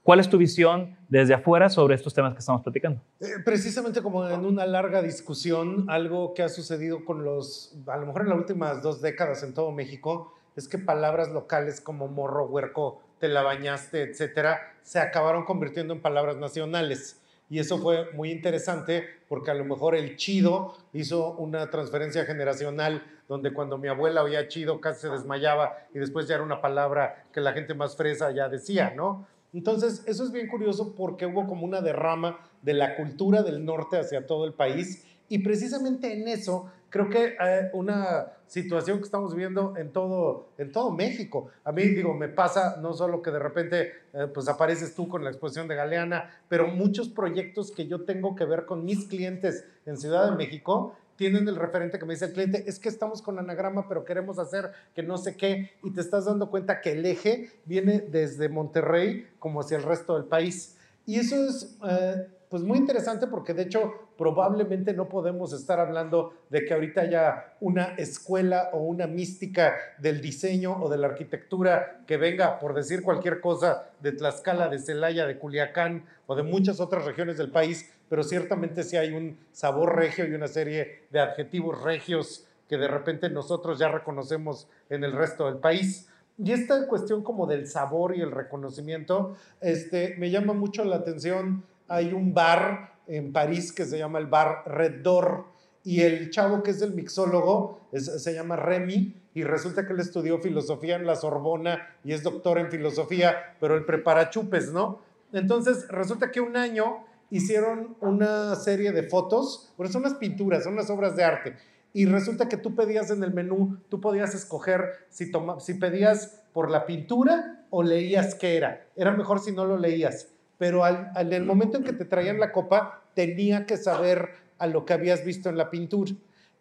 ¿Cuál 0.10 0.22
es 0.22 0.28
tu 0.28 0.40
visión 0.40 0.98
desde 1.08 1.36
afuera 1.36 1.70
sobre 1.70 1.94
estos 1.94 2.16
temas 2.16 2.34
que 2.34 2.40
estamos 2.40 2.64
platicando? 2.64 3.00
Eh, 3.20 3.28
Precisamente 3.46 4.02
como 4.02 4.28
en 4.28 4.44
una 4.44 4.66
larga 4.66 5.04
discusión, 5.04 5.86
algo 5.88 6.34
que 6.34 6.42
ha 6.42 6.50
sucedido 6.50 7.06
con 7.06 7.24
los, 7.24 7.78
a 7.86 7.96
lo 7.96 8.08
mejor 8.08 8.24
en 8.24 8.30
las 8.30 8.40
últimas 8.40 8.82
dos 8.82 9.04
décadas 9.04 9.44
en 9.44 9.54
todo 9.54 9.72
México, 9.72 10.34
es 10.56 10.68
que 10.68 10.80
palabras 10.80 11.30
locales 11.30 11.80
como 11.80 12.08
morro, 12.08 12.48
huerco, 12.48 13.04
te 13.20 13.28
la 13.28 13.44
bañaste, 13.44 14.02
etcétera, 14.02 14.74
se 14.82 14.98
acabaron 14.98 15.46
convirtiendo 15.46 15.94
en 15.94 16.02
palabras 16.02 16.38
nacionales. 16.38 17.22
Y 17.48 17.60
eso 17.60 17.78
fue 17.78 18.12
muy 18.14 18.32
interesante 18.32 19.06
porque 19.28 19.52
a 19.52 19.54
lo 19.54 19.64
mejor 19.64 19.94
el 19.94 20.16
chido 20.16 20.76
hizo 20.92 21.34
una 21.34 21.70
transferencia 21.70 22.26
generacional 22.26 23.04
donde 23.28 23.54
cuando 23.54 23.78
mi 23.78 23.90
abuela 23.90 24.24
oía 24.24 24.48
chido 24.48 24.82
casi 24.82 25.02
se 25.02 25.10
desmayaba 25.10 25.78
y 25.94 26.00
después 26.00 26.28
ya 26.28 26.34
era 26.34 26.44
una 26.44 26.62
palabra 26.62 27.26
que 27.32 27.42
la 27.42 27.54
gente 27.54 27.76
más 27.76 27.96
fresa 27.96 28.32
ya 28.32 28.50
decía, 28.50 28.94
¿no? 28.96 29.28
Entonces, 29.54 30.04
eso 30.06 30.24
es 30.24 30.32
bien 30.32 30.48
curioso 30.48 30.94
porque 30.96 31.26
hubo 31.26 31.48
como 31.48 31.66
una 31.66 31.82
derrama 31.82 32.40
de 32.62 32.74
la 32.74 32.96
cultura 32.96 33.42
del 33.42 33.66
norte 33.66 33.98
hacia 33.98 34.28
todo 34.28 34.46
el 34.46 34.54
país 34.54 35.06
y 35.28 35.40
precisamente 35.40 36.14
en 36.14 36.28
eso 36.28 36.72
creo 36.90 37.10
que 37.10 37.36
eh, 37.40 37.70
una 37.74 38.34
situación 38.48 38.98
que 38.98 39.04
estamos 39.04 39.36
viendo 39.36 39.78
en 39.78 39.92
todo, 39.92 40.50
en 40.58 40.72
todo 40.72 40.92
México. 40.92 41.50
A 41.64 41.72
mí, 41.72 41.84
digo, 41.84 42.16
me 42.16 42.28
pasa 42.28 42.78
no 42.82 42.94
solo 42.94 43.22
que 43.22 43.30
de 43.30 43.40
repente 43.40 43.92
eh, 44.14 44.28
pues 44.34 44.48
apareces 44.48 44.96
tú 44.96 45.08
con 45.08 45.24
la 45.24 45.30
exposición 45.30 45.68
de 45.68 45.76
Galeana, 45.76 46.32
pero 46.48 46.68
muchos 46.68 47.10
proyectos 47.10 47.72
que 47.72 47.88
yo 47.88 48.06
tengo 48.06 48.36
que 48.36 48.46
ver 48.46 48.66
con 48.66 48.86
mis 48.86 49.06
clientes 49.08 49.66
en 49.86 49.98
Ciudad 49.98 50.32
de 50.32 50.36
México 50.36 50.96
tienen 51.20 51.50
el 51.50 51.58
referente 51.58 52.00
que 52.00 52.06
me 52.06 52.14
dice 52.14 52.28
el 52.28 52.32
cliente, 52.32 52.64
es 52.66 52.80
que 52.80 52.88
estamos 52.88 53.22
con 53.22 53.38
anagrama, 53.40 53.90
pero 53.90 54.06
queremos 54.06 54.40
hacer 54.40 54.72
que 54.96 55.04
no 55.04 55.18
sé 55.18 55.36
qué, 55.36 55.74
y 55.84 55.92
te 55.92 56.00
estás 56.00 56.24
dando 56.24 56.50
cuenta 56.50 56.80
que 56.80 56.94
el 56.94 57.06
eje 57.06 57.52
viene 57.66 58.00
desde 58.00 58.48
Monterrey 58.48 59.28
como 59.38 59.60
hacia 59.60 59.76
el 59.76 59.84
resto 59.84 60.16
del 60.16 60.30
país. 60.30 60.78
Y 61.06 61.20
eso 61.20 61.36
es 61.46 61.78
eh, 61.86 62.26
pues 62.48 62.64
muy 62.64 62.78
interesante 62.78 63.28
porque 63.28 63.54
de 63.54 63.64
hecho 63.64 63.94
probablemente 64.18 64.94
no 64.94 65.10
podemos 65.10 65.52
estar 65.52 65.80
hablando 65.80 66.34
de 66.50 66.64
que 66.64 66.74
ahorita 66.74 67.02
haya 67.02 67.54
una 67.60 67.96
escuela 67.98 68.70
o 68.72 68.80
una 68.80 69.06
mística 69.06 69.76
del 69.98 70.22
diseño 70.22 70.82
o 70.82 70.88
de 70.88 71.00
la 71.00 71.08
arquitectura 71.08 72.02
que 72.08 72.16
venga, 72.16 72.60
por 72.60 72.74
decir 72.74 73.04
cualquier 73.04 73.42
cosa, 73.42 73.90
de 74.00 74.14
Tlaxcala, 74.14 74.70
de 74.70 74.80
Celaya, 74.80 75.26
de 75.26 75.38
Culiacán 75.38 76.06
o 76.28 76.36
de 76.36 76.44
muchas 76.44 76.80
otras 76.80 77.04
regiones 77.04 77.38
del 77.38 77.52
país, 77.52 77.92
pero 78.10 78.24
ciertamente 78.24 78.84
sí 78.84 78.98
hay 78.98 79.14
un 79.14 79.38
sabor 79.52 79.96
regio 79.96 80.28
y 80.28 80.34
una 80.34 80.48
serie 80.48 81.04
de 81.12 81.20
adjetivos 81.20 81.82
regios 81.84 82.48
que 82.68 82.78
de 82.78 82.88
repente 82.88 83.30
nosotros 83.30 83.80
ya 83.80 83.90
reconocemos 83.90 84.68
en 84.90 85.04
el 85.04 85.14
resto 85.14 85.46
del 85.46 85.58
país. 85.58 86.08
Y 86.38 86.52
esta 86.52 86.88
cuestión 86.88 87.24
como 87.24 87.48
del 87.48 87.68
sabor 87.68 88.16
y 88.16 88.22
el 88.22 88.32
reconocimiento, 88.32 89.36
este, 89.62 90.16
me 90.18 90.30
llama 90.30 90.54
mucho 90.54 90.84
la 90.86 90.98
atención. 90.98 91.64
Hay 91.88 92.14
un 92.14 92.34
bar 92.34 92.94
en 93.08 93.34
París 93.34 93.72
que 93.74 93.86
se 93.86 93.98
llama 93.98 94.20
el 94.20 94.28
bar 94.28 94.64
Red 94.66 95.02
Door 95.02 95.46
y 95.84 96.02
el 96.02 96.30
chavo 96.30 96.62
que 96.62 96.72
es 96.72 96.82
el 96.82 96.94
mixólogo 96.94 97.80
se 97.94 98.34
llama 98.34 98.56
Remy 98.56 99.16
y 99.34 99.44
resulta 99.44 99.86
que 99.86 99.94
él 99.94 100.00
estudió 100.00 100.40
filosofía 100.40 100.96
en 100.96 101.06
la 101.06 101.16
Sorbona 101.16 101.96
y 102.04 102.14
es 102.14 102.24
doctor 102.24 102.60
en 102.60 102.70
filosofía, 102.70 103.56
pero 103.60 103.76
él 103.76 103.86
prepara 103.86 104.30
chupes, 104.30 104.72
¿no? 104.72 105.00
Entonces 105.34 105.88
resulta 105.90 106.32
que 106.32 106.42
un 106.42 106.58
año 106.58 107.06
hicieron 107.32 107.96
una 108.02 108.56
serie 108.56 108.92
de 108.92 109.04
fotos, 109.04 109.72
bueno, 109.78 109.92
son 109.92 110.02
unas 110.02 110.16
pinturas, 110.16 110.64
son 110.64 110.74
unas 110.74 110.90
obras 110.90 111.16
de 111.16 111.24
arte 111.24 111.56
y 111.94 112.06
resulta 112.06 112.48
que 112.48 112.58
tú 112.58 112.76
pedías 112.76 113.10
en 113.10 113.24
el 113.24 113.34
menú, 113.34 113.78
tú 113.90 114.00
podías 114.00 114.36
escoger 114.36 115.08
si, 115.10 115.32
toma, 115.32 115.58
pedías 115.80 116.42
por 116.54 116.70
la 116.70 116.86
pintura 116.86 117.66
o 117.70 117.84
leías 117.84 118.36
qué 118.36 118.58
era. 118.58 118.86
Era 118.96 119.12
mejor 119.12 119.40
si 119.40 119.52
no 119.52 119.66
lo 119.66 119.78
leías, 119.78 120.28
pero 120.58 120.84
al, 120.84 121.12
el 121.16 121.46
momento 121.46 121.78
en 121.78 121.84
que 121.84 121.94
te 121.94 122.06
traían 122.06 122.40
la 122.40 122.52
copa, 122.52 123.04
tenía 123.16 123.66
que 123.66 123.78
saber 123.78 124.30
a 124.60 124.68
lo 124.68 124.86
que 124.86 124.94
habías 124.94 125.26
visto 125.26 125.50
en 125.50 125.58
la 125.58 125.72
pintura. 125.72 126.12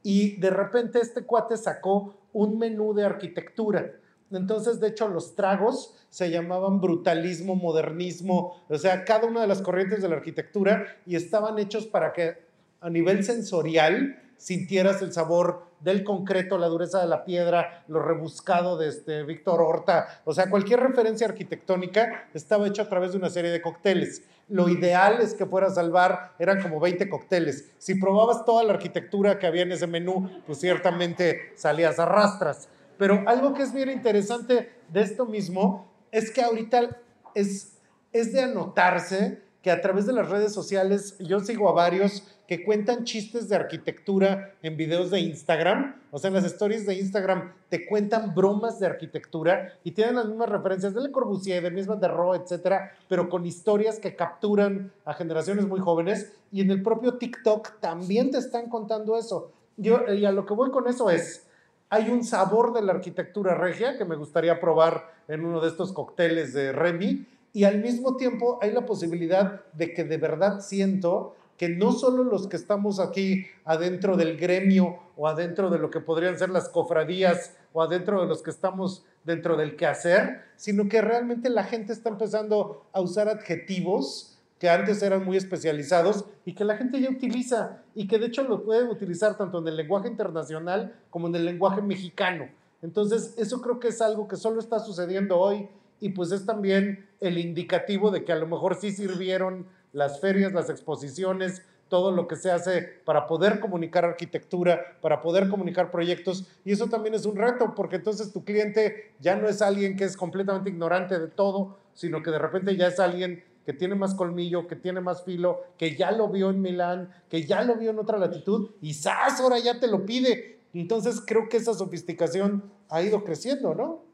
Y 0.03 0.37
de 0.37 0.51
repente 0.51 1.01
este 1.01 1.23
cuate 1.23 1.57
sacó 1.57 2.17
un 2.33 2.59
menú 2.59 2.95
de 2.95 3.05
arquitectura. 3.05 3.93
Entonces, 4.31 4.81
de 4.81 4.89
hecho, 4.89 5.09
los 5.09 5.35
tragos 5.35 5.95
se 6.11 6.31
llamaban 6.31 6.81
brutalismo, 6.81 7.55
modernismo, 7.55 8.63
o 8.69 8.79
sea, 8.79 9.05
cada 9.05 9.27
una 9.27 9.41
de 9.41 9.47
las 9.47 9.63
corrientes 9.63 10.03
de 10.03 10.09
la 10.09 10.17
arquitectura 10.17 10.87
y 11.07 11.17
estaban 11.17 11.59
hechos 11.59 11.87
para 11.87 12.13
que 12.13 12.39
a 12.81 12.91
nivel 12.91 13.25
sensorial 13.25 14.23
sintieras 14.37 15.03
el 15.03 15.13
sabor 15.13 15.69
del 15.81 16.05
concreto, 16.05 16.59
la 16.59 16.67
dureza 16.67 17.01
de 17.01 17.09
la 17.09 17.25
piedra, 17.25 17.85
lo 17.89 18.01
rebuscado 18.01 18.77
de 18.77 18.89
este 18.89 19.23
Víctor 19.25 19.61
Horta, 19.61 20.23
o 20.25 20.33
sea, 20.33 20.51
cualquier 20.51 20.81
referencia 20.81 21.27
arquitectónica 21.27 22.29
estaba 22.35 22.67
hecha 22.67 22.83
a 22.83 22.89
través 22.89 23.13
de 23.13 23.19
una 23.19 23.31
serie 23.31 23.51
de 23.51 23.63
cócteles. 23.63 24.23
Lo 24.49 24.69
ideal 24.69 25.21
es 25.21 25.35
que 25.35 25.47
fueras 25.47 25.77
al 25.77 25.91
bar, 25.91 26.33
eran 26.39 26.63
como 26.63 26.81
20 26.81 27.09
cócteles. 27.09 27.71
Si 27.79 27.97
probabas 27.97 28.45
toda 28.45 28.65
la 28.65 28.73
arquitectura 28.73 29.39
que 29.39 29.47
había 29.47 29.63
en 29.63 29.73
ese 29.73 29.87
menú, 29.87 30.31
pues 30.47 30.59
ciertamente 30.59 31.53
salías 31.55 31.99
a 31.99 32.07
rastras. 32.07 32.69
Pero 32.99 33.23
algo 33.27 33.55
que 33.55 33.63
es 33.63 33.73
bien 33.73 33.91
interesante 33.91 34.73
de 34.93 35.01
esto 35.01 35.25
mismo 35.25 35.91
es 36.11 36.31
que 36.31 36.43
ahorita 36.43 37.01
es, 37.35 37.79
es 38.13 38.33
de 38.33 38.43
anotarse 38.43 39.43
que 39.63 39.71
a 39.71 39.81
través 39.81 40.07
de 40.07 40.13
las 40.13 40.29
redes 40.29 40.53
sociales, 40.53 41.17
yo 41.19 41.41
sigo 41.41 41.69
a 41.69 41.73
varios 41.73 42.23
que 42.47 42.65
cuentan 42.65 43.05
chistes 43.05 43.49
de 43.49 43.57
arquitectura 43.57 44.55
en 44.63 44.77
videos 44.77 45.11
de 45.11 45.21
Instagram, 45.21 46.01
o 46.11 46.19
sea, 46.19 46.29
en 46.29 46.35
las 46.35 46.45
stories 46.45 46.87
de 46.87 46.95
Instagram 46.95 47.53
te 47.69 47.87
cuentan 47.87 48.35
bromas 48.35 48.79
de 48.81 48.87
arquitectura 48.87 49.75
y 49.85 49.91
tienen 49.91 50.17
las 50.17 50.27
mismas 50.27 50.49
referencias 50.49 50.95
de 50.95 51.03
Le 51.03 51.11
Corbusier, 51.11 51.63
de 51.63 51.71
mismas 51.71 52.01
de 52.01 52.09
Ro, 52.09 52.35
etcétera, 52.35 52.93
pero 53.09 53.29
con 53.29 53.45
historias 53.45 53.99
que 53.99 54.17
capturan 54.17 54.93
a 55.05 55.13
generaciones 55.13 55.67
muy 55.67 55.81
jóvenes 55.81 56.33
y 56.51 56.63
en 56.63 56.71
el 56.71 56.83
propio 56.83 57.19
TikTok 57.19 57.81
también 57.81 58.31
te 58.31 58.39
están 58.39 58.71
contando 58.71 59.19
eso. 59.19 59.53
Yo, 59.77 60.11
y 60.13 60.25
a 60.25 60.33
lo 60.33 60.47
que 60.47 60.55
voy 60.55 60.71
con 60.71 60.89
eso 60.89 61.11
es, 61.11 61.48
hay 61.91 62.11
un 62.11 62.25
sabor 62.25 62.73
de 62.73 62.83
la 62.83 62.93
arquitectura 62.93 63.55
regia 63.55 63.97
que 63.97 64.05
me 64.05 64.17
gustaría 64.17 64.61
probar 64.61 65.13
en 65.29 65.45
uno 65.45 65.61
de 65.61 65.69
estos 65.69 65.93
cócteles 65.93 66.53
de 66.53 66.73
Remy. 66.73 67.27
Y 67.53 67.65
al 67.65 67.81
mismo 67.81 68.17
tiempo 68.17 68.59
hay 68.61 68.73
la 68.73 68.85
posibilidad 68.85 69.65
de 69.73 69.95
que 69.95 70.05
de 70.05 70.19
verdad 70.19 70.61
siento 70.61 71.35
que 71.57 71.69
no 71.69 71.93
solo 71.93 72.23
los 72.23 72.47
que 72.47 72.57
estamos 72.57 73.01
aquí 73.01 73.47
adentro 73.65 74.17
del 74.17 74.37
gremio 74.37 74.99
o 75.17 75.27
adentro 75.27 75.71
de 75.71 75.79
lo 75.79 75.91
que 75.91 76.01
podrían 76.01 76.39
ser 76.39 76.51
las 76.51 76.69
cofradías 76.69 77.57
o 77.73 77.83
adentro 77.83 78.21
de 78.21 78.29
los 78.29 78.43
que 78.43 78.51
estamos 78.51 79.05
dentro 79.25 79.57
del 79.57 79.75
quehacer, 79.77 80.43
sino 80.57 80.89
que 80.89 81.03
realmente 81.03 81.51
la 81.51 81.65
gente 81.65 81.93
está 81.93 82.11
empezando 82.11 82.87
a 82.93 83.01
usar 83.01 83.29
adjetivos 83.29 84.38
que 84.59 84.69
antes 84.69 85.03
eran 85.03 85.25
muy 85.25 85.37
especializados 85.37 86.25
y 86.45 86.55
que 86.55 86.65
la 86.65 86.77
gente 86.77 87.01
ya 87.01 87.11
utiliza 87.11 87.83
y 87.95 88.09
que 88.09 88.19
de 88.19 88.27
hecho 88.27 88.43
lo 88.43 88.65
pueden 88.65 88.89
utilizar 88.89 89.37
tanto 89.37 89.59
en 89.61 89.69
el 89.69 89.77
lenguaje 89.77 90.09
internacional 90.09 90.95
como 91.11 91.29
en 91.29 91.37
el 91.37 91.45
lenguaje 91.45 91.81
mexicano. 91.81 92.49
Entonces, 92.83 93.35
eso 93.37 93.61
creo 93.61 93.81
que 93.81 93.89
es 93.89 94.01
algo 94.01 94.29
que 94.29 94.37
solo 94.37 94.61
está 94.61 94.79
sucediendo 94.81 95.39
hoy 95.39 95.69
y 96.01 96.11
pues 96.11 96.33
es 96.33 96.47
también 96.47 97.09
el 97.21 97.39
indicativo 97.39 98.11
de 98.11 98.25
que 98.25 98.33
a 98.33 98.37
lo 98.37 98.47
mejor 98.47 98.77
sí 98.77 98.93
sirvieron 98.93 99.67
las 99.93 100.21
ferias, 100.21 100.53
las 100.53 100.71
exposiciones, 100.71 101.63
todo 101.89 102.11
lo 102.13 102.29
que 102.29 102.37
se 102.37 102.51
hace 102.51 102.83
para 103.05 103.27
poder 103.27 103.61
comunicar 103.61 104.05
arquitectura, 104.05 104.99
para 105.01 105.23
poder 105.23 105.49
comunicar 105.49 105.91
proyectos. 105.91 106.47
Y 106.65 106.73
eso 106.73 106.89
también 106.89 107.15
es 107.15 107.25
un 107.25 107.37
reto, 107.37 107.75
porque 107.75 107.97
entonces 107.97 108.33
tu 108.33 108.45
cliente 108.45 109.15
ya 109.21 109.37
no 109.37 109.49
es 109.49 109.63
alguien 109.63 109.97
que 109.97 110.05
es 110.05 110.17
completamente 110.17 110.71
ignorante 110.71 111.19
de 111.19 111.29
todo, 111.29 111.79
sino 111.95 112.23
que 112.23 112.31
de 112.31 112.39
repente 112.39 112.77
ya 112.77 112.89
es 112.89 113.01
alguien 113.01 113.43
que 113.69 113.75
tiene 113.75 113.95
más 113.95 114.15
colmillo, 114.15 114.67
que 114.67 114.77
tiene 114.77 115.03
más 115.03 115.27
filo, 115.27 115.61
que 115.77 115.95
ya 115.95 116.11
lo 116.11 116.31
vio 116.31 116.49
en 116.49 116.63
Milán, 116.63 117.11
que 117.29 117.45
ya 117.45 117.63
lo 117.65 117.75
vio 117.75 117.91
en 117.91 117.99
otra 117.99 118.17
latitud, 118.17 118.71
y 118.81 118.95
¡zas! 118.95 119.43
Ahora 119.43 119.59
ya 119.59 119.79
te 119.79 119.89
lo 119.89 120.07
pide. 120.07 120.61
Entonces 120.73 121.23
creo 121.27 121.51
que 121.51 121.59
esa 121.59 121.75
sofisticación 121.75 122.63
ha 122.89 123.03
ido 123.03 123.25
creciendo, 123.25 123.75
¿no? 123.75 124.07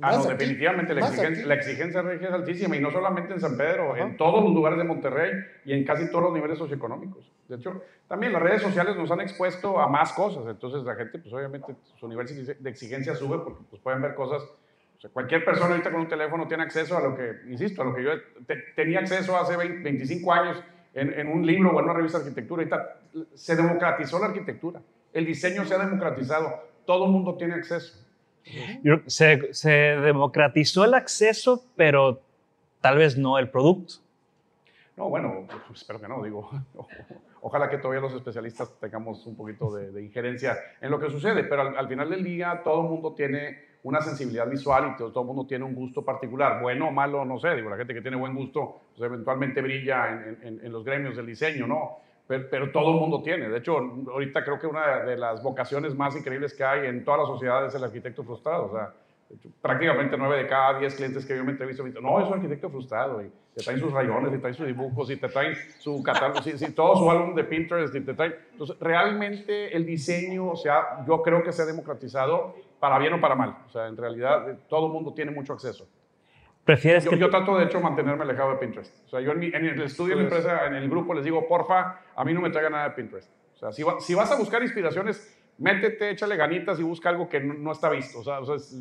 Ah, 0.00 0.16
no, 0.16 0.24
definitivamente 0.24 0.94
la 0.94 1.06
exigencia, 1.06 1.46
la 1.46 1.54
exigencia, 1.54 2.02
regia 2.02 2.26
es 2.26 2.34
altísima 2.34 2.76
y 2.76 2.80
no 2.80 2.90
solamente 2.90 3.34
en 3.34 3.38
San 3.38 3.56
Pedro, 3.56 3.96
en 3.96 4.16
todos 4.16 4.42
los 4.42 4.52
lugares 4.52 4.80
de 4.80 4.84
Monterrey 4.84 5.30
y 5.64 5.74
en 5.74 5.84
casi 5.84 6.10
todos 6.10 6.24
los 6.24 6.32
niveles 6.32 6.58
socioeconómicos. 6.58 7.30
De 7.48 7.54
hecho, 7.54 7.80
también 8.08 8.32
las 8.32 8.42
redes 8.42 8.62
sociales 8.62 8.96
nos 8.96 9.12
han 9.12 9.20
expuesto 9.20 9.78
a 9.78 9.86
más 9.86 10.12
cosas, 10.12 10.42
entonces 10.48 10.82
la 10.82 10.96
gente, 10.96 11.20
pues 11.20 11.32
obviamente 11.32 11.76
su 12.00 12.08
nivel 12.08 12.26
de 12.26 12.68
exigencia 12.68 13.14
sube 13.14 13.38
porque 13.44 13.62
pues, 13.70 13.80
pueden 13.80 14.02
ver 14.02 14.16
cosas 14.16 14.42
cualquier 15.12 15.44
persona 15.44 15.70
ahorita 15.70 15.92
con 15.92 16.00
un 16.00 16.08
teléfono 16.08 16.48
tiene 16.48 16.64
acceso 16.64 16.96
a 16.96 17.00
lo 17.00 17.14
que, 17.16 17.42
insisto, 17.48 17.82
a 17.82 17.84
lo 17.84 17.94
que 17.94 18.02
yo 18.02 18.10
tenía 18.74 18.98
acceso 18.98 19.36
hace 19.36 19.56
25 19.56 20.32
años 20.32 20.62
en, 20.94 21.28
un 21.28 21.46
libro 21.46 21.70
o 21.70 21.78
en 21.78 21.84
una 21.84 21.94
revista 21.94 22.18
de 22.18 22.24
arquitectura. 22.24 22.62
Ahorita 22.62 22.96
se 23.34 23.54
democratizó 23.54 24.18
la 24.18 24.26
arquitectura, 24.26 24.80
el 25.12 25.24
diseño 25.24 25.64
se 25.64 25.74
ha 25.74 25.78
democratizado, 25.78 26.64
todo 26.84 27.06
el 27.06 27.12
mundo 27.12 27.36
tiene 27.36 27.54
acceso. 27.54 28.04
Se, 29.06 29.52
se 29.52 29.70
democratizó 29.70 30.84
el 30.84 30.94
acceso, 30.94 31.62
pero 31.76 32.20
tal 32.80 32.98
vez 32.98 33.16
no 33.16 33.38
el 33.38 33.48
producto. 33.50 33.94
No, 34.96 35.08
bueno, 35.08 35.46
pues, 35.68 35.80
espero 35.80 36.00
que 36.00 36.08
no, 36.08 36.22
digo. 36.24 36.50
Ojalá 37.40 37.70
que 37.70 37.78
todavía 37.78 38.00
los 38.00 38.14
especialistas 38.14 38.74
tengamos 38.80 39.24
un 39.26 39.36
poquito 39.36 39.72
de, 39.72 40.02
injerencia 40.02 40.58
en 40.80 40.90
lo 40.90 40.98
que 40.98 41.08
sucede, 41.08 41.44
pero 41.44 41.62
al, 41.62 41.76
al, 41.76 41.86
final 41.86 42.10
del 42.10 42.24
día 42.24 42.62
todo 42.64 42.82
el 42.82 42.88
mundo 42.88 43.14
tiene 43.14 43.67
una 43.82 44.00
sensibilidad 44.00 44.48
visual 44.48 44.92
y 44.94 44.96
todo, 44.96 45.20
el 45.20 45.26
mundo 45.26 45.46
tiene 45.46 45.64
un 45.64 45.74
gusto 45.74 46.04
particular, 46.04 46.60
bueno 46.60 46.88
o 46.88 46.90
malo, 46.90 47.24
no 47.24 47.38
sé, 47.38 47.54
digo, 47.54 47.70
la 47.70 47.76
gente 47.76 47.94
que 47.94 48.02
tiene 48.02 48.16
buen 48.16 48.34
gusto, 48.34 48.80
pues 48.96 49.08
eventualmente 49.08 49.62
brilla 49.62 50.08
en, 50.42 50.60
en, 50.62 50.72
los 50.72 50.84
gremios 50.84 51.16
del 51.16 51.26
diseño, 51.26 51.66
¿no? 51.66 51.98
Pero, 52.26 52.46
pero, 52.50 52.70
todo 52.72 52.92
el 52.92 53.00
mundo 53.00 53.22
tiene. 53.22 53.48
De 53.48 53.58
hecho, 53.58 53.78
ahorita 53.78 54.44
creo 54.44 54.58
que 54.58 54.66
una 54.66 54.98
de 55.04 55.16
las 55.16 55.42
vocaciones 55.42 55.94
más 55.94 56.14
increíbles 56.14 56.52
que 56.52 56.62
hay 56.62 56.86
en 56.86 57.02
toda 57.02 57.18
la 57.18 57.24
sociedad 57.24 57.64
es 57.64 57.74
el 57.74 57.82
arquitecto 57.82 58.22
frustrado. 58.22 58.66
O 58.66 58.72
sea, 58.72 58.92
prácticamente 59.60 60.16
nueve 60.16 60.42
de 60.42 60.46
cada 60.46 60.78
diez 60.78 60.94
clientes 60.94 61.24
que 61.26 61.36
yo 61.36 61.44
me 61.44 61.52
entrevisto 61.52 61.82
me 61.82 61.90
dicen, 61.90 62.02
no, 62.02 62.20
es 62.20 62.26
un 62.26 62.34
arquitecto 62.34 62.70
frustrado, 62.70 63.22
y 63.22 63.30
te 63.54 63.62
traen 63.62 63.80
sus 63.80 63.92
rayones, 63.92 64.32
y 64.34 64.38
traen 64.38 64.54
sus 64.54 64.66
dibujos, 64.66 65.10
y 65.10 65.16
te 65.16 65.28
traen 65.28 65.54
su 65.78 66.02
catálogo, 66.02 66.40
y, 66.46 66.70
todo 66.72 66.96
su 66.96 67.10
álbum 67.10 67.34
de 67.34 67.44
Pinterest, 67.44 67.94
y 67.94 68.00
te 68.00 68.14
traen... 68.14 68.34
Entonces, 68.52 68.76
realmente 68.80 69.76
el 69.76 69.84
diseño, 69.84 70.48
o 70.50 70.56
sea, 70.56 71.04
yo 71.06 71.22
creo 71.22 71.42
que 71.42 71.52
se 71.52 71.62
ha 71.62 71.66
democratizado 71.66 72.54
para 72.80 72.98
bien 72.98 73.12
o 73.14 73.20
para 73.20 73.34
mal. 73.34 73.56
O 73.66 73.70
sea, 73.70 73.86
en 73.86 73.96
realidad 73.96 74.50
eh, 74.50 74.58
todo 74.68 74.86
el 74.86 74.92
mundo 74.92 75.12
tiene 75.14 75.30
mucho 75.30 75.52
acceso. 75.52 75.88
¿Prefieres 76.64 77.04
yo, 77.04 77.10
que... 77.10 77.18
yo 77.18 77.30
trato, 77.30 77.56
de 77.56 77.64
hecho, 77.64 77.80
mantenerme 77.80 78.24
alejado 78.24 78.50
de 78.50 78.56
Pinterest. 78.56 78.94
O 79.06 79.08
sea, 79.08 79.20
yo 79.20 79.32
en, 79.32 79.42
el 79.42 79.82
estudio 79.82 80.16
de 80.16 80.22
la 80.22 80.28
empresa, 80.28 80.66
en 80.66 80.74
el 80.74 80.88
grupo, 80.90 81.14
les 81.14 81.24
digo, 81.24 81.48
porfa, 81.48 82.02
a 82.14 82.24
mí 82.24 82.34
no 82.34 82.40
me 82.40 82.50
traiga 82.50 82.68
nada 82.68 82.90
de 82.90 82.94
Pinterest. 82.94 83.30
O 83.54 83.58
sea, 83.58 83.72
si, 83.72 83.82
si 84.00 84.14
vas 84.14 84.30
a 84.30 84.36
buscar 84.36 84.62
inspiraciones, 84.62 85.34
métete, 85.58 86.10
échale 86.10 86.36
ganitas 86.36 86.78
y 86.78 86.82
busca 86.82 87.08
algo 87.08 87.28
que 87.28 87.40
no, 87.40 87.72
está 87.72 87.88
visto. 87.88 88.20
O 88.20 88.24
sea, 88.24 88.40
o 88.40 88.44
sea 88.44 88.78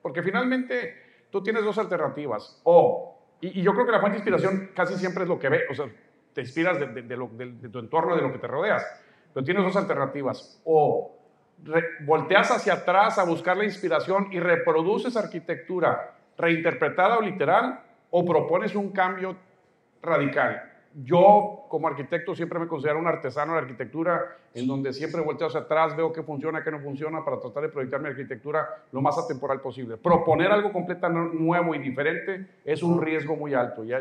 porque 0.00 0.22
finalmente 0.22 1.26
tú 1.30 1.42
tienes 1.42 1.64
dos 1.64 1.76
alternativas. 1.78 2.60
O, 2.64 3.18
y, 3.40 3.62
yo 3.62 3.72
creo 3.72 3.86
que 3.86 3.92
la 3.92 4.00
fuente 4.00 4.14
de 4.14 4.18
inspiración 4.20 4.70
casi 4.74 4.94
siempre 4.94 5.24
es 5.24 5.28
lo 5.28 5.38
que 5.38 5.48
ve, 5.48 5.62
o 5.70 5.74
sea, 5.74 5.86
te 6.32 6.40
inspiras 6.40 6.78
de, 6.78 7.02
de, 7.02 7.68
tu 7.68 7.78
entorno, 7.78 8.16
de 8.16 8.22
lo 8.22 8.32
que 8.32 8.38
te 8.38 8.46
rodeas. 8.46 8.84
Pero 9.32 9.44
tienes 9.44 9.64
dos 9.64 9.76
alternativas. 9.76 10.60
O 10.64 11.13
volteas 12.00 12.50
hacia 12.50 12.74
atrás 12.74 13.18
a 13.18 13.24
buscar 13.24 13.56
la 13.56 13.64
inspiración 13.64 14.28
y 14.30 14.40
reproduces 14.40 15.16
arquitectura 15.16 16.14
reinterpretada 16.36 17.18
o 17.18 17.22
literal, 17.22 17.80
o 18.10 18.24
propones 18.24 18.74
un 18.74 18.90
cambio 18.90 19.36
radical 20.02 20.74
yo 21.02 21.66
como 21.68 21.88
arquitecto 21.88 22.34
siempre 22.36 22.58
me 22.58 22.68
considero 22.68 22.98
un 23.00 23.06
artesano 23.06 23.54
de 23.54 23.58
arquitectura, 23.58 24.36
en 24.54 24.66
donde 24.66 24.92
siempre 24.92 25.20
volteo 25.20 25.48
hacia 25.48 25.60
atrás, 25.60 25.96
veo 25.96 26.12
qué 26.12 26.22
funciona, 26.22 26.62
qué 26.62 26.70
no 26.70 26.78
funciona, 26.78 27.24
para 27.24 27.40
tratar 27.40 27.64
de 27.64 27.68
proyectar 27.68 28.00
mi 28.00 28.08
arquitectura 28.08 28.84
lo 28.92 29.00
más 29.00 29.18
atemporal 29.18 29.60
posible. 29.60 29.96
Proponer 29.96 30.52
algo 30.52 30.72
completamente 30.72 31.36
nuevo 31.36 31.74
y 31.74 31.78
diferente 31.80 32.46
es 32.64 32.82
un 32.82 33.02
riesgo 33.02 33.34
muy 33.34 33.54
alto, 33.54 33.82
ya, 33.84 34.00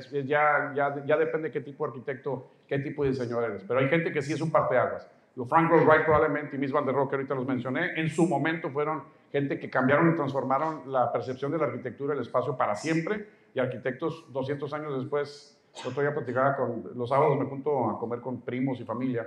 ya 0.75 1.17
depende 1.17 1.51
qué 1.51 1.61
tipo 1.61 1.85
de 1.85 1.93
arquitecto, 1.93 2.47
qué 2.67 2.77
tipo 2.77 3.03
de 3.03 3.09
diseñador 3.09 3.45
eres, 3.45 3.63
pero 3.67 3.79
hay 3.79 3.87
gente 3.87 4.11
que 4.11 4.21
sí 4.21 4.33
es 4.33 4.41
un 4.41 4.51
parteaguas. 4.51 5.09
Frank 5.47 5.71
Lloyd 5.71 5.85
Wright 5.85 6.05
probablemente 6.05 6.55
y 6.55 6.59
Miss 6.59 6.71
Van 6.71 6.85
der 6.85 6.93
Rohe, 6.93 7.09
que 7.09 7.15
ahorita 7.15 7.33
los 7.35 7.47
mencioné, 7.47 7.99
en 7.99 8.09
su 8.09 8.27
momento 8.27 8.69
fueron 8.69 9.03
gente 9.31 9.59
que 9.59 9.69
cambiaron 9.69 10.11
y 10.11 10.15
transformaron 10.15 10.91
la 10.91 11.11
percepción 11.11 11.51
de 11.51 11.57
la 11.57 11.65
arquitectura, 11.65 12.13
el 12.13 12.19
espacio 12.19 12.55
para 12.55 12.75
siempre, 12.75 13.27
y 13.53 13.59
arquitectos 13.59 14.31
200 14.31 14.71
años 14.73 14.97
después 14.97 15.59
yo 15.83 15.89
todavía 15.89 16.13
platicaba 16.13 16.55
con, 16.55 16.91
los 16.95 17.09
sábados 17.09 17.37
me 17.39 17.45
junto 17.45 17.89
a 17.89 17.97
comer 17.97 18.21
con 18.21 18.41
primos 18.41 18.79
y 18.79 18.83
familia 18.83 19.25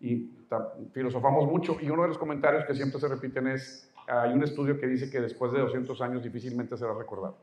y 0.00 0.30
filosofamos 0.92 1.46
mucho. 1.46 1.76
Y 1.80 1.90
uno 1.90 2.02
de 2.02 2.08
los 2.08 2.18
comentarios 2.18 2.64
que 2.64 2.74
siempre 2.74 3.00
se 3.00 3.08
repiten 3.08 3.46
es, 3.46 3.92
hay 4.08 4.32
un 4.32 4.42
estudio 4.42 4.78
que 4.78 4.86
dice 4.86 5.10
que 5.10 5.20
después 5.20 5.52
de 5.52 5.60
200 5.60 6.00
años 6.02 6.22
difícilmente 6.22 6.76
será 6.76 6.92
recordado. 6.92 7.36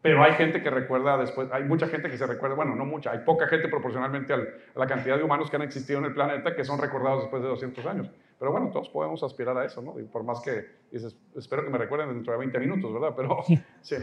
Pero 0.00 0.22
hay 0.22 0.32
gente 0.34 0.62
que 0.62 0.70
recuerda 0.70 1.16
después, 1.18 1.48
hay 1.50 1.64
mucha 1.64 1.88
gente 1.88 2.08
que 2.08 2.16
se 2.16 2.26
recuerda, 2.26 2.54
bueno, 2.54 2.76
no 2.76 2.84
mucha, 2.84 3.10
hay 3.10 3.18
poca 3.20 3.48
gente 3.48 3.68
proporcionalmente 3.68 4.32
a 4.32 4.38
la 4.76 4.86
cantidad 4.86 5.16
de 5.16 5.24
humanos 5.24 5.50
que 5.50 5.56
han 5.56 5.62
existido 5.62 5.98
en 5.98 6.04
el 6.04 6.14
planeta 6.14 6.54
que 6.54 6.64
son 6.64 6.80
recordados 6.80 7.22
después 7.22 7.42
de 7.42 7.48
200 7.48 7.86
años. 7.86 8.10
Pero 8.38 8.52
bueno, 8.52 8.70
todos 8.70 8.88
podemos 8.90 9.22
aspirar 9.24 9.58
a 9.58 9.64
eso, 9.64 9.82
¿no? 9.82 9.98
Y 9.98 10.04
por 10.04 10.22
más 10.22 10.40
que 10.40 10.66
dices, 10.92 11.16
espero 11.36 11.64
que 11.64 11.70
me 11.70 11.78
recuerden 11.78 12.08
dentro 12.10 12.32
de 12.32 12.38
20 12.38 12.58
minutos, 12.60 12.92
¿verdad? 12.92 13.14
Pero 13.16 13.38
sí. 13.82 13.96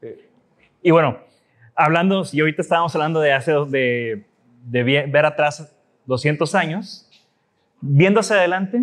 Eh. 0.00 0.30
Y 0.80 0.90
bueno, 0.90 1.18
hablando, 1.74 2.22
y 2.32 2.40
ahorita 2.40 2.62
estábamos 2.62 2.94
hablando 2.94 3.20
de 3.20 3.34
hace, 3.34 3.52
de, 3.52 4.24
de 4.64 4.82
ver 4.82 5.26
atrás 5.26 5.76
200 6.06 6.54
años, 6.54 7.10
viendo 7.82 8.20
hacia 8.20 8.36
adelante, 8.36 8.82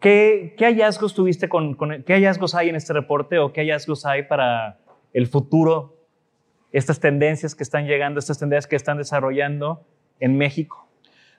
¿qué, 0.00 0.54
hallazgos 0.58 1.14
tuviste 1.14 1.48
con, 1.48 1.74
con, 1.74 2.02
qué 2.02 2.14
hallazgos 2.14 2.54
hay 2.54 2.68
en 2.68 2.76
este 2.76 2.92
reporte 2.92 3.38
o 3.38 3.52
qué 3.52 3.62
hallazgos 3.62 4.06
hay 4.06 4.24
para 4.24 4.78
el 5.12 5.26
futuro, 5.26 5.96
estas 6.72 7.00
tendencias 7.00 7.54
que 7.54 7.62
están 7.62 7.86
llegando, 7.86 8.18
estas 8.18 8.38
tendencias 8.38 8.66
que 8.66 8.76
están 8.76 8.98
desarrollando 8.98 9.86
en 10.20 10.36
México? 10.36 10.86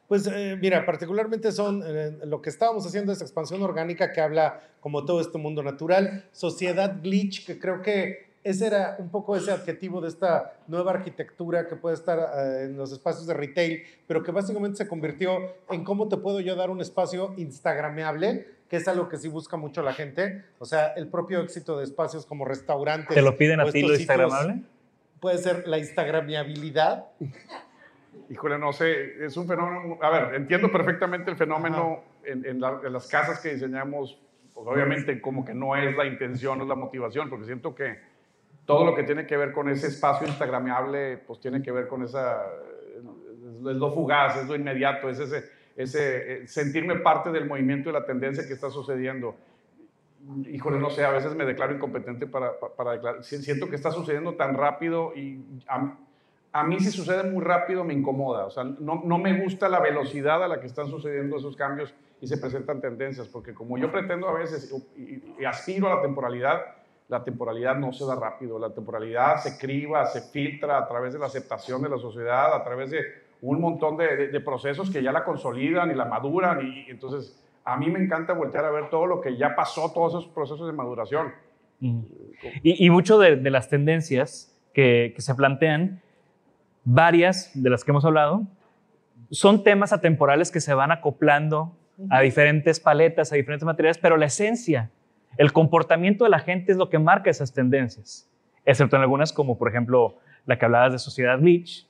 Pues 0.07 0.25
eh, 0.27 0.57
mira, 0.59 0.85
particularmente 0.85 1.51
son 1.51 1.83
eh, 1.85 2.17
lo 2.23 2.41
que 2.41 2.49
estábamos 2.49 2.85
haciendo 2.87 3.11
es 3.11 3.21
expansión 3.21 3.61
orgánica 3.61 4.13
que 4.13 4.21
habla 4.21 4.61
como 4.79 5.03
todo 5.03 5.19
este 5.19 5.37
mundo 5.37 5.63
natural, 5.63 6.29
sociedad 6.31 6.99
glitch, 7.03 7.45
que 7.45 7.59
creo 7.59 7.81
que 7.81 8.26
ese 8.43 8.67
era 8.67 8.95
un 8.99 9.09
poco 9.09 9.35
ese 9.35 9.51
adjetivo 9.51 10.01
de 10.01 10.09
esta 10.09 10.53
nueva 10.67 10.91
arquitectura 10.91 11.67
que 11.67 11.75
puede 11.75 11.95
estar 11.95 12.19
eh, 12.19 12.65
en 12.65 12.77
los 12.77 12.91
espacios 12.91 13.27
de 13.27 13.33
retail, 13.33 13.83
pero 14.07 14.23
que 14.23 14.31
básicamente 14.31 14.77
se 14.77 14.87
convirtió 14.87 15.55
en 15.69 15.83
cómo 15.83 16.07
te 16.07 16.17
puedo 16.17 16.39
yo 16.39 16.55
dar 16.55 16.69
un 16.69 16.81
espacio 16.81 17.33
instagrameable, 17.37 18.47
que 18.69 18.77
es 18.77 18.87
algo 18.87 19.09
que 19.09 19.17
sí 19.17 19.27
busca 19.27 19.57
mucho 19.57 19.81
la 19.81 19.93
gente. 19.93 20.43
O 20.59 20.65
sea, 20.65 20.87
el 20.93 21.07
propio 21.07 21.41
éxito 21.41 21.77
de 21.77 21.83
espacios 21.83 22.25
como 22.25 22.45
restaurantes. 22.45 23.15
¿Te 23.15 23.21
lo 23.21 23.37
piden 23.37 23.59
a 23.59 23.69
ti 23.71 23.81
lo 23.81 23.95
instagramable? 23.95 24.63
puede 25.19 25.37
ser 25.37 25.67
la 25.67 25.77
instagramiabilidad. 25.77 27.07
Híjole, 28.29 28.57
no 28.57 28.73
sé, 28.73 29.25
es 29.25 29.37
un 29.37 29.47
fenómeno, 29.47 29.97
a 30.01 30.09
ver, 30.09 30.35
entiendo 30.35 30.71
perfectamente 30.71 31.31
el 31.31 31.37
fenómeno 31.37 32.03
en, 32.23 32.45
en, 32.45 32.61
en, 32.63 32.93
las 32.93 33.07
casas 33.07 33.39
que 33.39 33.53
diseñamos, 33.53 34.19
pues 34.53 34.67
obviamente 34.67 35.21
como 35.21 35.45
que 35.45 35.53
no 35.53 35.75
es 35.75 35.95
la 35.95 36.05
intención, 36.05 36.57
no 36.57 36.65
es 36.65 36.69
la 36.69 36.75
motivación, 36.75 37.29
porque 37.29 37.45
siento 37.45 37.73
que 37.73 37.97
todo 38.67 38.83
lo 38.85 38.93
que 38.93 39.03
tiene 39.03 39.25
que 39.25 39.37
ver 39.37 39.53
con 39.53 39.69
ese 39.69 39.87
espacio 39.87 40.27
instagramiable, 40.27 41.17
pues 41.25 41.39
tiene 41.39 41.63
que 41.63 41.71
ver 41.71 41.87
con 41.87 42.03
esa, 42.03 42.43
es 42.97 43.63
lo 43.63 43.91
fugaz, 43.93 44.37
es 44.37 44.47
lo 44.47 44.55
inmediato, 44.55 45.09
es 45.09 45.19
ese, 45.19 45.45
ese 45.77 46.33
eh, 46.33 46.47
sentirme 46.47 46.97
parte 46.97 47.31
del 47.31 47.47
movimiento 47.47 47.89
y 47.89 47.93
la 47.93 48.05
tendencia 48.05 48.45
que 48.45 48.53
está 48.53 48.69
sucediendo. 48.69 49.35
Híjole, 50.51 50.79
no 50.79 50.89
sé, 50.89 51.05
a 51.05 51.11
veces 51.11 51.33
me 51.33 51.45
declaro 51.45 51.73
incompetente 51.73 52.27
para, 52.27 52.59
para, 52.59 52.91
declarar. 52.91 53.23
Siento 53.23 53.69
que 53.69 53.77
está 53.77 53.91
sucediendo 53.91 54.33
tan 54.35 54.53
rápido 54.53 55.13
y 55.15 55.41
a, 55.69 55.97
a, 56.51 56.63
mí 56.65 56.77
si 56.81 56.91
sucede 56.91 57.23
muy 57.31 57.45
rápido 57.45 57.85
me 57.85 57.93
incomoda. 57.93 58.47
O 58.47 58.51
sea, 58.51 58.65
no, 58.65 59.01
no 59.05 59.17
me 59.17 59.41
gusta 59.41 59.69
la 59.69 59.79
velocidad 59.79 60.43
a 60.43 60.49
la 60.49 60.59
que 60.59 60.67
están 60.67 60.89
sucediendo 60.89 61.37
esos 61.37 61.55
cambios 61.55 61.93
y 62.19 62.27
se 62.27 62.37
presentan 62.37 62.81
tendencias, 62.81 63.29
porque 63.29 63.53
como 63.53 63.77
yo 63.77 63.89
pretendo 63.93 64.27
a 64.27 64.33
veces 64.33 64.75
y, 64.97 65.23
y 65.39 65.45
aspiro 65.45 65.89
a 65.89 65.95
la 65.95 66.01
temporalidad, 66.01 66.76
la 67.09 67.23
temporalidad 67.23 67.75
no 67.75 67.93
se 67.93 68.05
da 68.05 68.15
rápido, 68.15 68.59
la 68.59 68.73
temporalidad 68.73 69.37
se 69.37 69.57
criba, 69.57 70.05
se 70.07 70.21
filtra 70.21 70.77
a 70.77 70.87
través 70.87 71.13
de 71.13 71.19
la 71.19 71.27
aceptación 71.27 71.81
de 71.81 71.89
la 71.89 71.97
sociedad, 71.97 72.53
a 72.53 72.63
través 72.63 72.91
de 72.91 72.99
un 73.41 73.61
montón 73.61 73.97
de, 73.97 74.27
de, 74.27 74.39
procesos 74.41 74.89
que 74.89 75.01
ya 75.01 75.11
la 75.11 75.23
consolidan 75.23 75.89
y 75.91 75.93
la 75.93 76.05
maduran. 76.05 76.67
Y, 76.67 76.89
entonces, 76.89 77.41
a 77.63 77.77
mí 77.77 77.89
me 77.89 77.99
encanta 77.99 78.33
voltear 78.33 78.65
a 78.65 78.71
ver 78.71 78.89
todo 78.89 79.05
lo 79.05 79.21
que 79.21 79.37
ya 79.37 79.55
pasó, 79.55 79.91
todos 79.93 80.13
esos 80.13 80.27
procesos 80.27 80.67
de 80.67 80.73
maduración. 80.73 81.31
Y, 81.79 82.85
y 82.85 82.89
mucho 82.89 83.19
de, 83.19 83.35
de, 83.35 83.51
las 83.51 83.69
tendencias 83.69 84.53
que, 84.73 85.13
que 85.15 85.21
se 85.21 85.35
plantean, 85.35 86.01
varias 86.83 87.51
de 87.53 87.69
las 87.69 87.83
que 87.83 87.91
hemos 87.91 88.03
hablado, 88.03 88.41
son 89.29 89.63
temas 89.63 89.93
atemporales 89.93 90.51
que 90.51 90.59
se 90.59 90.73
van 90.73 90.91
acoplando 90.91 91.77
a 92.09 92.21
diferentes 92.21 92.79
paletas, 92.79 93.31
a 93.31 93.35
diferentes 93.35 93.65
materiales, 93.65 93.97
pero 93.97 94.17
la 94.17 94.25
esencia 94.25 94.91
el 95.37 95.53
comportamiento 95.53 96.23
de 96.23 96.29
la 96.29 96.39
gente 96.39 96.71
es 96.71 96.77
lo 96.77 96.89
que 96.89 96.99
marca 96.99 97.29
esas 97.29 97.53
tendencias, 97.53 98.29
excepto 98.65 98.95
en 98.95 99.03
algunas 99.03 99.31
como 99.31 99.57
por 99.57 99.69
ejemplo 99.69 100.17
la 100.45 100.57
que 100.57 100.65
hablabas 100.65 100.93
de 100.93 100.99
Sociedad 100.99 101.37
Bleach. 101.39 101.87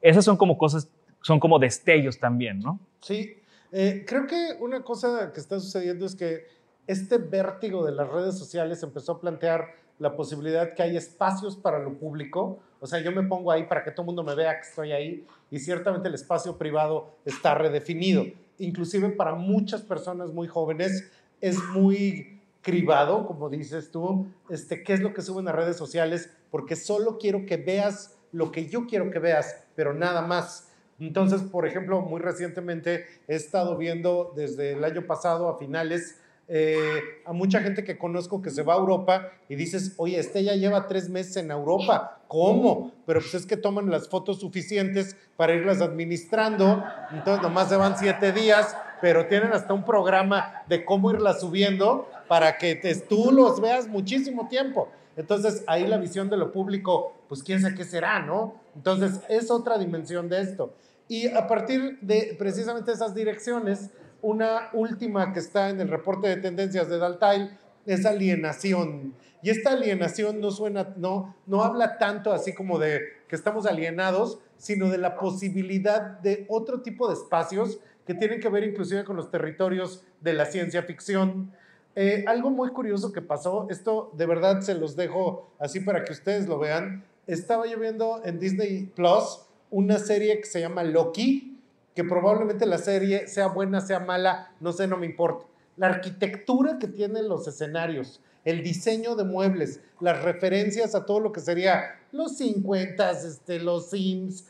Esas 0.00 0.24
son 0.24 0.36
como 0.36 0.56
cosas, 0.56 0.88
son 1.20 1.40
como 1.40 1.58
destellos 1.58 2.18
también, 2.18 2.60
¿no? 2.60 2.78
Sí, 3.00 3.36
eh, 3.72 4.04
creo 4.06 4.26
que 4.26 4.56
una 4.60 4.82
cosa 4.82 5.32
que 5.32 5.40
está 5.40 5.58
sucediendo 5.58 6.06
es 6.06 6.14
que 6.14 6.46
este 6.86 7.18
vértigo 7.18 7.84
de 7.84 7.92
las 7.92 8.08
redes 8.08 8.38
sociales 8.38 8.82
empezó 8.82 9.12
a 9.12 9.20
plantear 9.20 9.74
la 9.98 10.14
posibilidad 10.14 10.74
que 10.74 10.82
hay 10.82 10.96
espacios 10.96 11.56
para 11.56 11.80
lo 11.80 11.98
público. 11.98 12.60
O 12.80 12.86
sea, 12.86 13.00
yo 13.00 13.12
me 13.12 13.22
pongo 13.24 13.50
ahí 13.50 13.64
para 13.64 13.82
que 13.82 13.90
todo 13.90 14.02
el 14.02 14.06
mundo 14.06 14.22
me 14.22 14.34
vea 14.34 14.54
que 14.54 14.66
estoy 14.66 14.92
ahí 14.92 15.26
y 15.50 15.58
ciertamente 15.58 16.08
el 16.08 16.14
espacio 16.14 16.56
privado 16.56 17.16
está 17.24 17.54
redefinido. 17.54 18.24
Inclusive 18.58 19.10
para 19.10 19.34
muchas 19.34 19.82
personas 19.82 20.32
muy 20.32 20.46
jóvenes 20.46 21.10
es 21.40 21.58
muy 21.74 22.37
cribado, 22.62 23.26
como 23.26 23.48
dices 23.48 23.90
tú, 23.90 24.26
este, 24.50 24.82
qué 24.82 24.92
es 24.92 25.00
lo 25.00 25.14
que 25.14 25.22
suben 25.22 25.48
a 25.48 25.52
redes 25.52 25.76
sociales, 25.76 26.30
porque 26.50 26.76
solo 26.76 27.18
quiero 27.18 27.46
que 27.46 27.56
veas 27.56 28.18
lo 28.32 28.52
que 28.52 28.68
yo 28.68 28.86
quiero 28.86 29.10
que 29.10 29.18
veas, 29.18 29.64
pero 29.74 29.94
nada 29.94 30.22
más. 30.22 30.68
Entonces, 30.98 31.42
por 31.42 31.66
ejemplo, 31.66 32.00
muy 32.00 32.20
recientemente 32.20 33.06
he 33.28 33.36
estado 33.36 33.76
viendo 33.76 34.32
desde 34.36 34.72
el 34.72 34.84
año 34.84 35.06
pasado 35.06 35.48
a 35.48 35.58
finales 35.58 36.18
eh, 36.50 37.02
a 37.26 37.34
mucha 37.34 37.60
gente 37.60 37.84
que 37.84 37.98
conozco 37.98 38.40
que 38.40 38.48
se 38.48 38.62
va 38.62 38.72
a 38.72 38.78
Europa 38.78 39.32
y 39.50 39.54
dices, 39.54 39.92
oye, 39.98 40.18
este 40.18 40.42
ya 40.42 40.54
lleva 40.54 40.88
tres 40.88 41.10
meses 41.10 41.36
en 41.36 41.50
Europa, 41.50 42.22
¿cómo? 42.26 42.90
Pero 43.04 43.20
pues 43.20 43.34
es 43.34 43.44
que 43.44 43.58
toman 43.58 43.90
las 43.90 44.08
fotos 44.08 44.40
suficientes 44.40 45.14
para 45.36 45.52
irlas 45.52 45.82
administrando, 45.82 46.82
entonces 47.12 47.42
nomás 47.42 47.68
se 47.68 47.76
van 47.76 47.98
siete 47.98 48.32
días, 48.32 48.74
pero 49.00 49.26
tienen 49.26 49.52
hasta 49.52 49.72
un 49.74 49.84
programa 49.84 50.62
de 50.68 50.84
cómo 50.84 51.10
irlas 51.10 51.40
subiendo 51.40 52.08
para 52.28 52.58
que 52.58 52.74
te, 52.74 52.94
tú 52.94 53.30
los 53.32 53.60
veas 53.60 53.88
muchísimo 53.88 54.48
tiempo. 54.48 54.88
Entonces 55.16 55.64
ahí 55.66 55.86
la 55.86 55.96
visión 55.96 56.30
de 56.30 56.36
lo 56.36 56.52
público, 56.52 57.12
pues 57.28 57.42
quién 57.42 57.60
sabe 57.60 57.74
qué 57.74 57.84
será, 57.84 58.20
¿no? 58.20 58.54
Entonces 58.76 59.20
es 59.28 59.50
otra 59.50 59.78
dimensión 59.78 60.28
de 60.28 60.40
esto. 60.40 60.74
Y 61.08 61.28
a 61.28 61.46
partir 61.46 61.98
de 62.00 62.36
precisamente 62.38 62.92
esas 62.92 63.14
direcciones, 63.14 63.90
una 64.20 64.68
última 64.72 65.32
que 65.32 65.40
está 65.40 65.70
en 65.70 65.80
el 65.80 65.88
reporte 65.88 66.28
de 66.28 66.36
tendencias 66.36 66.88
de 66.88 66.98
Daltail 66.98 67.56
es 67.86 68.04
alienación. 68.04 69.14
Y 69.42 69.50
esta 69.50 69.72
alienación 69.72 70.40
no 70.40 70.50
suena, 70.50 70.94
no, 70.96 71.34
no 71.46 71.62
habla 71.62 71.98
tanto 71.98 72.32
así 72.32 72.54
como 72.54 72.78
de 72.78 73.00
que 73.28 73.36
estamos 73.36 73.66
alienados, 73.66 74.40
sino 74.56 74.88
de 74.90 74.98
la 74.98 75.16
posibilidad 75.16 76.00
de 76.20 76.44
otro 76.48 76.82
tipo 76.82 77.08
de 77.08 77.14
espacios 77.14 77.78
que 78.08 78.14
tienen 78.14 78.40
que 78.40 78.48
ver 78.48 78.64
inclusive 78.64 79.04
con 79.04 79.16
los 79.16 79.30
territorios 79.30 80.02
de 80.22 80.32
la 80.32 80.46
ciencia 80.46 80.82
ficción. 80.82 81.52
Eh, 81.94 82.24
algo 82.26 82.48
muy 82.48 82.70
curioso 82.70 83.12
que 83.12 83.20
pasó, 83.20 83.66
esto 83.68 84.10
de 84.16 84.24
verdad 84.24 84.62
se 84.62 84.74
los 84.74 84.96
dejo 84.96 85.52
así 85.58 85.80
para 85.80 86.04
que 86.04 86.14
ustedes 86.14 86.48
lo 86.48 86.58
vean. 86.58 87.04
Estaba 87.26 87.66
yo 87.66 87.78
viendo 87.78 88.22
en 88.24 88.38
Disney 88.38 88.90
Plus 88.96 89.42
una 89.68 89.98
serie 89.98 90.40
que 90.40 90.46
se 90.46 90.58
llama 90.58 90.84
Loki, 90.84 91.58
que 91.94 92.02
probablemente 92.02 92.64
la 92.64 92.78
serie 92.78 93.28
sea 93.28 93.48
buena, 93.48 93.82
sea 93.82 94.00
mala, 94.00 94.54
no 94.58 94.72
sé, 94.72 94.86
no 94.86 94.96
me 94.96 95.04
importa. 95.04 95.44
La 95.76 95.88
arquitectura 95.88 96.78
que 96.78 96.88
tienen 96.88 97.28
los 97.28 97.46
escenarios, 97.46 98.22
el 98.46 98.62
diseño 98.62 99.16
de 99.16 99.24
muebles, 99.24 99.82
las 100.00 100.22
referencias 100.22 100.94
a 100.94 101.04
todo 101.04 101.20
lo 101.20 101.30
que 101.30 101.40
sería 101.40 102.00
los 102.12 102.38
50, 102.38 103.10
este, 103.10 103.58
los 103.58 103.90
Sims, 103.90 104.46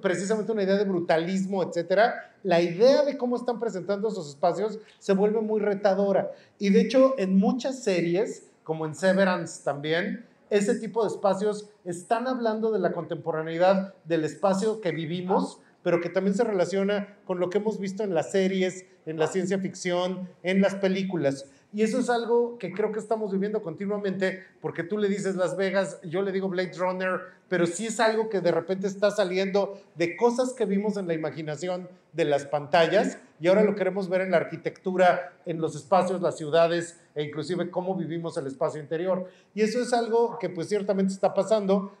precisamente 0.00 0.52
una 0.52 0.62
idea 0.62 0.76
de 0.76 0.84
brutalismo, 0.84 1.62
etcétera. 1.62 2.32
La 2.42 2.60
idea 2.60 3.04
de 3.04 3.16
cómo 3.16 3.36
están 3.36 3.58
presentando 3.58 4.08
esos 4.08 4.28
espacios 4.28 4.78
se 4.98 5.12
vuelve 5.12 5.40
muy 5.40 5.60
retadora. 5.60 6.30
Y 6.58 6.70
de 6.70 6.80
hecho, 6.80 7.14
en 7.18 7.36
muchas 7.36 7.82
series, 7.82 8.50
como 8.64 8.86
en 8.86 8.94
Severance 8.94 9.62
también, 9.64 10.24
ese 10.50 10.74
tipo 10.76 11.02
de 11.02 11.08
espacios 11.08 11.68
están 11.84 12.26
hablando 12.26 12.70
de 12.70 12.78
la 12.78 12.92
contemporaneidad 12.92 13.94
del 14.04 14.24
espacio 14.24 14.80
que 14.80 14.92
vivimos 14.92 15.60
pero 15.82 16.00
que 16.00 16.08
también 16.08 16.34
se 16.34 16.44
relaciona 16.44 17.16
con 17.24 17.40
lo 17.40 17.50
que 17.50 17.58
hemos 17.58 17.78
visto 17.78 18.02
en 18.02 18.14
las 18.14 18.32
series, 18.32 18.84
en 19.06 19.18
la 19.18 19.26
ciencia 19.26 19.58
ficción, 19.58 20.28
en 20.42 20.60
las 20.60 20.74
películas. 20.74 21.46
Y 21.70 21.82
eso 21.82 21.98
es 21.98 22.08
algo 22.08 22.56
que 22.58 22.72
creo 22.72 22.92
que 22.92 22.98
estamos 22.98 23.30
viviendo 23.30 23.62
continuamente, 23.62 24.42
porque 24.62 24.84
tú 24.84 24.96
le 24.96 25.06
dices 25.06 25.36
Las 25.36 25.54
Vegas, 25.54 26.00
yo 26.02 26.22
le 26.22 26.32
digo 26.32 26.48
Blade 26.48 26.72
Runner, 26.78 27.20
pero 27.48 27.66
sí 27.66 27.86
es 27.86 28.00
algo 28.00 28.30
que 28.30 28.40
de 28.40 28.52
repente 28.52 28.86
está 28.86 29.10
saliendo 29.10 29.78
de 29.94 30.16
cosas 30.16 30.54
que 30.54 30.64
vimos 30.64 30.96
en 30.96 31.06
la 31.06 31.12
imaginación 31.12 31.88
de 32.14 32.24
las 32.24 32.46
pantallas 32.46 33.18
y 33.38 33.48
ahora 33.48 33.64
lo 33.64 33.74
queremos 33.74 34.08
ver 34.08 34.22
en 34.22 34.30
la 34.30 34.38
arquitectura, 34.38 35.34
en 35.44 35.60
los 35.60 35.76
espacios, 35.76 36.22
las 36.22 36.38
ciudades 36.38 36.98
e 37.14 37.22
inclusive 37.22 37.70
cómo 37.70 37.94
vivimos 37.94 38.38
el 38.38 38.46
espacio 38.46 38.80
interior. 38.80 39.28
Y 39.54 39.60
eso 39.60 39.80
es 39.82 39.92
algo 39.92 40.38
que 40.38 40.48
pues 40.48 40.68
ciertamente 40.68 41.12
está 41.12 41.34
pasando, 41.34 41.92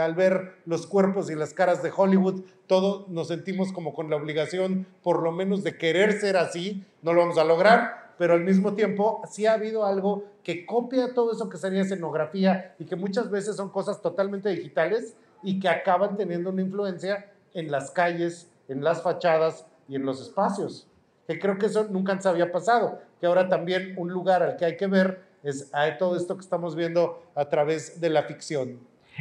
al 0.00 0.14
ver 0.14 0.54
los 0.64 0.86
cuerpos 0.86 1.30
y 1.30 1.34
las 1.34 1.52
caras 1.52 1.82
de 1.82 1.92
Hollywood, 1.94 2.42
todos 2.66 3.08
nos 3.08 3.28
sentimos 3.28 3.72
como 3.72 3.92
con 3.92 4.08
la 4.08 4.16
obligación, 4.16 4.86
por 5.02 5.22
lo 5.22 5.30
menos, 5.32 5.62
de 5.62 5.76
querer 5.76 6.18
ser 6.18 6.38
así. 6.38 6.84
No 7.02 7.12
lo 7.12 7.20
vamos 7.20 7.36
a 7.36 7.44
lograr, 7.44 8.01
pero 8.22 8.34
al 8.34 8.44
mismo 8.44 8.74
tiempo 8.74 9.20
sí 9.28 9.46
ha 9.46 9.54
habido 9.54 9.84
algo 9.84 10.22
que 10.44 10.64
copia 10.64 11.12
todo 11.12 11.32
eso 11.32 11.48
que 11.48 11.56
sería 11.56 11.80
escenografía 11.80 12.76
y 12.78 12.84
que 12.84 12.94
muchas 12.94 13.28
veces 13.32 13.56
son 13.56 13.70
cosas 13.70 14.00
totalmente 14.00 14.48
digitales 14.48 15.16
y 15.42 15.58
que 15.58 15.68
acaban 15.68 16.16
teniendo 16.16 16.50
una 16.50 16.62
influencia 16.62 17.32
en 17.52 17.72
las 17.72 17.90
calles, 17.90 18.48
en 18.68 18.84
las 18.84 19.02
fachadas 19.02 19.66
y 19.88 19.96
en 19.96 20.06
los 20.06 20.22
espacios. 20.22 20.86
Que 21.26 21.40
creo 21.40 21.58
que 21.58 21.66
eso 21.66 21.88
nunca 21.90 22.16
se 22.20 22.28
había 22.28 22.52
pasado, 22.52 23.00
que 23.18 23.26
ahora 23.26 23.48
también 23.48 23.94
un 23.96 24.12
lugar 24.12 24.44
al 24.44 24.56
que 24.56 24.66
hay 24.66 24.76
que 24.76 24.86
ver 24.86 25.24
es 25.42 25.68
a 25.74 25.98
todo 25.98 26.14
esto 26.14 26.36
que 26.36 26.42
estamos 26.42 26.76
viendo 26.76 27.24
a 27.34 27.48
través 27.48 28.00
de 28.00 28.08
la 28.08 28.22
ficción 28.22 28.78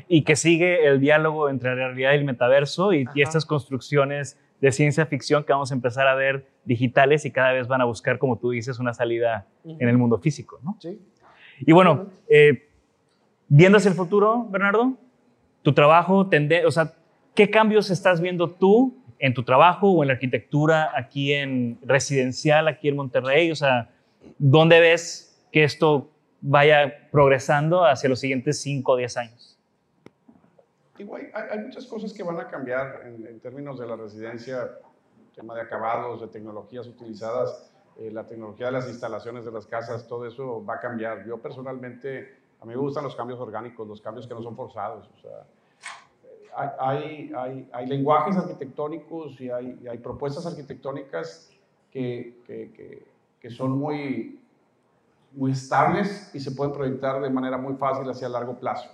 y 0.07 0.23
que 0.23 0.35
sigue 0.35 0.85
el 0.85 0.99
diálogo 0.99 1.49
entre 1.49 1.69
la 1.69 1.87
realidad 1.87 2.11
y 2.13 2.17
el 2.17 2.23
metaverso 2.23 2.93
y, 2.93 3.07
estas 3.15 3.45
construcciones 3.45 4.37
de 4.61 4.71
ciencia 4.71 5.05
ficción 5.07 5.43
que 5.43 5.51
vamos 5.51 5.71
a 5.71 5.75
empezar 5.75 6.07
a 6.07 6.15
ver 6.15 6.45
digitales 6.63 7.25
y 7.25 7.31
cada 7.31 7.51
vez 7.51 7.67
van 7.67 7.81
a 7.81 7.85
buscar, 7.85 8.19
como 8.19 8.37
tú 8.37 8.51
dices, 8.51 8.79
una 8.79 8.93
salida 8.93 9.47
en 9.65 9.89
el 9.89 9.97
mundo 9.97 10.19
físico, 10.19 10.59
¿no? 10.63 10.77
Sí. 10.79 10.99
Y 11.59 11.71
bueno, 11.71 12.07
eh, 12.29 12.69
viendo 13.47 13.79
hacia 13.79 13.89
el 13.89 13.95
futuro, 13.95 14.47
Bernardo, 14.49 14.93
tu 15.63 15.73
trabajo, 15.73 16.29
o 16.65 16.71
sea, 16.71 16.93
¿qué 17.35 17.49
cambios 17.49 17.89
estás 17.89 18.21
viendo 18.21 18.49
tú 18.49 18.95
en 19.19 19.33
tu 19.33 19.43
trabajo 19.43 19.91
o 19.91 20.03
en 20.03 20.07
la 20.07 20.13
arquitectura 20.13 20.91
aquí 20.95 21.33
en 21.33 21.79
residencial, 21.83 22.67
aquí 22.67 22.87
en 22.87 22.95
Monterrey? 22.95 23.51
O 23.51 23.55
sea, 23.55 23.89
¿dónde 24.37 24.79
ves 24.79 25.43
que 25.51 25.63
esto 25.63 26.11
vaya 26.39 27.09
progresando 27.11 27.85
hacia 27.85 28.09
los 28.09 28.19
siguientes 28.19 28.61
5 28.61 28.91
o 28.91 28.95
10 28.95 29.17
años? 29.17 29.59
Hay, 31.33 31.59
muchas 31.59 31.85
cosas 31.85 32.13
que 32.13 32.23
van 32.23 32.39
a 32.39 32.47
cambiar 32.47 33.01
en, 33.05 33.39
términos 33.39 33.79
de 33.79 33.87
la 33.87 33.95
residencia, 33.95 34.77
tema 35.35 35.55
de 35.55 35.61
acabados, 35.61 36.21
de 36.21 36.27
tecnologías 36.27 36.87
utilizadas, 36.87 37.71
eh, 37.97 38.11
la 38.11 38.25
tecnología 38.25 38.67
de 38.67 38.71
las 38.73 38.87
instalaciones 38.87 39.45
de 39.45 39.51
las 39.51 39.65
casas, 39.65 40.07
todo 40.07 40.25
eso 40.25 40.63
va 40.65 40.75
a 40.75 40.79
cambiar. 40.79 41.25
Yo 41.25 41.37
personalmente, 41.37 42.35
a 42.59 42.65
mí 42.65 42.73
me 42.73 42.79
gustan 42.79 43.03
los 43.03 43.15
cambios 43.15 43.39
orgánicos, 43.39 43.87
los 43.87 44.01
cambios 44.01 44.27
que 44.27 44.33
no 44.33 44.41
son 44.41 44.55
forzados. 44.55 45.09
O 45.13 45.21
sea, 45.21 45.45
hay, 46.79 47.31
hay, 47.35 47.69
hay, 47.71 47.85
lenguajes 47.87 48.35
arquitectónicos 48.37 49.39
y 49.39 49.49
hay, 49.49 49.87
hay 49.89 49.97
propuestas 49.99 50.45
arquitectónicas 50.45 51.49
que, 51.89 52.41
que, 52.45 53.05
que, 53.39 53.49
son 53.49 53.77
muy, 53.77 54.39
muy 55.33 55.51
estables 55.51 56.33
y 56.33 56.39
se 56.39 56.51
pueden 56.51 56.73
proyectar 56.73 57.21
de 57.21 57.29
manera 57.29 57.57
muy 57.57 57.75
fácil 57.75 58.09
hacia 58.09 58.29
largo 58.29 58.57
plazo. 58.57 58.89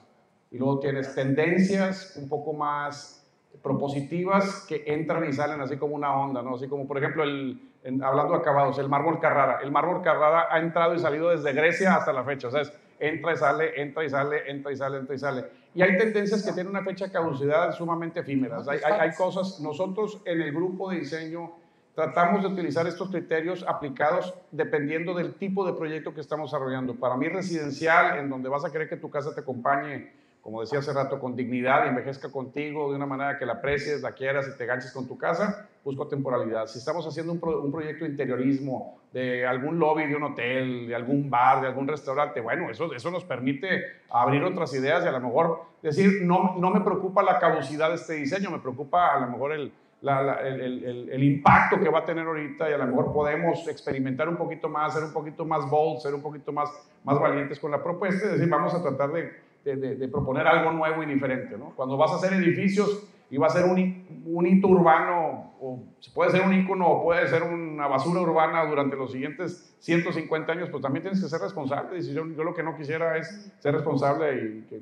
Y 0.52 0.58
luego 0.58 0.80
tienes 0.80 1.14
tendencias 1.14 2.16
un 2.16 2.30
poco 2.30 2.54
más 2.54 3.18
propositivas 3.62 4.66
que 4.68 4.84
entran 4.88 5.28
y 5.28 5.34
salen 5.34 5.60
así 5.62 5.78
como 5.78 5.96
una 5.96 6.16
onda, 6.16 6.42
¿no? 6.42 6.56
Así 6.56 6.68
como, 6.68 6.88
por 6.88 6.98
ejemplo, 6.98 7.24
el, 7.24 7.60
hablando 8.02 8.34
de 8.34 8.40
acabados, 8.40 8.78
el 8.80 8.90
mármol 8.90 9.20
Carrara. 9.20 9.60
El 9.62 9.72
mármol 9.72 10.02
Carrara 10.02 10.48
ha 10.50 10.60
entrado 10.60 10.96
y 10.96 11.00
salido 11.00 11.30
desde 11.30 11.54
Grecia 11.54 11.96
hasta 11.96 12.14
la 12.14 12.24
fecha. 12.24 12.48
O 12.48 12.52
sea, 12.52 12.62
es, 12.62 12.74
entra 13.00 13.34
y 13.34 13.38
sale, 13.38 13.82
entra 13.82 14.04
y 14.04 14.10
sale, 14.10 14.50
entra 14.50 14.72
y 14.72 14.76
sale, 14.76 14.98
entra 14.98 15.16
y 15.16 15.20
sale. 15.20 15.46
Y 15.76 15.82
hay 15.82 15.98
tendencias 15.98 16.44
que 16.44 16.52
tienen 16.54 16.72
una 16.72 16.84
fecha 16.84 17.06
de 17.06 17.12
caducidad 17.12 17.72
sumamente 17.74 18.22
efímeras. 18.22 18.68
Hay, 18.68 18.80
hay, 18.84 18.94
hay 19.00 19.16
cosas, 19.16 19.60
nosotros 19.60 20.22
en 20.26 20.42
el 20.42 20.52
grupo 20.52 20.90
de 20.90 21.00
diseño 21.00 21.52
tratamos 21.94 22.44
de 22.44 22.50
utilizar 22.50 22.86
estos 22.88 23.10
criterios 23.10 23.66
aplicados 23.68 24.34
dependiendo 24.52 25.14
del 25.14 25.34
tipo 25.34 25.66
de 25.66 25.74
proyecto 25.74 26.14
que 26.14 26.22
estamos 26.22 26.52
desarrollando. 26.52 26.96
Para 26.96 27.18
mí 27.18 27.28
residencial, 27.28 28.20
en 28.20 28.30
donde 28.30 28.50
vas 28.50 28.66
a 28.66 28.72
querer 28.72 28.88
que 28.88 28.98
tu 28.98 29.10
casa 29.10 29.34
te 29.34 29.42
acompañe 29.42 30.12
como 30.48 30.62
decía 30.62 30.80
hace 30.80 30.94
rato, 30.94 31.20
con 31.20 31.36
dignidad 31.36 31.84
y 31.84 31.90
envejezca 31.90 32.32
contigo 32.32 32.90
de 32.90 32.96
una 32.96 33.06
manera 33.06 33.38
que 33.38 33.46
la 33.46 33.56
aprecies, 33.56 34.02
la 34.02 34.14
quieras 34.14 34.48
y 34.48 34.58
te 34.58 34.66
ganches 34.66 34.94
con 34.94 35.06
tu 35.06 35.18
casa, 35.18 35.68
busco 35.84 36.08
temporalidad. 36.08 36.68
Si 36.68 36.80
estamos 36.80 37.06
haciendo 37.06 37.34
un, 37.34 37.42
un, 37.44 37.70
proyecto 37.70 38.06
de 38.06 38.12
interiorismo 38.12 38.98
de 39.12 39.46
algún 39.46 39.78
lobby 39.78 40.08
de 40.08 40.16
un 40.16 40.24
hotel, 40.24 40.88
de 40.88 40.96
algún 40.96 41.30
bar, 41.30 41.60
de 41.60 41.68
algún 41.68 41.86
restaurante, 41.86 42.40
bueno, 42.40 42.70
eso, 42.70 42.94
eso 42.94 43.12
nos 43.12 43.26
permite 43.26 43.68
abrir 44.10 44.42
otras 44.42 44.74
ideas 44.74 45.04
y 45.04 45.10
a 45.10 45.12
lo 45.12 45.20
mejor 45.20 45.64
decir, 45.82 46.22
no, 46.22 46.56
no 46.58 46.70
me 46.70 46.80
preocupa 46.80 47.22
la 47.24 47.40
caducidad 47.40 47.90
de 47.90 47.96
este 47.96 48.14
diseño, 48.14 48.50
me 48.50 48.60
preocupa 48.60 49.16
a 49.16 49.20
lo 49.20 49.28
mejor 49.28 49.52
el, 49.52 49.74
el, 50.02 50.62
el, 50.86 51.10
el, 51.12 51.24
impacto 51.24 51.78
que 51.78 51.90
va 51.90 52.00
a 52.00 52.06
tener 52.06 52.26
ahorita 52.26 52.70
y 52.70 52.74
a 52.74 52.78
lo 52.78 52.88
mejor 52.88 53.12
podemos 53.12 53.68
experimentar 53.68 54.30
un 54.30 54.38
poquito 54.38 54.70
más, 54.70 54.94
ser 54.94 55.04
un 55.04 55.12
poquito 55.12 55.44
más 55.44 55.70
bold, 55.70 56.00
ser 56.00 56.14
un 56.14 56.22
poquito 56.22 56.54
más, 56.54 56.70
más 57.04 57.20
valientes 57.20 57.60
con 57.60 57.70
la 57.70 57.84
propuesta, 57.84 58.28
es 58.28 58.32
decir, 58.32 58.48
vamos 58.48 58.74
a 58.74 58.82
tratar 58.82 59.12
de 59.12 59.46
de, 59.76 60.08
proponer 60.08 60.48
algo 60.48 60.72
nuevo 60.72 61.04
y 61.04 61.06
diferente. 61.06 61.58
¿no? 61.58 61.74
Cuando 61.76 61.98
vas 61.98 62.12
a 62.12 62.16
hacer 62.16 62.34
edificios 62.34 63.08
y 63.30 63.38
va 63.38 63.48
a 63.48 63.50
ser 63.50 63.66
un, 63.66 64.24
un 64.26 64.48
hito 64.48 64.68
urbano, 64.68 65.54
o 65.60 65.84
puede 66.14 66.32
ser 66.32 66.42
un 66.42 66.54
ícono 66.54 66.88
o 66.88 67.04
puede 67.04 67.28
ser 67.28 67.44
una 67.44 67.88
basura 67.88 68.22
urbana 68.22 68.66
durante 68.66 68.96
los 68.96 69.12
siguientes 69.12 69.76
150 69.80 70.52
años, 70.52 70.70
pues 70.70 70.82
también 70.82 71.04
tienes 71.04 71.22
que 71.22 71.28
ser 71.28 71.42
responsable. 71.42 72.00
Y 72.00 72.14
yo, 72.14 72.26
yo 72.28 72.44
lo 72.44 72.54
que 72.54 72.64
no 72.64 72.76
quisiera 72.76 73.18
es 73.18 73.52
ser 73.60 73.74
responsable 73.74 74.36
y 74.36 74.62
que 74.68 74.82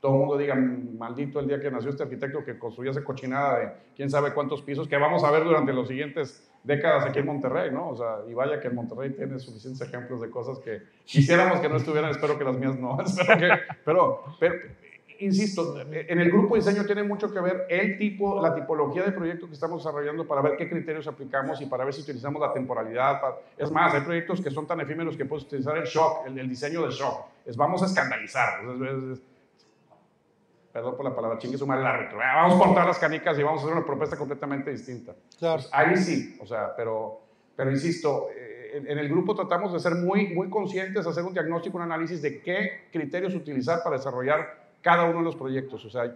todo 0.00 0.12
el 0.12 0.18
mundo 0.18 0.36
diga, 0.36 0.54
maldito 0.54 1.40
el 1.40 1.48
día 1.48 1.60
que 1.60 1.70
nació 1.70 1.88
este 1.88 2.02
arquitecto 2.02 2.44
que 2.44 2.58
construyó 2.58 2.90
esa 2.90 3.02
cochinada 3.02 3.58
de 3.58 3.72
quién 3.96 4.10
sabe 4.10 4.34
cuántos 4.34 4.60
pisos, 4.60 4.86
que 4.86 4.98
vamos 4.98 5.24
a 5.24 5.30
ver 5.30 5.44
durante 5.44 5.72
los 5.72 5.88
siguientes 5.88 6.46
décadas 6.64 7.04
aquí 7.04 7.18
en 7.20 7.26
Monterrey, 7.26 7.70
¿no? 7.70 7.90
O 7.90 7.96
sea, 7.96 8.16
y 8.28 8.34
vaya 8.34 8.58
que 8.58 8.68
en 8.68 8.74
Monterrey 8.74 9.10
tiene 9.10 9.38
suficientes 9.38 9.86
ejemplos 9.86 10.20
de 10.20 10.30
cosas 10.30 10.58
que 10.58 10.82
quisiéramos 11.04 11.60
que 11.60 11.68
no 11.68 11.76
estuvieran, 11.76 12.10
espero 12.10 12.38
que 12.38 12.44
las 12.44 12.56
mías 12.56 12.78
no, 12.78 12.98
espero 13.04 13.38
que, 13.38 13.50
pero, 13.84 14.24
pero, 14.40 14.54
insisto, 15.18 15.78
en 15.80 16.18
el 16.18 16.30
grupo 16.30 16.56
diseño 16.56 16.84
tiene 16.84 17.02
mucho 17.02 17.30
que 17.32 17.40
ver 17.40 17.66
el 17.68 17.98
tipo, 17.98 18.40
la 18.42 18.54
tipología 18.54 19.04
de 19.04 19.12
proyecto 19.12 19.46
que 19.46 19.52
estamos 19.52 19.84
desarrollando 19.84 20.26
para 20.26 20.40
ver 20.40 20.56
qué 20.56 20.68
criterios 20.68 21.06
aplicamos 21.06 21.60
y 21.60 21.66
para 21.66 21.84
ver 21.84 21.92
si 21.94 22.00
utilizamos 22.00 22.40
la 22.40 22.52
temporalidad. 22.52 23.20
Es 23.56 23.70
más, 23.70 23.94
hay 23.94 24.00
proyectos 24.00 24.40
que 24.40 24.50
son 24.50 24.66
tan 24.66 24.80
efímeros 24.80 25.16
que 25.16 25.24
puedes 25.24 25.44
utilizar 25.44 25.76
el 25.76 25.84
shock, 25.84 26.26
el, 26.26 26.48
diseño 26.48 26.82
del 26.82 26.90
shock. 26.90 27.26
Es 27.44 27.56
vamos 27.56 27.82
a 27.82 27.86
escandalizar. 27.86 28.60
es, 28.64 29.20
perdón 30.74 30.96
por 30.96 31.04
la 31.04 31.14
palabra, 31.14 31.38
chingue 31.38 31.56
su 31.56 31.68
madre 31.68 31.82
el 31.82 31.86
árbitro. 31.86 32.18
Vamos 32.18 32.60
a 32.60 32.64
cortar 32.64 32.84
las 32.84 32.98
canicas 32.98 33.38
y 33.38 33.44
vamos 33.44 33.60
a 33.60 33.64
hacer 33.64 33.76
una 33.76 33.86
propuesta 33.86 34.16
completamente 34.16 34.72
distinta. 34.72 35.14
Claro. 35.38 35.62
Pues 35.62 35.70
ahí 35.72 35.96
sí, 35.96 36.36
o 36.42 36.46
sea, 36.46 36.74
pero, 36.76 37.20
pero 37.54 37.70
insisto, 37.70 38.26
eh, 38.36 38.82
en, 38.84 38.98
el 38.98 39.08
grupo 39.08 39.36
tratamos 39.36 39.72
de 39.72 39.78
ser 39.78 39.94
muy, 39.94 40.34
muy 40.34 40.50
conscientes, 40.50 41.06
hacer 41.06 41.22
un 41.22 41.32
diagnóstico, 41.32 41.76
un 41.76 41.84
análisis 41.84 42.20
de 42.20 42.42
qué 42.42 42.88
criterios 42.90 43.36
utilizar 43.36 43.84
para 43.84 43.98
desarrollar 43.98 44.64
cada 44.82 45.04
uno 45.04 45.18
de 45.18 45.24
los 45.26 45.36
proyectos. 45.36 45.84
O 45.84 45.90
sea, 45.90 46.12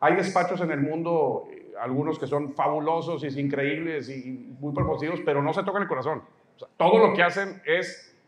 hay 0.00 0.16
despachos 0.16 0.60
en 0.62 0.72
el 0.72 0.80
mundo, 0.80 1.44
eh, 1.52 1.72
algunos 1.80 2.18
que 2.18 2.26
son 2.26 2.54
fabulosos 2.54 3.22
y 3.22 3.40
increíbles 3.40 4.08
y 4.08 4.52
muy 4.58 4.74
propositivos, 4.74 5.20
pero 5.24 5.44
no 5.44 5.52
se 5.52 5.62
tocan 5.62 5.80
el 5.80 5.88
corazón. 5.88 6.24
O 6.56 6.58
sea, 6.58 6.66
todo 6.76 6.98
lo 6.98 7.14
que 7.14 7.22
hacen 7.22 7.62
es 7.64 8.18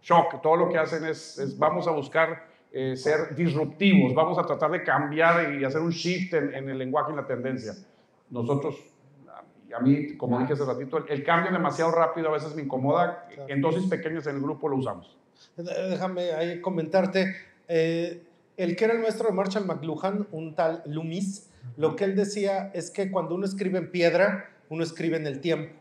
shock, 0.00 0.40
todo 0.40 0.56
lo 0.56 0.70
que 0.70 0.78
hacen 0.78 1.04
es, 1.04 1.38
es 1.38 1.58
vamos 1.58 1.86
a 1.86 1.90
buscar 1.90 2.47
eh, 2.70 2.96
ser 2.96 3.34
disruptivos, 3.34 4.14
vamos 4.14 4.38
a 4.38 4.42
tratar 4.42 4.70
de 4.70 4.82
cambiar 4.82 5.54
y 5.54 5.64
hacer 5.64 5.80
un 5.80 5.90
shift 5.90 6.34
en, 6.34 6.68
el 6.68 6.76
lenguaje 6.76 7.12
y 7.12 7.16
la 7.16 7.26
tendencia. 7.26 7.72
Nosotros, 8.28 8.76
a 9.74 9.80
mí, 9.80 10.18
como 10.18 10.38
dije 10.38 10.52
hace 10.52 10.66
ratito, 10.66 10.98
el, 11.08 11.24
cambio 11.24 11.50
demasiado 11.50 11.90
rápido 11.92 12.28
a 12.28 12.32
veces 12.32 12.54
me 12.54 12.62
incomoda, 12.62 13.26
en 13.48 13.62
dosis 13.62 13.86
pequeñas 13.86 14.26
en 14.26 14.36
el 14.36 14.42
grupo 14.42 14.68
lo 14.68 14.76
usamos. 14.76 15.16
Déjame 15.56 16.32
ahí 16.32 16.60
comentarte, 16.60 17.34
eh, 17.68 18.22
el 18.58 18.76
que 18.76 18.84
era 18.84 18.94
el 18.94 19.00
maestro 19.00 19.28
de 19.28 19.34
Marshall 19.34 19.64
McLuhan, 19.64 20.26
un 20.32 20.54
tal 20.54 20.82
Loomis, 20.84 21.48
lo 21.78 21.96
que 21.96 22.04
él 22.04 22.16
decía 22.16 22.70
es 22.74 22.90
que 22.90 23.10
cuando 23.10 23.34
uno 23.34 23.46
escribe 23.46 23.78
en 23.78 23.90
piedra, 23.90 24.50
uno 24.68 24.82
escribe 24.82 25.16
en 25.16 25.26
el 25.26 25.40
tiempo, 25.40 25.72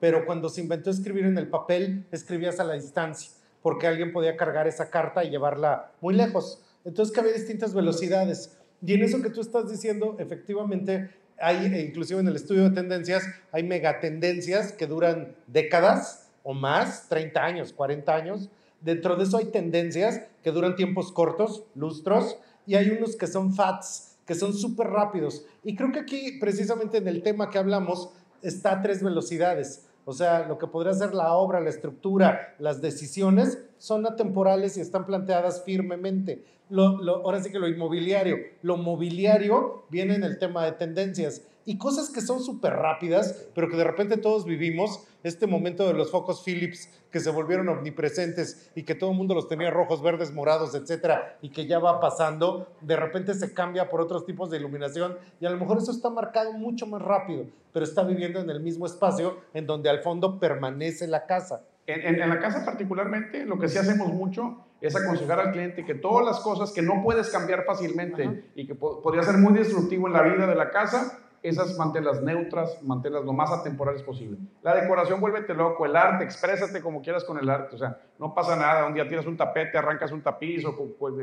pero 0.00 0.24
cuando 0.24 0.48
se 0.48 0.62
inventó 0.62 0.88
escribir 0.88 1.26
en 1.26 1.36
el 1.36 1.48
papel, 1.48 2.06
escribías 2.10 2.60
a 2.60 2.64
la 2.64 2.74
distancia 2.74 3.39
porque 3.62 3.86
alguien 3.86 4.12
podía 4.12 4.36
cargar 4.36 4.66
esa 4.66 4.90
carta 4.90 5.24
y 5.24 5.30
llevarla 5.30 5.92
muy 6.00 6.14
lejos. 6.14 6.62
Entonces 6.84 7.12
que 7.12 7.20
había 7.20 7.32
distintas 7.32 7.74
velocidades. 7.74 8.56
Y 8.84 8.94
en 8.94 9.02
eso 9.02 9.20
que 9.20 9.30
tú 9.30 9.40
estás 9.40 9.70
diciendo, 9.70 10.16
efectivamente, 10.18 11.10
hay, 11.38 11.66
e 11.66 11.80
inclusive 11.82 12.20
en 12.20 12.28
el 12.28 12.36
estudio 12.36 12.64
de 12.64 12.70
tendencias, 12.70 13.24
hay 13.52 13.62
megatendencias 13.62 14.72
que 14.72 14.86
duran 14.86 15.34
décadas 15.46 16.30
o 16.42 16.54
más, 16.54 17.08
30 17.08 17.42
años, 17.42 17.72
40 17.72 18.14
años. 18.14 18.50
Dentro 18.80 19.16
de 19.16 19.24
eso 19.24 19.36
hay 19.36 19.46
tendencias 19.46 20.22
que 20.42 20.52
duran 20.52 20.76
tiempos 20.76 21.12
cortos, 21.12 21.64
lustros, 21.74 22.38
y 22.66 22.76
hay 22.76 22.90
unos 22.90 23.16
que 23.16 23.26
son 23.26 23.54
FATs, 23.54 24.16
que 24.26 24.34
son 24.34 24.54
súper 24.54 24.88
rápidos. 24.88 25.44
Y 25.64 25.76
creo 25.76 25.92
que 25.92 26.00
aquí, 26.00 26.38
precisamente 26.40 26.98
en 26.98 27.08
el 27.08 27.22
tema 27.22 27.50
que 27.50 27.58
hablamos, 27.58 28.10
está 28.42 28.72
a 28.72 28.82
tres 28.82 29.02
velocidades. 29.02 29.86
O 30.04 30.12
sea, 30.12 30.46
lo 30.46 30.58
que 30.58 30.66
podría 30.66 30.92
ser 30.94 31.14
la 31.14 31.34
obra, 31.34 31.60
la 31.60 31.70
estructura, 31.70 32.54
las 32.58 32.80
decisiones 32.80 33.58
son 33.78 34.06
atemporales 34.06 34.76
y 34.76 34.80
están 34.80 35.06
planteadas 35.06 35.62
firmemente. 35.64 36.44
ahora 36.70 37.42
sí 37.42 37.50
que 37.50 37.58
lo 37.58 37.68
inmobiliario, 37.68 38.36
lo 38.62 38.76
mobiliario 38.76 39.84
viene 39.90 40.14
en 40.14 40.24
el 40.24 40.38
tema 40.38 40.64
de 40.64 40.72
tendencias 40.72 41.42
y 41.64 41.78
cosas 41.78 42.10
que 42.10 42.20
son 42.20 42.42
súper 42.42 42.74
rápidas, 42.74 43.48
pero 43.54 43.68
que 43.68 43.76
de 43.76 43.84
repente 43.84 44.16
todos 44.16 44.44
vivimos, 44.44 45.06
este 45.22 45.46
momento 45.46 45.86
de 45.86 45.94
los 45.94 46.10
focos 46.10 46.42
Philips 46.42 46.88
que 47.10 47.20
se 47.20 47.30
volvieron 47.30 47.68
omnipresentes 47.68 48.70
y 48.74 48.84
que 48.84 48.94
todo 48.94 49.10
el 49.10 49.16
mundo 49.16 49.34
los 49.34 49.48
tenía 49.48 49.70
rojos, 49.70 50.02
verdes, 50.02 50.32
morados, 50.32 50.74
etcétera, 50.74 51.36
y 51.42 51.50
que 51.50 51.66
ya 51.66 51.78
va 51.78 52.00
pasando, 52.00 52.68
de 52.80 52.96
repente 52.96 53.34
se 53.34 53.52
cambia 53.52 53.88
por 53.88 54.00
otros 54.00 54.24
tipos 54.24 54.50
de 54.50 54.58
iluminación 54.58 55.18
y 55.40 55.46
a 55.46 55.50
lo 55.50 55.58
mejor 55.58 55.78
eso 55.78 55.90
está 55.90 56.08
marcado 56.08 56.52
mucho 56.52 56.86
más 56.86 57.02
rápido, 57.02 57.46
pero 57.72 57.84
está 57.84 58.02
viviendo 58.02 58.40
en 58.40 58.48
el 58.50 58.60
mismo 58.60 58.86
espacio 58.86 59.38
en 59.52 59.66
donde 59.66 59.90
al 59.90 60.00
fondo 60.00 60.38
permanece 60.38 61.06
la 61.06 61.26
casa. 61.26 61.64
En, 61.86 62.22
en, 62.22 62.28
la 62.28 62.38
casa 62.38 62.64
particularmente, 62.64 63.44
lo 63.44 63.58
que 63.58 63.68
sí 63.68 63.76
hacemos 63.76 64.12
mucho 64.12 64.64
es 64.80 64.94
aconsejar 64.94 65.40
al 65.40 65.52
cliente 65.52 65.84
que 65.84 65.94
todas 65.94 66.24
las 66.24 66.40
cosas 66.40 66.72
que 66.72 66.82
no 66.82 67.02
puedes 67.02 67.28
cambiar 67.30 67.64
fácilmente 67.64 68.44
y 68.54 68.66
que 68.66 68.74
podría 68.74 69.22
ser 69.22 69.38
muy 69.38 69.52
destructivo 69.54 70.06
en 70.06 70.12
la 70.12 70.22
vida 70.22 70.46
de 70.46 70.54
la 70.54 70.70
casa, 70.70 71.18
esas 71.42 71.76
manténlas 71.78 72.22
neutras, 72.22 72.82
manténlas 72.82 73.24
lo 73.24 73.32
más 73.32 73.50
atemporales 73.50 74.02
posible. 74.02 74.36
La 74.62 74.74
decoración, 74.74 75.20
vuélvete 75.20 75.54
loco, 75.54 75.86
el 75.86 75.96
arte, 75.96 76.24
exprésate 76.24 76.82
como 76.82 77.00
quieras 77.00 77.24
con 77.24 77.38
el 77.38 77.48
arte, 77.48 77.76
o 77.76 77.78
sea, 77.78 77.98
no 78.18 78.34
pasa 78.34 78.56
nada, 78.56 78.86
un 78.86 78.92
día 78.92 79.08
tiras 79.08 79.26
un 79.26 79.36
tapete, 79.36 79.78
arrancas 79.78 80.12
un 80.12 80.20
tapiz 80.20 80.64
o 80.66 80.76
pues, 80.98 81.14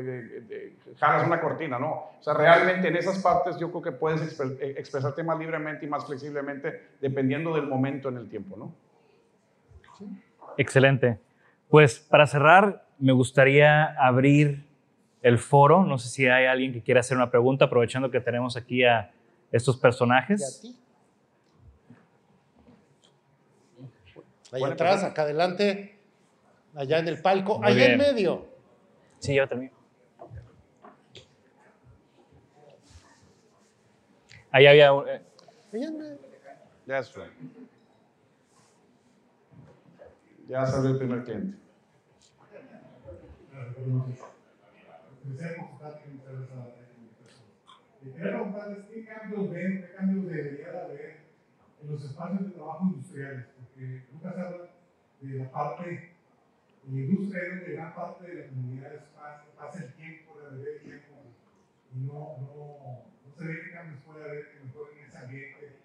jalas 0.98 1.26
una 1.26 1.40
cortina, 1.40 1.78
no. 1.78 1.92
O 2.18 2.22
sea, 2.22 2.34
realmente 2.34 2.88
en 2.88 2.96
esas 2.96 3.22
partes 3.22 3.58
yo 3.58 3.70
creo 3.70 3.82
que 3.82 3.92
puedes 3.92 4.40
eh, 4.40 4.74
expresarte 4.76 5.22
más 5.22 5.38
libremente 5.38 5.86
y 5.86 5.88
más 5.88 6.04
flexiblemente 6.04 6.88
dependiendo 7.00 7.54
del 7.54 7.66
momento 7.66 8.08
en 8.08 8.16
el 8.16 8.28
tiempo, 8.28 8.56
¿no? 8.56 8.72
Excelente. 10.56 11.18
Pues 11.68 12.00
para 12.00 12.26
cerrar, 12.26 12.86
me 12.98 13.12
gustaría 13.12 13.84
abrir 13.84 14.66
el 15.22 15.38
foro. 15.38 15.84
No 15.84 15.98
sé 15.98 16.08
si 16.08 16.26
hay 16.26 16.46
alguien 16.46 16.72
que 16.72 16.82
quiera 16.82 17.00
hacer 17.00 17.16
una 17.16 17.30
pregunta, 17.30 17.66
aprovechando 17.66 18.10
que 18.10 18.20
tenemos 18.20 18.56
aquí 18.56 18.84
a 18.84 19.12
estos 19.52 19.76
personajes. 19.76 20.62
Allá 24.52 24.68
atrás, 24.68 25.04
acá 25.04 25.22
adelante, 25.22 25.98
allá 26.74 26.98
en 26.98 27.08
el 27.08 27.20
palco, 27.20 27.60
allá 27.62 27.92
en 27.92 27.98
medio. 27.98 28.46
Sí, 29.18 29.34
yo 29.34 29.46
termino. 29.48 29.72
Ahí 34.50 34.66
había. 34.66 34.90
Eh. 35.06 35.22
Ya 36.86 37.02
Ya 40.48 40.64
salió 40.66 40.90
el 40.90 40.98
primer 40.98 41.24
cliente. 41.24 41.58
Le 45.36 46.87
quería 48.00 48.30
preguntarles 48.30 48.86
qué 48.86 49.04
cambios 49.04 49.50
ven, 49.50 49.82
qué 49.82 49.94
cambios 49.96 50.26
debería 50.26 50.72
de 50.72 50.80
haber 50.80 51.16
en 51.82 51.92
los 51.92 52.04
espacios 52.04 52.44
de 52.44 52.50
trabajo 52.50 52.84
industriales, 52.86 53.46
porque 53.56 54.04
nunca 54.12 54.32
se 54.32 54.40
habla 54.40 54.70
de 55.20 55.38
la 55.38 55.50
parte, 55.50 56.12
en 56.86 56.94
la 56.94 57.00
industria 57.00 57.42
es 57.42 57.48
donde 57.50 57.72
gran 57.72 57.94
parte 57.94 58.26
de 58.26 58.34
la 58.34 58.48
comunidad 58.48 59.04
pasa, 59.14 59.44
pasa 59.56 59.84
el 59.84 59.92
tiempo, 59.94 60.40
la 60.42 60.50
bebé 60.50 60.78
tiempo, 60.80 61.14
y 61.94 61.98
no, 62.00 62.36
no, 62.40 63.04
no 63.26 63.32
se 63.36 63.44
ve 63.44 63.60
qué 63.64 63.72
cambios 63.72 64.00
puede 64.04 64.24
haber 64.24 64.48
que 64.52 64.64
mejoren 64.64 64.98
ese 64.98 65.18
ambiente 65.18 65.76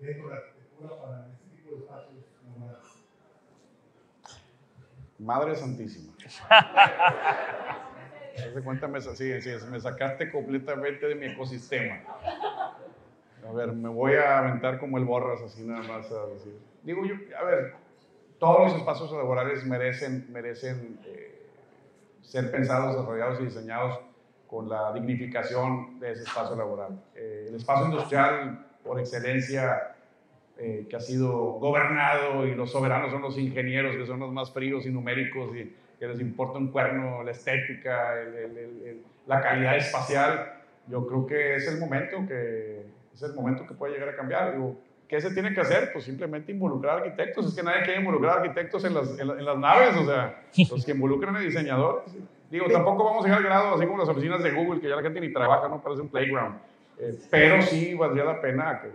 dentro 0.00 0.28
de 0.28 0.34
la 0.34 0.40
arquitectura 0.40 1.00
para 1.00 1.28
este 1.28 1.56
tipo 1.56 1.70
de 1.70 1.76
espacios 1.82 2.24
laborales. 2.44 2.86
Madre 5.18 5.56
Santísima. 5.56 6.12
Haz 8.38 8.62
cuenta, 8.62 8.88
me, 8.88 9.00
sí, 9.00 9.40
sí, 9.40 9.50
me 9.70 9.80
sacaste 9.80 10.30
completamente 10.30 11.06
de 11.06 11.14
mi 11.14 11.26
ecosistema. 11.26 12.00
A 13.48 13.52
ver, 13.52 13.72
me 13.72 13.88
voy 13.88 14.14
a 14.14 14.38
aventar 14.38 14.78
como 14.78 14.98
el 14.98 15.04
borras, 15.04 15.40
así 15.42 15.62
nada 15.62 15.82
más 15.82 16.10
a 16.10 16.26
decir. 16.26 16.58
Digo 16.82 17.04
yo, 17.04 17.14
a 17.38 17.44
ver, 17.44 17.74
todos 18.38 18.68
los 18.70 18.78
espacios 18.78 19.12
laborales 19.12 19.64
merecen, 19.64 20.26
merecen 20.32 20.98
eh, 21.04 21.46
ser 22.22 22.50
pensados, 22.50 22.94
desarrollados 22.94 23.40
y 23.40 23.44
diseñados 23.44 24.00
con 24.46 24.68
la 24.68 24.92
dignificación 24.92 25.98
de 25.98 26.12
ese 26.12 26.22
espacio 26.22 26.56
laboral. 26.56 27.02
Eh, 27.14 27.46
el 27.48 27.54
espacio 27.54 27.86
industrial, 27.86 28.66
por 28.84 29.00
excelencia, 29.00 29.94
eh, 30.58 30.86
que 30.88 30.96
ha 30.96 31.00
sido 31.00 31.34
gobernado 31.58 32.46
y 32.46 32.54
los 32.54 32.70
soberanos 32.70 33.10
son 33.10 33.22
los 33.22 33.36
ingenieros, 33.38 33.96
que 33.96 34.06
son 34.06 34.20
los 34.20 34.32
más 34.32 34.52
fríos 34.52 34.86
y 34.86 34.90
numéricos 34.90 35.54
y 35.54 35.74
que 35.98 36.06
les 36.06 36.20
importa 36.20 36.58
un 36.58 36.68
cuerno, 36.68 37.22
la 37.22 37.30
estética, 37.30 38.14
la 39.26 39.40
calidad 39.40 39.76
espacial. 39.76 40.52
Yo 40.88 41.06
creo 41.06 41.26
que 41.26 41.56
es 41.56 41.68
el 41.68 41.78
momento 41.78 42.24
que 42.26 42.86
es 43.14 43.22
el 43.22 43.34
momento 43.34 43.66
que 43.66 43.74
puede 43.74 43.94
llegar 43.94 44.10
a 44.10 44.16
cambiar. 44.16 44.52
Digo, 44.52 44.76
¿Qué 45.08 45.20
se 45.20 45.30
tiene 45.30 45.54
que 45.54 45.60
hacer? 45.60 45.92
Pues 45.92 46.04
simplemente 46.04 46.50
involucrar 46.50 46.98
arquitectos. 46.98 47.46
Es 47.46 47.54
que 47.54 47.62
nadie 47.62 47.82
quiere 47.84 48.00
involucrar 48.00 48.38
arquitectos 48.38 48.84
en 48.84 48.94
las, 48.94 49.18
en, 49.18 49.44
las 49.44 49.58
naves, 49.58 49.96
o 49.96 50.04
sea, 50.04 50.42
los 50.70 50.84
que 50.84 50.92
involucran 50.92 51.36
a 51.36 51.40
diseñadores. 51.40 52.12
Digo, 52.50 52.66
tampoco 52.66 53.04
vamos 53.04 53.24
a 53.24 53.28
llegar 53.28 53.38
al 53.38 53.44
grado 53.44 53.74
así 53.74 53.86
como 53.86 53.98
las 53.98 54.08
oficinas 54.08 54.42
de 54.42 54.50
Google, 54.50 54.80
que 54.80 54.88
ya 54.88 54.96
la 54.96 55.02
gente 55.02 55.20
ni 55.20 55.32
trabaja, 55.32 55.68
no 55.68 55.80
parece 55.80 56.02
un 56.02 56.08
playground. 56.08 56.56
Eh, 56.98 57.18
pero 57.30 57.62
sí 57.62 57.94
valdría 57.94 58.24
la 58.24 58.40
pena 58.40 58.80
que 58.80 58.88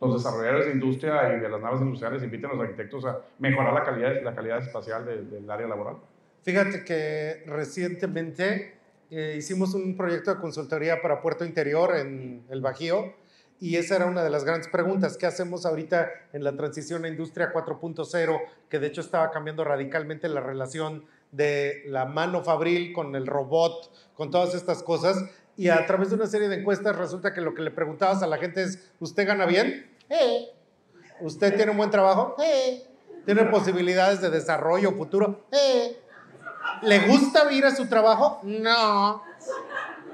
los 0.00 0.22
desarrolladores 0.22 0.66
de 0.66 0.72
industria 0.72 1.36
y 1.36 1.40
de 1.40 1.48
las 1.48 1.60
naves 1.60 1.80
industriales 1.80 2.22
inviten 2.22 2.50
a 2.50 2.54
los 2.54 2.62
arquitectos 2.62 3.04
a 3.04 3.20
mejorar 3.38 3.72
la 3.72 3.84
calidad, 3.84 4.22
la 4.22 4.34
calidad 4.34 4.58
espacial 4.58 5.04
del 5.04 5.50
área 5.50 5.66
laboral? 5.66 5.96
Fíjate 6.42 6.84
que 6.84 7.42
recientemente 7.46 8.78
eh, 9.10 9.34
hicimos 9.38 9.74
un 9.74 9.96
proyecto 9.96 10.34
de 10.34 10.40
consultoría 10.40 11.02
para 11.02 11.20
Puerto 11.20 11.44
Interior 11.44 11.96
en 11.96 12.44
el 12.48 12.60
Bajío 12.60 13.14
y 13.60 13.76
esa 13.76 13.96
era 13.96 14.06
una 14.06 14.22
de 14.22 14.30
las 14.30 14.44
grandes 14.44 14.68
preguntas. 14.68 15.16
¿Qué 15.16 15.26
hacemos 15.26 15.66
ahorita 15.66 16.08
en 16.32 16.44
la 16.44 16.56
transición 16.56 17.04
a 17.04 17.08
Industria 17.08 17.52
4.0? 17.52 18.40
Que 18.68 18.78
de 18.78 18.86
hecho 18.86 19.00
estaba 19.00 19.30
cambiando 19.30 19.64
radicalmente 19.64 20.28
la 20.28 20.40
relación 20.40 21.04
de 21.32 21.82
la 21.86 22.04
mano 22.04 22.44
fabril 22.44 22.92
con 22.92 23.16
el 23.16 23.26
robot, 23.26 23.92
con 24.14 24.30
todas 24.30 24.54
estas 24.54 24.82
cosas 24.82 25.24
y 25.58 25.68
a 25.70 25.84
través 25.86 26.10
de 26.10 26.14
una 26.14 26.28
serie 26.28 26.48
de 26.48 26.60
encuestas 26.60 26.94
resulta 26.96 27.34
que 27.34 27.40
lo 27.40 27.52
que 27.52 27.62
le 27.62 27.72
preguntabas 27.72 28.22
a 28.22 28.28
la 28.28 28.38
gente 28.38 28.62
es, 28.62 28.78
¿usted 29.00 29.26
gana 29.26 29.44
bien? 29.44 29.90
Eh. 30.08 30.48
¿Usted 31.20 31.56
tiene 31.56 31.72
un 31.72 31.76
buen 31.76 31.90
trabajo? 31.90 32.36
Eh. 32.40 32.86
¿Tiene 33.26 33.42
posibilidades 33.46 34.20
de 34.20 34.30
desarrollo 34.30 34.92
futuro? 34.92 35.46
Eh. 35.50 36.00
¿Le 36.82 37.08
gusta 37.08 37.52
ir 37.52 37.64
a 37.64 37.74
su 37.74 37.86
trabajo? 37.88 38.38
No. 38.44 39.20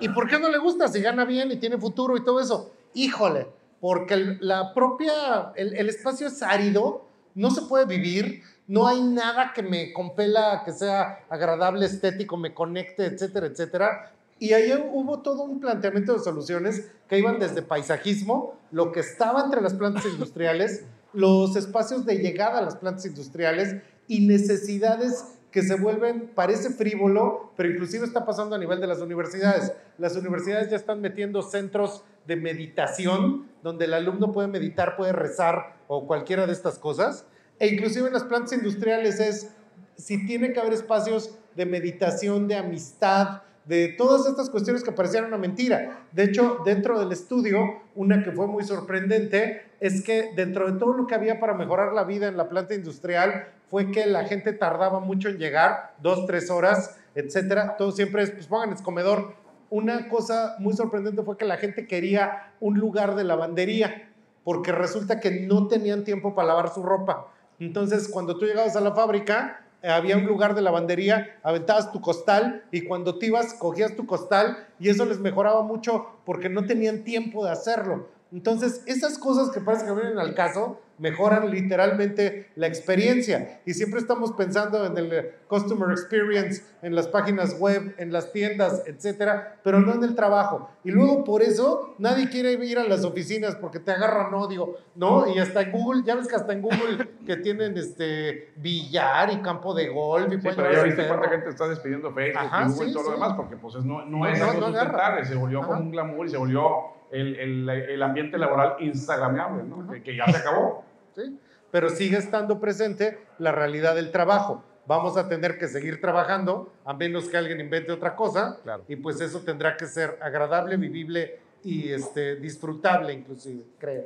¿Y 0.01 0.09
por 0.09 0.31
qué 0.31 0.39
no 0.39 0.49
le 0.49 0.57
gusta 0.57 0.89
si 0.89 1.03
gana 1.03 1.27
bien 1.27 1.53
y 1.53 1.57
tiene 1.57 1.77
futuro 1.77 2.17
y 2.17 2.25
todo 2.25 2.41
eso? 2.41 2.73
Híjole, 2.95 3.47
porque 3.83 4.39
la 4.41 4.73
propia, 4.73 5.53
el, 5.57 5.77
el 5.77 5.91
espacio 5.91 6.29
es 6.29 6.43
árido, 6.43 7.05
no 7.35 7.51
se 7.51 7.63
puede 7.63 7.85
vivir, 7.85 8.43
no 8.67 8.87
hay 8.87 9.03
nada 9.03 9.53
que 9.55 9.63
me 9.63 9.93
compela 9.93 10.63
que 10.65 10.73
sea 10.73 11.27
agradable, 11.29 11.85
estético, 11.85 12.39
me 12.39 12.55
conecte, 12.55 13.05
etcétera, 13.05 13.47
etcétera. 13.47 14.14
Y 14.39 14.53
ahí 14.53 14.73
hubo 14.93 15.21
todo 15.21 15.43
un 15.43 15.61
planteamiento 15.61 16.13
de 16.13 16.19
soluciones 16.19 16.91
que 17.09 17.19
iban 17.19 17.39
desde 17.39 17.63
paisajismo, 17.63 18.59
lo 18.71 18.93
que 18.93 19.01
estaba 19.01 19.45
entre 19.45 19.61
las 19.61 19.75
plantas 19.75 20.05
industriales, 20.07 20.85
los 21.13 21.55
espacios 21.57 22.05
de 22.05 22.19
llegada 22.19 22.59
a 22.59 22.63
las 22.63 22.77
plantas 22.77 23.07
industriales 23.07 23.77
y 24.09 24.27
necesidades 24.27 25.25
que 25.55 25.63
se 25.63 25.77
vuelven, 25.77 26.33
parece 26.35 26.71
frívolo, 26.71 27.53
pero 27.57 27.71
inclusive 27.71 28.05
está 28.05 28.27
pasando 28.27 28.57
a 28.57 28.59
nivel 28.59 28.81
de 28.81 28.89
las 28.89 28.99
universidades. 28.99 29.73
Las 29.99 30.17
universidades 30.17 30.69
ya 30.69 30.77
están 30.77 31.01
metiendo 31.01 31.43
centros 31.43 32.03
de 32.27 32.35
meditación, 32.35 33.47
donde 33.63 33.85
el 33.85 33.95
alumno 33.95 34.33
puede 34.33 34.49
meditar, 34.49 34.97
puede 34.97 35.13
rezar 35.13 35.77
o 35.87 36.09
cualquiera 36.09 36.47
de 36.47 36.53
estas 36.53 36.81
cosas. 36.81 37.27
E 37.61 37.69
inclusive 37.69 38.09
en 38.09 38.15
las 38.15 38.25
plantas 38.25 38.53
industriales 38.55 39.21
es, 39.21 39.53
si 39.97 40.27
tiene 40.27 40.53
que 40.53 40.59
haber 40.59 40.73
espacios 40.73 41.39
de 41.55 41.67
meditación, 41.67 42.49
de 42.49 42.57
amistad, 42.57 43.43
de 43.65 43.89
todas 43.89 44.27
estas 44.27 44.51
cuestiones 44.51 44.85
que 44.85 44.93
parecían 44.93 45.25
una 45.25 45.39
mentira. 45.39 46.07
De 46.13 46.25
hecho, 46.25 46.59
dentro 46.65 46.99
del 46.99 47.13
estudio, 47.13 47.83
una 47.95 48.23
que 48.23 48.33
fue 48.33 48.47
muy 48.47 48.65
sorprendente 48.65 49.63
es 49.81 50.03
que 50.03 50.33
dentro 50.35 50.71
de 50.71 50.79
todo 50.79 50.93
lo 50.93 51.07
que 51.07 51.15
había 51.15 51.41
para 51.41 51.55
mejorar 51.55 51.93
la 51.93 52.05
vida 52.05 52.29
en 52.29 52.37
la 52.37 52.49
planta 52.49 52.75
industrial 52.75 53.49
fue 53.71 53.91
que 53.91 54.07
la 54.07 54.25
gente 54.25 54.53
tardaba 54.53 55.01
mucho 55.01 55.29
en 55.29 55.39
llegar, 55.39 55.95
dos, 56.03 56.27
tres 56.27 56.51
horas, 56.51 56.97
etcétera. 57.15 57.77
Todo 57.77 57.93
siempre 57.93 58.23
es, 58.23 58.31
pues 58.31 58.47
pongan 58.47 58.77
comedor. 58.77 59.35
Una 59.71 60.09
cosa 60.09 60.57
muy 60.59 60.75
sorprendente 60.75 61.23
fue 61.23 61.37
que 61.37 61.45
la 61.45 61.57
gente 61.57 61.87
quería 61.87 62.53
un 62.61 62.79
lugar 62.79 63.17
de 63.17 63.25
lavandería, 63.25 64.11
porque 64.45 64.73
resulta 64.73 65.21
que 65.21 65.31
no 65.31 65.69
tenían 65.69 66.05
tiempo 66.05 66.35
para 66.35 66.49
lavar 66.49 66.73
su 66.73 66.83
ropa. 66.83 67.29
Entonces, 67.59 68.09
cuando 68.09 68.37
tú 68.37 68.47
llegabas 68.47 68.77
a 68.77 68.81
la 68.81 68.95
fábrica, 68.95 69.64
había 69.85 70.17
un 70.17 70.27
lugar 70.27 70.55
de 70.55 70.63
lavandería, 70.63 71.39
aventabas 71.43 71.93
tu 71.93 72.01
costal 72.01 72.65
y 72.71 72.83
cuando 72.83 73.19
te 73.19 73.27
ibas 73.27 73.55
cogías 73.55 73.97
tu 73.97 74.07
costal 74.07 74.67
y 74.79 74.89
eso 74.89 75.05
les 75.05 75.21
mejoraba 75.21 75.63
mucho 75.63 76.07
porque 76.25 76.49
no 76.49 76.67
tenían 76.67 77.05
tiempo 77.05 77.45
de 77.45 77.53
hacerlo. 77.53 78.09
Entonces, 78.33 78.83
esas 78.87 79.19
cosas 79.19 79.51
que 79.51 79.61
parece 79.61 79.87
que 79.87 79.93
vienen 79.93 80.19
al 80.19 80.35
caso 80.35 80.81
mejoran 80.99 81.51
literalmente 81.51 82.51
la 82.57 82.67
experiencia. 82.67 83.61
Y 83.67 83.75
siempre 83.75 84.01
estamos 84.01 84.33
pensando 84.33 84.85
en 84.87 84.97
el 84.97 85.31
customer 85.49 85.91
experience, 85.91 86.63
en 86.83 86.95
las 86.95 87.09
páginas 87.09 87.59
web, 87.59 87.95
en 87.99 88.13
las 88.13 88.33
tiendas, 88.33 88.83
etcétera, 88.87 89.57
pero 89.63 89.81
no 89.81 89.95
en 89.95 90.05
el 90.05 90.15
trabajo. 90.15 90.71
Y 90.85 90.91
luego 90.91 91.25
por 91.25 91.43
eso 91.43 91.95
nadie 91.99 92.29
quiere 92.29 92.53
ir 92.65 92.79
a 92.79 92.85
las 92.85 93.05
oficinas 93.05 93.57
porque 93.57 93.81
te 93.81 93.93
agarran 93.93 94.33
odio, 94.35 94.77
¿no? 94.95 95.27
Y 95.33 95.39
hasta 95.39 95.63
en 95.63 95.73
Google, 95.73 96.03
ya 96.05 96.15
ves 96.15 96.29
que 96.29 96.37
hasta 96.37 96.53
en 96.53 96.63
Google 96.63 97.09
que 97.27 97.37
tienen 97.37 97.77
este 97.77 98.53
billar 98.57 99.33
y 99.33 99.39
campo 99.39 99.75
de 99.75 99.89
golf. 99.89 100.33
Y 100.33 100.41
sí, 100.41 100.49
pero 100.55 100.73
ya 100.73 100.83
viste 100.83 101.07
cuánta 101.07 101.29
gente 101.29 101.49
está 101.51 101.69
despidiendo 101.69 102.13
Facebook 102.13 102.43
y 102.45 102.73
Google 102.73 102.91
y 102.91 102.93
todo 102.93 103.03
lo 103.05 103.11
demás, 103.13 103.33
porque 103.35 103.57
pues 103.57 103.75
no, 103.85 104.05
no, 104.05 104.27
es 104.27 104.41
algo 104.41 104.67
sustentable, 104.67 105.25
se 105.25 105.35
volvió 105.35 105.63
como 105.63 105.81
un 105.81 105.91
glamour 105.91 106.27
y 106.27 106.31
se 106.31 106.37
volvió 106.37 106.95
el, 107.11 107.37
el, 107.37 107.69
el 107.69 108.03
ambiente 108.03 108.39
laboral 108.39 108.77
instagramable, 108.81 109.65
¿no? 109.65 109.91
que, 109.91 110.03
que, 110.03 110.17
ya 110.17 110.27
se 110.27 110.37
acabó. 110.39 110.85
¿Sí? 111.15 111.39
Pero 111.71 111.89
sigue 111.91 112.17
estando 112.17 112.61
presente 112.61 113.19
la 113.39 113.53
realidad 113.53 113.95
del 113.95 114.11
trabajo. 114.11 114.65
Vamos 114.87 115.17
a 115.17 115.29
tener 115.29 115.59
que 115.59 115.67
seguir 115.67 116.01
trabajando, 116.01 116.73
a 116.85 116.93
menos 116.93 117.29
que 117.29 117.37
alguien 117.37 117.59
invente 117.59 117.91
otra 117.91 118.15
cosa, 118.15 118.59
claro. 118.63 118.85
y 118.87 118.97
pues 118.97 119.21
eso 119.21 119.41
tendrá 119.41 119.77
que 119.77 119.87
ser 119.87 120.19
agradable, 120.21 120.77
vivible 120.77 121.39
y 121.63 121.91
este, 121.91 122.37
disfrutable 122.37 123.13
inclusive, 123.15 123.65
creo. 123.79 124.05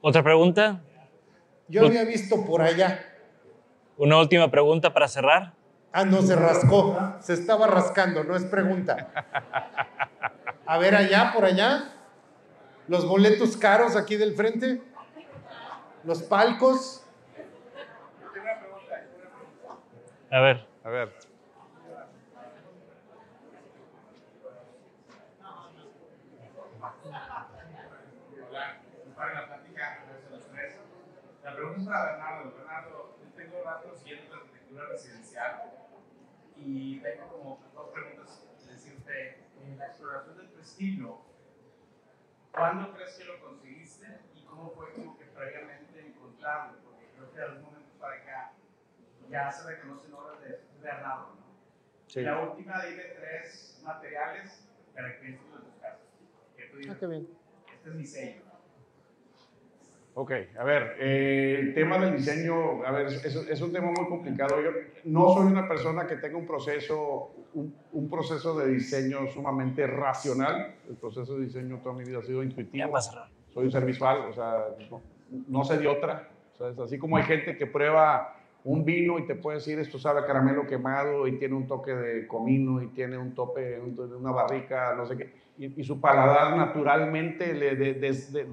¿Otra 0.00 0.22
pregunta? 0.22 0.80
Yo 1.68 1.86
había 1.86 2.04
visto 2.04 2.44
por 2.44 2.62
allá. 2.62 3.06
Una 3.96 4.18
última 4.18 4.50
pregunta 4.50 4.92
para 4.92 5.06
cerrar. 5.06 5.52
Ah, 5.92 6.04
no, 6.04 6.22
se 6.22 6.34
rascó. 6.34 6.96
Se 7.20 7.34
estaba 7.34 7.66
rascando, 7.66 8.24
no 8.24 8.34
es 8.34 8.44
pregunta. 8.44 9.12
A 10.70 10.78
ver 10.78 10.94
allá, 10.94 11.32
por 11.34 11.44
allá. 11.44 11.90
Los 12.86 13.04
boletos 13.04 13.56
caros 13.56 13.96
aquí 13.96 14.14
del 14.14 14.36
frente. 14.36 14.80
Los 16.04 16.22
palcos. 16.22 17.04
A 20.30 20.40
ver. 20.40 20.64
A 20.84 20.90
ver. 20.90 21.12
La 31.42 31.56
pregunta 31.56 31.80
es 31.80 31.88
para 31.88 32.12
Bernardo. 32.12 32.54
Bernardo, 32.56 33.16
yo 33.20 33.28
tengo 33.34 33.64
rato 33.64 33.92
siguiendo 33.96 34.36
la 34.36 34.42
arquitectura 34.42 34.84
residencial 34.86 35.62
y 36.56 37.00
tengo 37.00 37.26
como 37.26 37.60
dos 37.74 37.88
preguntas. 37.90 38.46
Decirte, 38.68 39.50
en 39.64 39.78
la 39.78 39.86
exploración 39.86 40.39
prestigio, 40.70 41.18
¿cuándo 42.52 42.94
crees 42.94 43.14
que 43.18 43.24
lo 43.24 43.40
conseguiste 43.40 44.06
y 44.34 44.42
cómo 44.44 44.70
fue 44.70 44.92
como 44.92 45.18
que 45.18 45.24
previamente 45.26 46.06
encontrarlo? 46.06 46.78
Porque 46.84 47.06
creo 47.16 47.30
que 47.32 47.36
de 47.38 47.44
algún 47.44 47.62
momento 47.64 47.90
para 47.98 48.14
acá 48.22 48.52
ya 49.28 49.50
se 49.50 49.68
reconocen 49.68 50.12
obras 50.14 50.40
de 50.42 50.60
Bernardo, 50.80 51.34
¿no? 51.34 51.40
Sí. 52.06 52.22
La 52.22 52.40
última, 52.40 52.84
dime 52.84 53.02
tres 53.02 53.80
materiales 53.84 54.68
características 54.94 55.54
de 55.60 55.70
tus 55.70 55.80
casas. 55.80 56.06
Que 56.56 56.64
tú 56.66 56.76
Ah, 56.76 56.80
digas, 56.80 56.98
qué 56.98 57.06
bien. 57.06 57.28
este 57.74 57.88
es 57.90 57.94
mi 57.96 58.06
sello. 58.06 58.42
Ok, 60.20 60.32
a 60.58 60.64
ver, 60.64 60.96
eh, 61.00 61.56
el 61.60 61.72
tema 61.72 61.96
del 61.96 62.14
diseño, 62.14 62.84
a 62.84 62.90
ver, 62.90 63.06
es, 63.06 63.24
es 63.24 63.62
un 63.62 63.72
tema 63.72 63.86
muy 63.86 64.06
complicado. 64.06 64.60
Yo 64.60 64.68
no 65.04 65.32
soy 65.32 65.46
una 65.46 65.66
persona 65.66 66.06
que 66.06 66.16
tenga 66.16 66.36
un 66.36 66.46
proceso, 66.46 67.30
un, 67.54 67.74
un, 67.92 68.10
proceso 68.10 68.54
de 68.58 68.70
diseño 68.70 69.26
sumamente 69.28 69.86
racional. 69.86 70.74
El 70.90 70.96
proceso 70.96 71.38
de 71.38 71.46
diseño 71.46 71.78
toda 71.78 71.94
mi 71.94 72.04
vida 72.04 72.18
ha 72.18 72.22
sido 72.22 72.42
intuitivo. 72.42 73.00
Soy 73.48 73.64
un 73.64 73.72
ser 73.72 73.86
visual, 73.86 74.26
o 74.28 74.32
sea, 74.34 74.66
no, 74.90 75.00
no 75.48 75.64
sé 75.64 75.78
de 75.78 75.88
otra. 75.88 76.28
O 76.52 76.56
sea, 76.58 76.68
es 76.68 76.78
así 76.78 76.98
como 76.98 77.16
hay 77.16 77.22
gente 77.22 77.56
que 77.56 77.66
prueba 77.66 78.36
un 78.64 78.84
vino 78.84 79.18
y 79.18 79.26
te 79.26 79.36
puede 79.36 79.56
decir 79.56 79.78
esto 79.78 79.98
sabe 79.98 80.20
a 80.20 80.26
caramelo 80.26 80.66
quemado 80.66 81.26
y 81.26 81.38
tiene 81.38 81.54
un 81.54 81.66
toque 81.66 81.94
de 81.94 82.26
comino 82.26 82.82
y 82.82 82.88
tiene 82.88 83.16
un 83.16 83.34
tope, 83.34 83.80
una 83.80 84.32
barrica, 84.32 84.94
no 84.94 85.06
sé 85.06 85.16
qué, 85.16 85.32
y, 85.56 85.80
y 85.80 85.82
su 85.82 85.98
paladar 85.98 86.54
naturalmente 86.58 87.54
le 87.54 87.74
de, 87.74 87.94
de, 87.94 88.12
de, 88.12 88.46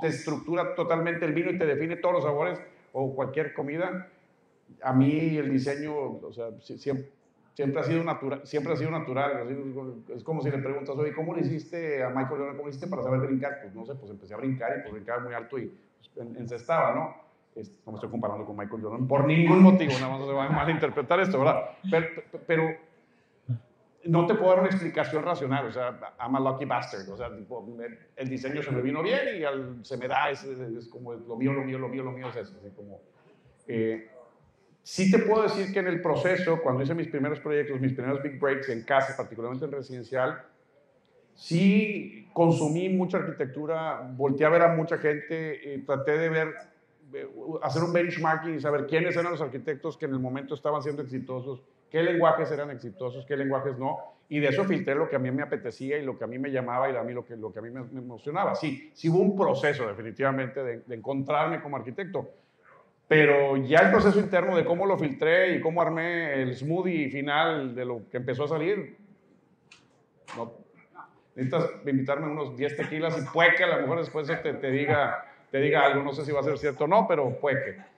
te 0.00 0.08
estructura 0.08 0.74
totalmente 0.74 1.24
el 1.24 1.32
vino 1.32 1.50
y 1.50 1.58
te 1.58 1.66
define 1.66 1.96
todos 1.96 2.16
los 2.16 2.24
sabores 2.24 2.60
o 2.92 3.14
cualquier 3.14 3.54
comida. 3.54 4.08
A 4.82 4.92
mí 4.92 5.36
el 5.36 5.50
diseño, 5.50 5.94
o 5.94 6.32
sea, 6.32 6.50
siempre, 6.60 7.10
siempre 7.54 7.80
ha 7.80 7.84
sido 7.84 8.04
natural, 8.04 8.40
siempre 8.44 8.72
ha 8.72 8.76
sido 8.76 8.90
natural. 8.90 9.46
Es 10.14 10.22
como 10.22 10.42
si 10.42 10.50
le 10.50 10.58
preguntas, 10.58 10.96
oye, 10.96 11.12
¿cómo 11.12 11.34
le 11.34 11.42
hiciste 11.42 12.02
a 12.02 12.08
Michael 12.08 12.38
Jordan? 12.38 12.56
¿Cómo 12.56 12.68
le 12.68 12.70
hiciste 12.70 12.88
para 12.88 13.02
saber 13.02 13.20
brincar? 13.20 13.60
Pues 13.62 13.74
no 13.74 13.84
sé, 13.84 13.94
pues 13.94 14.10
empecé 14.10 14.34
a 14.34 14.36
brincar 14.36 14.76
y 14.78 14.82
pues 14.82 14.92
brincaba 14.94 15.22
muy 15.22 15.34
alto 15.34 15.58
y 15.58 15.72
pues, 16.14 16.28
encestaba, 16.36 16.94
¿no? 16.94 17.30
no 17.56 17.92
me 17.92 17.96
estoy 17.96 18.10
comparando 18.10 18.44
con 18.44 18.56
Michael 18.56 18.82
Jordan 18.82 19.08
por 19.08 19.26
ningún 19.26 19.62
motivo, 19.62 19.92
nada 19.94 20.08
más 20.08 20.26
se 20.26 20.32
va 20.32 20.46
a 20.46 20.50
malinterpretar 20.50 21.20
esto, 21.20 21.38
¿verdad? 21.38 21.70
Pero, 21.90 22.06
pero 22.46 22.76
no 24.04 24.26
te 24.26 24.34
puedo 24.34 24.50
dar 24.50 24.60
una 24.60 24.68
explicación 24.68 25.22
racional, 25.22 25.66
o 25.66 25.72
sea, 25.72 25.98
I'm 26.18 26.34
a 26.34 26.40
lucky 26.40 26.64
bastard, 26.64 27.08
o 27.08 27.16
sea, 27.16 27.34
tipo, 27.36 27.66
el 28.16 28.28
diseño 28.28 28.62
se 28.62 28.70
me 28.70 28.80
vino 28.80 29.02
bien 29.02 29.38
y 29.38 29.44
al, 29.44 29.84
se 29.84 29.96
me 29.96 30.08
da, 30.08 30.30
es, 30.30 30.42
es, 30.44 30.88
como 30.88 31.12
lo 31.12 31.36
mío, 31.36 31.52
lo 31.52 31.62
mío, 31.62 31.78
lo 31.78 31.88
mío, 31.88 32.02
lo 32.02 32.12
mío 32.12 32.28
es 32.28 32.36
eso, 32.36 32.54
así 32.58 32.70
como... 32.74 33.00
Eh, 33.68 34.08
sí 34.82 35.10
te 35.10 35.18
puedo 35.18 35.42
decir 35.42 35.72
que 35.72 35.80
en 35.80 35.88
el 35.88 36.00
proceso, 36.00 36.60
cuando 36.62 36.82
hice 36.82 36.94
mis 36.94 37.08
primeros 37.08 37.40
proyectos, 37.40 37.78
mis 37.80 37.92
primeros 37.92 38.22
big 38.22 38.40
breaks 38.40 38.70
en 38.70 38.82
casa, 38.84 39.14
particularmente 39.16 39.66
en 39.66 39.72
residencial, 39.72 40.44
sí 41.34 42.28
consumí 42.32 42.88
mucha 42.88 43.18
arquitectura, 43.18 44.10
volteé 44.16 44.46
a 44.46 44.50
ver 44.50 44.62
a 44.62 44.74
mucha 44.74 44.96
gente, 44.96 45.74
eh, 45.74 45.82
traté 45.84 46.16
de 46.16 46.28
ver, 46.30 46.54
hacer 47.62 47.82
un 47.82 47.92
benchmarking 47.92 48.54
y 48.54 48.60
saber 48.60 48.86
quiénes 48.86 49.14
eran 49.14 49.32
los 49.32 49.42
arquitectos 49.42 49.98
que 49.98 50.06
en 50.06 50.12
el 50.12 50.20
momento 50.20 50.54
estaban 50.54 50.82
siendo 50.82 51.02
exitosos, 51.02 51.62
qué 51.90 52.02
lenguajes 52.02 52.50
eran 52.50 52.70
exitosos, 52.70 53.26
qué 53.26 53.36
lenguajes 53.36 53.78
no, 53.78 53.98
y 54.28 54.38
de 54.38 54.48
eso 54.48 54.64
filtré 54.64 54.94
lo 54.94 55.08
que 55.08 55.16
a 55.16 55.18
mí 55.18 55.30
me 55.30 55.42
apetecía 55.42 55.98
y 55.98 56.04
lo 56.04 56.16
que 56.16 56.24
a 56.24 56.26
mí 56.26 56.38
me 56.38 56.50
llamaba 56.50 56.90
y 56.90 56.96
a 56.96 57.02
mí 57.02 57.12
lo 57.12 57.24
que, 57.24 57.34
a 57.34 57.62
mí 57.62 57.70
me, 57.70 57.80
emocionaba. 57.98 58.54
Sí, 58.54 58.90
sí 58.94 59.08
hubo 59.08 59.18
un 59.18 59.36
proceso 59.36 59.88
definitivamente 59.88 60.62
de, 60.62 60.80
de, 60.80 60.94
encontrarme 60.94 61.60
como 61.60 61.76
arquitecto, 61.76 62.30
pero 63.08 63.56
ya 63.56 63.80
el 63.80 63.90
proceso 63.90 64.20
interno 64.20 64.56
de 64.56 64.64
cómo 64.64 64.86
lo 64.86 64.96
filtré 64.96 65.56
y 65.56 65.60
cómo 65.60 65.82
armé 65.82 66.40
el 66.42 66.54
smoothie 66.54 67.10
final 67.10 67.74
de 67.74 67.84
lo 67.84 68.08
que 68.08 68.18
empezó 68.18 68.44
a 68.44 68.48
salir, 68.48 68.96
no, 70.36 70.52
necesitas 71.34 71.70
invitarme 71.86 72.30
unos 72.30 72.56
10 72.56 72.76
tequilas 72.76 73.18
y 73.18 73.26
puede 73.32 73.54
que 73.54 73.64
a 73.64 73.76
lo 73.76 73.82
mejor 73.82 73.98
después 73.98 74.26
te, 74.26 74.36
te, 74.36 74.70
diga, 74.70 75.24
te 75.50 75.58
diga 75.58 75.86
algo, 75.86 76.02
no 76.02 76.12
sé 76.12 76.24
si 76.24 76.32
va 76.32 76.40
a 76.40 76.44
ser 76.44 76.58
cierto 76.58 76.84
o 76.84 76.86
no, 76.86 77.06
pero 77.08 77.38
puede 77.38 77.64
que. 77.64 77.89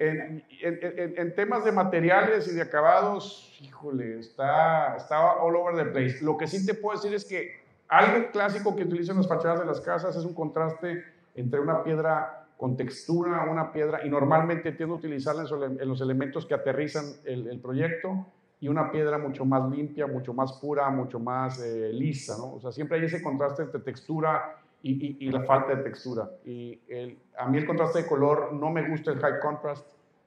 En, 0.00 0.42
en, 0.62 1.14
en, 1.18 1.34
temas 1.34 1.62
de 1.62 1.72
materiales 1.72 2.48
y 2.48 2.54
de 2.54 2.62
acabados, 2.62 3.54
híjole, 3.60 4.18
está, 4.18 4.96
está 4.96 5.34
all 5.34 5.54
over 5.54 5.76
the 5.76 5.90
place. 5.90 6.24
Lo 6.24 6.38
que 6.38 6.46
sí 6.46 6.64
te 6.64 6.72
puedo 6.72 6.98
decir 6.98 7.14
es 7.14 7.26
que 7.26 7.60
algo 7.86 8.30
clásico 8.30 8.74
que 8.74 8.84
utilizan 8.84 9.18
las 9.18 9.28
fachadas 9.28 9.60
de 9.60 9.66
las 9.66 9.78
casas 9.82 10.16
es 10.16 10.24
un 10.24 10.32
contraste 10.32 11.04
entre 11.34 11.60
una 11.60 11.84
piedra 11.84 12.46
con 12.56 12.78
textura, 12.78 13.44
una 13.50 13.72
piedra, 13.72 14.00
y 14.02 14.08
normalmente 14.08 14.72
tiendo 14.72 14.94
a 14.94 14.98
utilizarla 14.98 15.44
en 15.78 15.88
los 15.88 16.00
elementos 16.00 16.46
que 16.46 16.54
aterrizan 16.54 17.04
el, 17.26 17.46
el 17.48 17.60
proyecto, 17.60 18.26
y 18.60 18.68
una 18.68 18.90
piedra 18.90 19.18
mucho 19.18 19.44
más 19.44 19.70
limpia, 19.70 20.06
mucho 20.06 20.34
más 20.34 20.52
pura, 20.54 20.88
mucho 20.90 21.18
más 21.18 21.60
eh, 21.60 21.90
lisa, 21.92 22.36
¿no? 22.36 22.54
O 22.54 22.60
sea, 22.60 22.70
siempre 22.70 22.98
hay 22.98 23.06
ese 23.06 23.22
contraste 23.22 23.62
entre 23.62 23.80
textura 23.80 24.59
y, 24.82 24.92
y, 25.24 25.28
y 25.28 25.30
la 25.30 25.42
falta 25.42 25.74
de 25.74 25.82
textura. 25.82 26.30
Y 26.44 26.80
el, 26.88 27.18
a 27.36 27.48
mí 27.48 27.58
el 27.58 27.66
contraste 27.66 28.02
de 28.02 28.08
color 28.08 28.52
no 28.52 28.70
me 28.70 28.88
gusta 28.88 29.10
el 29.10 29.18
high 29.18 29.40
contrast. 29.40 29.86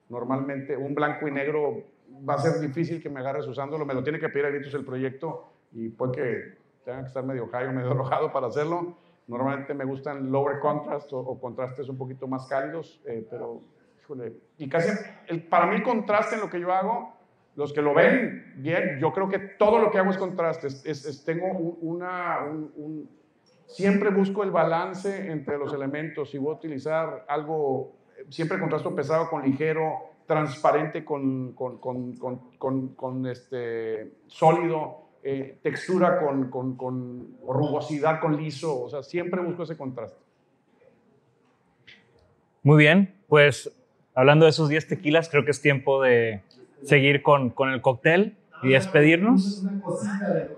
Normalmente 0.10 0.78
un 0.78 0.94
blanco 0.94 1.28
y 1.28 1.32
negro 1.32 1.84
va 2.28 2.36
a 2.36 2.38
ser 2.40 2.60
difícil 2.60 3.02
que 3.02 3.10
me 3.10 3.20
agarres 3.20 3.48
usándolo, 3.48 3.86
me 3.86 3.94
lo 3.94 4.04
tiene 4.04 4.20
que 4.20 4.30
pedir 4.30 4.46
a 4.46 4.50
gritos 4.50 4.74
el 4.74 4.86
proyecto 4.86 5.48
y 5.72 5.90
puede 5.90 6.12
que 6.12 6.58
tenga 6.86 7.02
que 7.02 7.08
estar 7.08 7.24
medio 7.24 7.48
high 7.48 7.68
o 7.68 7.72
medio 7.72 7.92
arrojado 7.92 8.32
para 8.32 8.48
hacerlo. 8.48 8.98
Normalmente 9.28 9.74
me 9.74 9.86
gustan 9.86 10.32
lower 10.32 10.60
contrast 10.60 11.12
o, 11.14 11.20
o 11.20 11.40
contrastes 11.40 11.88
un 11.90 11.98
poquito 11.98 12.28
más 12.28 12.46
cálidos, 12.48 13.02
eh, 13.06 13.26
pero, 13.30 13.62
híjole, 14.02 14.34
y 14.58 14.68
casi, 14.68 14.92
el, 15.28 15.48
para 15.48 15.66
mí 15.66 15.76
el 15.76 15.84
contraste 15.84 16.36
en 16.36 16.42
lo 16.42 16.50
que 16.50 16.60
yo 16.60 16.72
hago 16.74 17.14
los 17.56 17.72
que 17.72 17.82
lo 17.82 17.94
ven 17.94 18.54
bien, 18.58 18.98
yo 19.00 19.12
creo 19.14 19.30
que 19.30 19.40
todo 19.40 19.80
lo 19.80 19.92
que 19.92 20.00
hago 20.00 20.12
es 20.12 20.18
contraste. 20.18 20.68
Es, 20.68 20.86
es, 20.86 21.24
tengo 21.24 21.46
una, 21.48 22.46
un, 22.46 22.72
un, 22.76 23.10
siempre 23.68 24.10
busco 24.10 24.44
el 24.44 24.52
balance 24.52 25.32
entre 25.32 25.58
los 25.58 25.74
elementos. 25.74 26.30
Si 26.30 26.38
voy 26.38 26.54
a 26.54 26.58
utilizar 26.58 27.26
algo, 27.28 27.94
siempre 28.30 28.60
contrasto 28.60 28.96
pesado 28.96 29.30
con 29.30 29.44
ligero, 29.44 30.14
transparente 30.26 31.04
con, 31.04 31.54
con, 31.54 31.78
con, 31.80 32.14
con, 32.58 32.88
con 32.90 33.28
este, 33.28 34.12
sólido, 34.28 35.04
eh, 35.24 35.58
textura 35.62 36.20
con, 36.20 36.50
con 36.76 37.38
rugosidad, 37.48 38.20
con 38.20 38.38
liso. 38.38 38.84
O 38.84 38.90
sea, 38.90 39.04
siempre 39.04 39.42
busco 39.42 39.64
ese 39.64 39.78
contraste. 39.78 40.24
Muy 42.64 42.78
bien, 42.78 43.14
pues 43.28 43.72
hablando 44.16 44.46
de 44.46 44.52
esos 44.52 44.70
10 44.70 44.88
tequilas, 44.88 45.28
creo 45.30 45.44
que 45.44 45.52
es 45.52 45.62
tiempo 45.62 46.02
de 46.02 46.42
seguir 46.84 47.22
con, 47.22 47.50
con 47.50 47.70
el 47.70 47.82
cóctel 47.82 48.38
y 48.62 48.70
despedirnos. 48.70 49.64
Una 49.64 49.82
cosita 49.82 50.34
de. 50.34 50.50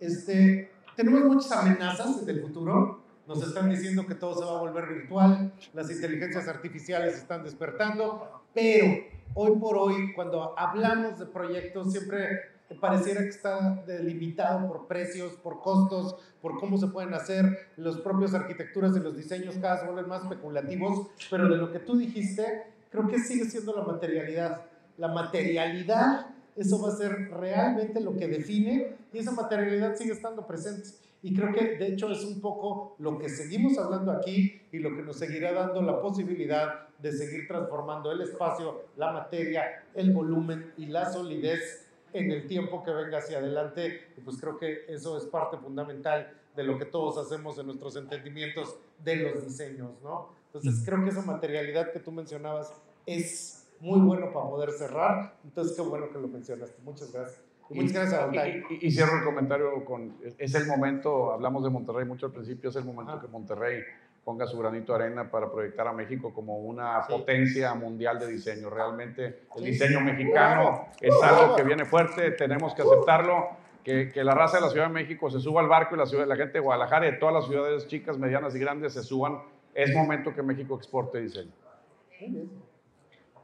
Este, 0.00 0.70
tenemos 0.96 1.24
muchas 1.24 1.52
amenazas 1.52 2.24
del 2.26 2.40
futuro. 2.40 3.04
Nos 3.28 3.42
están 3.42 3.68
diciendo 3.68 4.06
que 4.06 4.14
todo 4.14 4.34
se 4.38 4.44
va 4.44 4.56
a 4.56 4.60
volver 4.60 4.86
virtual, 4.86 5.52
las 5.74 5.90
inteligencias 5.90 6.46
artificiales 6.46 7.16
están 7.16 7.42
despertando, 7.42 8.44
pero 8.54 8.86
hoy 9.34 9.58
por 9.58 9.76
hoy, 9.76 10.14
cuando 10.14 10.56
hablamos 10.56 11.18
de 11.18 11.26
proyectos, 11.26 11.90
siempre 11.90 12.56
pareciera 12.80 13.22
que 13.22 13.30
está 13.30 13.82
delimitado 13.84 14.68
por 14.68 14.86
precios, 14.86 15.32
por 15.34 15.60
costos, 15.60 16.16
por 16.40 16.58
cómo 16.60 16.78
se 16.78 16.86
pueden 16.86 17.14
hacer. 17.14 17.70
Los 17.76 17.98
propios 17.98 18.32
arquitecturas 18.32 18.96
y 18.96 19.00
los 19.00 19.16
diseños 19.16 19.56
cada 19.56 19.74
vez 19.74 19.86
vuelven 19.86 20.08
más 20.08 20.22
especulativos, 20.22 21.08
pero 21.28 21.48
de 21.48 21.56
lo 21.56 21.72
que 21.72 21.80
tú 21.80 21.96
dijiste, 21.96 22.62
creo 22.90 23.08
que 23.08 23.18
sigue 23.18 23.44
siendo 23.46 23.74
la 23.74 23.82
materialidad. 23.82 24.62
La 24.98 25.08
materialidad, 25.08 26.35
eso 26.56 26.80
va 26.80 26.88
a 26.88 26.96
ser 26.96 27.30
realmente 27.30 28.00
lo 28.00 28.16
que 28.16 28.28
define 28.28 28.96
y 29.12 29.18
esa 29.18 29.32
materialidad 29.32 29.94
sigue 29.96 30.12
estando 30.12 30.46
presente. 30.46 30.88
Y 31.22 31.34
creo 31.34 31.52
que 31.52 31.76
de 31.76 31.88
hecho 31.88 32.10
es 32.10 32.24
un 32.24 32.40
poco 32.40 32.94
lo 32.98 33.18
que 33.18 33.28
seguimos 33.28 33.78
hablando 33.78 34.12
aquí 34.12 34.62
y 34.70 34.78
lo 34.78 34.94
que 34.94 35.02
nos 35.02 35.16
seguirá 35.16 35.52
dando 35.52 35.82
la 35.82 36.00
posibilidad 36.00 36.88
de 36.98 37.12
seguir 37.12 37.46
transformando 37.48 38.12
el 38.12 38.20
espacio, 38.20 38.84
la 38.96 39.12
materia, 39.12 39.84
el 39.94 40.12
volumen 40.12 40.72
y 40.76 40.86
la 40.86 41.12
solidez 41.12 41.86
en 42.12 42.30
el 42.30 42.46
tiempo 42.46 42.82
que 42.82 42.92
venga 42.92 43.18
hacia 43.18 43.38
adelante. 43.38 44.08
Y 44.16 44.20
pues 44.20 44.38
creo 44.40 44.56
que 44.56 44.84
eso 44.88 45.18
es 45.18 45.24
parte 45.24 45.56
fundamental 45.58 46.32
de 46.54 46.62
lo 46.62 46.78
que 46.78 46.86
todos 46.86 47.18
hacemos 47.18 47.58
en 47.58 47.66
nuestros 47.66 47.96
entendimientos 47.96 48.76
de 49.04 49.16
los 49.16 49.44
diseños, 49.44 49.90
¿no? 50.02 50.28
Entonces 50.52 50.82
creo 50.86 51.04
que 51.04 51.10
esa 51.10 51.22
materialidad 51.22 51.92
que 51.92 52.00
tú 52.00 52.12
mencionabas 52.12 52.72
es 53.04 53.65
muy 53.80 54.00
bueno 54.00 54.32
para 54.32 54.48
poder 54.48 54.70
cerrar. 54.72 55.36
Entonces 55.44 55.76
qué 55.76 55.82
bueno 55.82 56.10
que 56.10 56.18
lo 56.18 56.28
mencionaste. 56.28 56.82
Muchas 56.82 57.12
gracias. 57.12 57.42
Y 57.68 57.80
muchas 57.80 57.94
gracias 57.94 58.20
a 58.20 58.46
y, 58.46 58.64
y, 58.70 58.86
y, 58.86 58.90
cierro 58.92 59.18
el 59.18 59.24
comentario 59.24 59.84
con, 59.84 60.16
es 60.38 60.54
el 60.54 60.66
momento, 60.66 61.32
hablamos 61.32 61.64
de 61.64 61.70
Monterrey 61.70 62.04
mucho 62.04 62.26
al 62.26 62.32
principio, 62.32 62.70
es 62.70 62.76
el 62.76 62.84
momento 62.84 63.20
que 63.20 63.26
Monterrey 63.26 63.82
ponga 64.26 64.44
su 64.44 64.58
granito 64.58 64.92
de 64.92 65.04
arena 65.04 65.30
para 65.30 65.48
proyectar 65.48 65.86
a 65.86 65.92
México 65.92 66.34
como 66.34 66.58
una 66.58 67.00
sí. 67.04 67.12
potencia 67.12 67.72
mundial 67.74 68.18
de 68.18 68.26
diseño. 68.26 68.68
Realmente 68.68 69.42
el 69.56 69.64
diseño 69.64 70.00
mexicano 70.00 70.88
es 71.00 71.14
algo 71.22 71.54
que 71.54 71.62
viene 71.62 71.84
fuerte, 71.84 72.32
tenemos 72.32 72.74
que 72.74 72.82
aceptarlo. 72.82 73.50
Que, 73.84 74.08
que, 74.08 74.24
la 74.24 74.34
raza 74.34 74.56
de 74.56 74.64
la 74.64 74.70
Ciudad 74.70 74.88
de 74.88 74.92
México 74.92 75.30
se 75.30 75.38
suba 75.38 75.60
al 75.60 75.68
barco 75.68 75.94
y 75.94 75.98
la, 75.98 76.06
ciudad, 76.06 76.26
la 76.26 76.34
gente 76.34 76.54
de 76.54 76.58
Guadalajara 76.58 77.06
y 77.06 77.12
de 77.12 77.18
todas 77.18 77.36
las 77.36 77.46
ciudades 77.46 77.86
chicas, 77.86 78.18
medianas 78.18 78.52
y 78.56 78.58
grandes 78.58 78.94
se 78.94 79.04
suban. 79.04 79.38
Es 79.74 79.94
momento 79.94 80.34
que 80.34 80.42
México 80.42 80.74
exporte 80.74 81.20
diseño. 81.20 81.52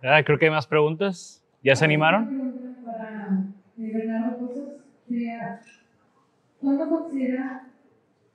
Ah, 0.04 0.22
creo 0.24 0.38
que 0.38 0.46
hay 0.46 0.50
más 0.50 0.66
preguntas. 0.66 1.44
¿Ya 1.62 1.76
se 1.76 1.84
animaron? 1.84 2.82
Para 2.84 3.28
Bernardo 3.76 4.38
Cosas, 4.38 4.82
¿cuándo 6.60 6.88
considera 6.88 7.68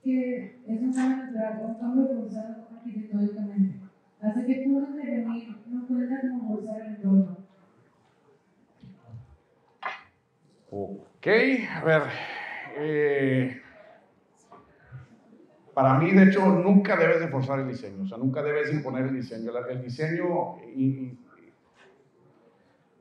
que 0.02 0.56
es 0.66 0.80
un 0.80 0.92
cambio 0.94 1.24
natural 1.26 1.60
o 1.62 1.66
un 1.66 1.74
cambio 1.74 2.06
forzado 2.06 2.68
arquitectónicamente? 2.74 3.80
Hace 4.20 4.46
que 4.46 4.62
puntos 4.64 4.96
de 4.96 5.02
venir 5.02 5.56
no 5.66 5.86
cuentan 5.86 6.30
como 6.30 6.56
forzar 6.56 6.80
el 6.80 6.86
entorno. 6.94 7.36
Ok, 10.70 11.26
a 11.26 11.84
ver. 11.84 12.02
Eh, 12.78 13.60
para 15.74 15.98
mí, 15.98 16.12
de 16.12 16.24
hecho, 16.24 16.46
nunca 16.46 16.96
debes 16.96 17.20
de 17.20 17.28
forzar 17.28 17.60
el 17.60 17.68
diseño, 17.68 18.02
o 18.02 18.06
sea, 18.06 18.18
nunca 18.18 18.42
debes 18.42 18.72
imponer 18.72 19.06
el 19.06 19.14
diseño. 19.14 19.52
El 19.68 19.82
diseño 19.82 20.56
y 20.74 21.18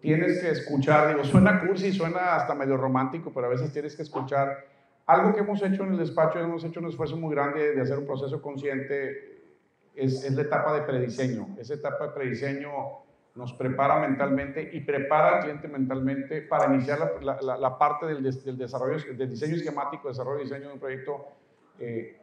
tienes 0.08 0.40
que 0.40 0.52
escuchar, 0.52 1.10
digo, 1.10 1.26
suena 1.26 1.60
cursi, 1.60 1.92
suena 1.92 2.36
hasta 2.36 2.56
medio 2.56 2.78
romántico, 2.78 3.34
pero 3.34 3.48
a 3.48 3.50
veces 3.50 3.74
tienes 3.74 3.94
que 3.94 4.04
escuchar 4.04 4.66
algo 5.06 5.34
que 5.34 5.42
hemos 5.42 5.62
hecho 5.62 5.84
en 5.84 5.92
el 5.92 5.98
despacho, 5.98 6.40
hemos 6.40 6.64
hecho 6.64 6.80
un 6.80 6.88
esfuerzo 6.88 7.18
muy 7.18 7.36
grande 7.36 7.76
de 7.76 7.82
hacer 7.82 7.98
un 7.98 8.06
proceso 8.06 8.42
consciente, 8.42 9.44
es, 9.94 10.24
es 10.24 10.34
la 10.34 10.44
etapa 10.44 10.74
de 10.76 10.82
prediseño. 10.84 11.50
Esa 11.60 11.74
etapa 11.74 12.08
de 12.08 12.14
prediseño 12.14 12.70
nos 13.36 13.52
prepara 13.52 14.00
mentalmente 14.00 14.70
y 14.72 14.80
prepara 14.80 15.40
al 15.40 15.44
cliente 15.44 15.68
mentalmente 15.68 16.42
para 16.42 16.74
iniciar 16.74 17.20
la, 17.22 17.42
la, 17.42 17.58
la 17.58 17.78
parte 17.78 18.06
del, 18.06 18.24
del, 18.24 18.58
desarrollo, 18.58 19.14
del 19.14 19.30
diseño 19.30 19.56
esquemático, 19.56 20.08
desarrollo 20.08 20.40
y 20.40 20.44
diseño 20.44 20.68
de 20.68 20.74
un 20.74 20.80
proyecto. 20.80 21.28
Eh, 21.80 22.18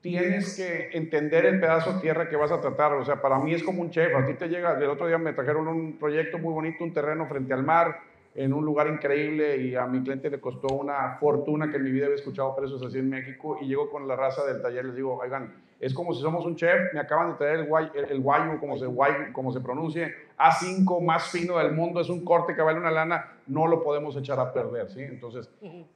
tienes 0.00 0.56
que 0.56 0.96
entender 0.96 1.44
el 1.46 1.60
pedazo 1.60 1.94
de 1.94 2.00
tierra 2.00 2.28
que 2.28 2.36
vas 2.36 2.50
a 2.50 2.60
tratar. 2.60 2.92
O 2.94 3.04
sea, 3.04 3.20
para 3.20 3.38
mí 3.38 3.54
es 3.54 3.62
como 3.62 3.82
un 3.82 3.90
chef. 3.90 4.14
A 4.14 4.26
ti 4.26 4.34
te 4.34 4.48
llega, 4.48 4.78
el 4.78 4.88
otro 4.88 5.06
día 5.06 5.18
me 5.18 5.32
trajeron 5.32 5.68
un 5.68 5.98
proyecto 5.98 6.38
muy 6.38 6.52
bonito, 6.52 6.84
un 6.84 6.92
terreno 6.92 7.26
frente 7.26 7.52
al 7.52 7.62
mar, 7.62 8.00
en 8.34 8.52
un 8.52 8.64
lugar 8.64 8.88
increíble 8.88 9.56
y 9.56 9.74
a 9.74 9.86
mi 9.86 10.02
cliente 10.02 10.30
le 10.30 10.40
costó 10.40 10.68
una 10.74 11.16
fortuna 11.18 11.70
que 11.70 11.76
en 11.76 11.84
mi 11.84 11.90
vida 11.90 12.06
había 12.06 12.16
escuchado 12.16 12.54
precios 12.54 12.82
así 12.82 12.98
en 12.98 13.08
México 13.08 13.58
y 13.60 13.66
llego 13.66 13.90
con 13.90 14.06
la 14.06 14.16
raza 14.16 14.44
del 14.44 14.62
taller 14.62 14.84
les 14.84 14.96
digo, 14.96 15.16
oigan, 15.16 15.52
es 15.80 15.94
como 15.94 16.12
si 16.12 16.20
somos 16.20 16.44
un 16.44 16.56
chef, 16.56 16.92
me 16.92 17.00
acaban 17.00 17.32
de 17.32 17.38
traer 17.38 17.60
el, 17.60 17.66
guay, 17.66 17.88
el, 17.94 18.20
guayo, 18.20 18.60
como 18.60 18.76
se, 18.76 18.84
guay, 18.84 19.32
como 19.32 19.50
se 19.50 19.60
pronuncie, 19.60 20.14
A5 20.38 21.02
más 21.02 21.30
fino 21.30 21.56
del 21.56 21.72
mundo, 21.72 22.02
es 22.02 22.10
un 22.10 22.22
corte 22.22 22.54
que 22.54 22.60
vale 22.60 22.78
una 22.78 22.90
lana, 22.90 23.32
no 23.46 23.66
lo 23.66 23.82
podemos 23.82 24.14
echar 24.14 24.38
a 24.38 24.52
perder, 24.52 24.90
¿sí? 24.90 25.00
Entonces, 25.00 25.50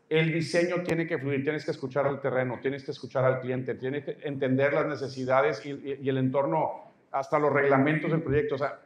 el 0.09 0.33
diseño 0.33 0.83
tiene 0.83 1.07
que 1.07 1.19
fluir, 1.19 1.45
tienes 1.45 1.67
que 1.67 1.71
escuchar 1.71 2.07
al 2.07 2.19
terreno, 2.23 2.59
tienes 2.63 2.83
que 2.83 2.93
escuchar 2.93 3.27
al 3.27 3.41
cliente, 3.41 3.75
tienes 3.75 4.07
que 4.07 4.17
entender 4.23 4.73
las 4.73 4.87
necesidades 4.87 5.65
y, 5.67 5.73
y, 5.73 5.99
y 6.03 6.09
el 6.09 6.17
entorno, 6.17 6.85
hasta 7.13 7.39
los 7.39 7.53
reglamentos 7.53 8.11
del 8.11 8.23
proyecto, 8.23 8.55
o 8.55 8.59
sea, 8.59 8.79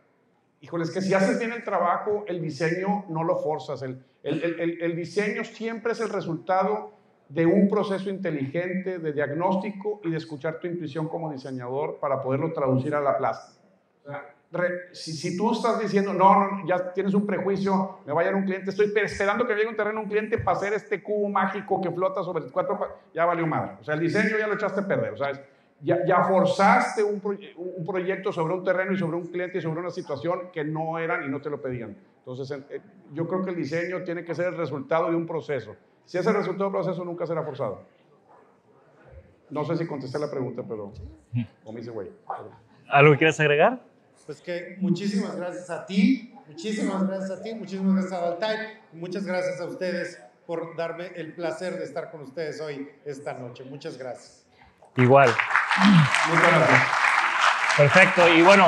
híjole, 0.61 0.85
es 0.85 0.91
que 0.91 1.01
si 1.01 1.15
haces 1.15 1.39
bien 1.39 1.53
el 1.53 1.65
trabajo, 1.65 2.25
el 2.27 2.41
diseño 2.41 3.05
no 3.09 3.25
lo 3.25 3.37
forzas. 3.37 3.83
El, 3.83 4.05
el, 4.23 4.43
el, 4.43 4.83
el, 4.83 4.97
diseño 4.97 5.45
siempre 5.45 5.93
es 5.93 6.01
el 6.01 6.09
resultado 6.09 6.93
de 7.29 7.47
un 7.47 7.69
proceso 7.69 8.09
inteligente 8.11 8.99
de 8.99 9.13
diagnóstico 9.13 10.01
y 10.05 10.11
de 10.11 10.17
escuchar 10.17 10.59
tu 10.59 10.67
intuición 10.67 11.09
como 11.09 11.31
diseñador 11.31 11.99
para 12.01 12.23
poderlo 12.23 12.53
traducir 12.53 12.95
a 12.95 13.01
la 13.01 13.19
plaza. 13.19 13.53
O 14.05 14.11
sea, 14.11 14.35
si, 14.93 15.13
si, 15.13 15.37
tú 15.37 15.53
estás 15.53 15.79
diciendo, 15.79 16.15
no, 16.15 16.41
no, 16.41 16.67
ya 16.67 16.93
tienes 16.95 17.13
un 17.13 17.27
prejuicio, 17.27 17.99
me 18.07 18.15
va 18.15 18.23
a 18.23 18.25
llegar 18.25 18.41
un 18.41 18.47
cliente, 18.47 18.71
estoy 18.71 18.91
esperando 18.97 19.47
que 19.47 19.55
llegue 19.55 19.69
un 19.69 19.77
terreno 19.77 20.01
un 20.01 20.09
cliente 20.09 20.39
para 20.39 20.57
hacer 20.57 20.73
este 20.73 21.03
cubo 21.03 21.29
mágico 21.29 21.81
que 21.83 21.91
flota 21.91 22.23
sobre 22.23 22.47
cuatro, 22.51 22.79
ya 23.13 23.27
valió 23.27 23.47
madre. 23.47 23.77
O 23.81 23.85
sea, 23.85 23.95
el 23.95 24.01
diseño 24.01 24.39
ya 24.39 24.47
lo 24.47 24.55
echaste 24.55 24.81
a 24.81 24.89
perder. 24.89 25.13
O 25.13 25.17
sea, 25.19 25.33
ya, 25.81 26.05
ya, 26.07 26.25
forzaste 26.25 27.03
un, 27.03 27.21
un, 27.57 27.87
proyecto 27.87 28.33
sobre 28.33 28.55
un 28.55 28.65
terreno 28.65 28.93
y 28.93 28.99
sobre 28.99 29.17
un 29.17 29.27
cliente 29.27 29.59
y 29.59 29.61
sobre 29.61 29.81
una 29.81 29.91
situación 29.91 30.51
que 30.53 30.65
no 30.65 30.99
eran 30.99 31.25
y 31.25 31.29
no 31.29 31.41
te 31.41 31.51
lo 31.51 31.61
pedían. 31.61 31.97
Entonces, 32.19 32.59
eh, 32.71 32.81
yo 33.13 33.27
creo 33.27 33.45
que 33.45 33.51
el 33.51 33.57
diseño 33.57 34.03
tiene 34.03 34.25
que 34.25 34.35
ser 34.35 34.47
el 34.49 34.57
resultado 34.57 35.09
de 35.11 35.17
un 35.17 35.27
proceso. 35.27 35.77
Si 36.05 36.19
es 36.19 36.27
el 36.27 36.35
resultado 36.35 36.71
de 36.71 36.77
un 36.77 36.83
proceso, 36.83 37.05
nunca 37.05 37.27
será 37.27 37.43
forzado. 37.43 37.83
No 39.51 39.65
sé 39.65 39.77
si 39.77 39.87
contesté 39.87 40.19
la 40.19 40.31
pregunta, 40.31 40.63
pero 40.69 40.93
o 41.65 41.73
me 41.73 41.81
hice 41.81 41.91
güey. 41.91 42.09
¿Algo 42.89 43.13
que 43.13 43.19
quieres 43.19 43.39
agregar? 43.41 43.81
Pues 44.27 44.43
que 44.43 44.77
muchísimas 44.81 45.37
gracias 45.37 45.71
a 45.71 45.87
ti, 45.87 46.35
muchísimas 46.47 47.07
gracias 47.07 47.31
a 47.31 47.43
ti, 47.43 47.55
muchísimas 47.55 47.95
gracias 47.95 48.13
a 48.13 48.21
Daltai, 48.27 48.59
muchas 48.93 49.25
gracias 49.25 49.61
a 49.61 49.65
ustedes 49.65 50.23
por 50.47 50.77
darme 50.77 51.13
el 51.15 51.35
placer 51.35 51.79
de 51.79 51.85
estar 51.85 52.11
con 52.11 52.23
ustedes 52.23 52.61
hoy, 52.61 52.89
esta 53.05 53.35
noche. 53.35 53.65
Muchas 53.65 53.97
gracias. 53.97 54.47
Igual. 54.97 55.31
Perfecto. 57.77 58.29
Y 58.29 58.43
bueno, 58.43 58.67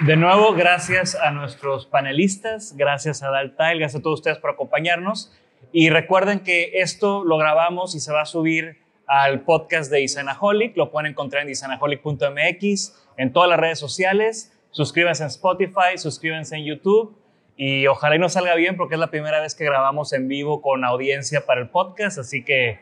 de 0.00 0.16
nuevo, 0.16 0.52
gracias 0.54 1.14
a 1.14 1.30
nuestros 1.30 1.86
panelistas, 1.86 2.76
gracias 2.76 3.22
a 3.22 3.30
Daltail, 3.30 3.78
gracias 3.78 4.00
a 4.00 4.02
todos 4.02 4.20
ustedes 4.20 4.38
por 4.38 4.50
acompañarnos. 4.50 5.32
Y 5.72 5.88
recuerden 5.90 6.40
que 6.40 6.72
esto 6.74 7.24
lo 7.24 7.38
grabamos 7.38 7.94
y 7.94 8.00
se 8.00 8.12
va 8.12 8.22
a 8.22 8.26
subir 8.26 8.78
al 9.06 9.40
podcast 9.40 9.90
de 9.90 10.02
Isanaholic. 10.02 10.76
Lo 10.76 10.90
pueden 10.90 11.12
encontrar 11.12 11.42
en 11.42 11.50
isanaholic.mx, 11.50 12.94
en 13.16 13.32
todas 13.32 13.48
las 13.48 13.58
redes 13.58 13.78
sociales. 13.78 14.52
Suscríbanse 14.70 15.22
en 15.22 15.28
Spotify, 15.28 15.96
suscríbanse 15.96 16.56
en 16.56 16.64
YouTube 16.64 17.23
y 17.56 17.86
ojalá 17.86 18.16
y 18.16 18.18
nos 18.18 18.32
salga 18.32 18.54
bien 18.54 18.76
porque 18.76 18.94
es 18.94 19.00
la 19.00 19.10
primera 19.10 19.40
vez 19.40 19.54
que 19.54 19.64
grabamos 19.64 20.12
en 20.12 20.28
vivo 20.28 20.60
con 20.60 20.84
audiencia 20.84 21.46
para 21.46 21.60
el 21.60 21.68
podcast, 21.68 22.18
así 22.18 22.44
que 22.44 22.80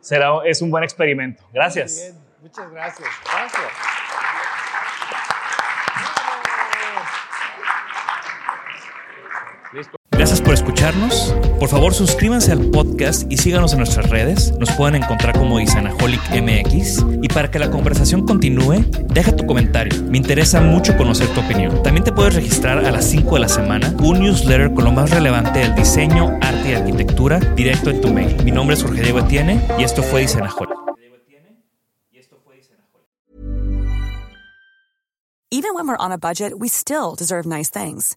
será, 0.00 0.32
es 0.44 0.62
un 0.62 0.70
buen 0.70 0.84
experimento. 0.84 1.42
Gracias. 1.52 2.14
Muchas 2.40 2.70
gracias. 2.70 3.08
Gracias. 3.24 3.91
Por 11.60 11.68
favor, 11.68 11.94
suscríbanse 11.94 12.50
al 12.50 12.70
podcast 12.72 13.30
y 13.30 13.36
síganos 13.36 13.70
en 13.72 13.78
nuestras 13.78 14.10
redes. 14.10 14.52
Nos 14.58 14.68
pueden 14.72 14.96
encontrar 14.96 15.38
como 15.38 15.60
Isanaholic 15.60 16.20
MX. 16.30 17.04
Y 17.22 17.28
para 17.28 17.52
que 17.52 17.60
la 17.60 17.70
conversación 17.70 18.26
continúe, 18.26 18.84
deja 19.06 19.36
tu 19.36 19.46
comentario. 19.46 20.02
Me 20.02 20.18
interesa 20.18 20.60
mucho 20.60 20.96
conocer 20.96 21.28
tu 21.28 21.40
opinión. 21.40 21.84
También 21.84 22.02
te 22.02 22.10
puedes 22.10 22.34
registrar 22.34 22.84
a 22.84 22.90
las 22.90 23.04
5 23.04 23.32
de 23.36 23.40
la 23.40 23.48
semana 23.48 23.94
un 24.02 24.18
newsletter 24.18 24.74
con 24.74 24.82
lo 24.82 24.90
más 24.90 25.10
relevante 25.10 25.60
del 25.60 25.72
diseño, 25.76 26.36
arte 26.42 26.72
y 26.72 26.74
arquitectura 26.74 27.38
directo 27.38 27.90
en 27.90 28.00
tu 28.00 28.12
mail. 28.12 28.42
Mi 28.42 28.50
nombre 28.50 28.74
es 28.74 28.82
Jorge 28.82 29.02
Diego 29.02 29.20
Etienne 29.20 29.64
y 29.78 29.84
esto 29.84 30.02
fue 30.02 30.24
Isanaholic. 30.24 30.76
Even 35.52 35.74
when 35.74 35.86
we're 35.86 35.96
on 36.00 36.10
a 36.10 36.18
budget, 36.18 36.54
we 36.58 36.66
still 36.66 37.14
deserve 37.14 37.46
nice 37.46 37.70
things. 37.70 38.16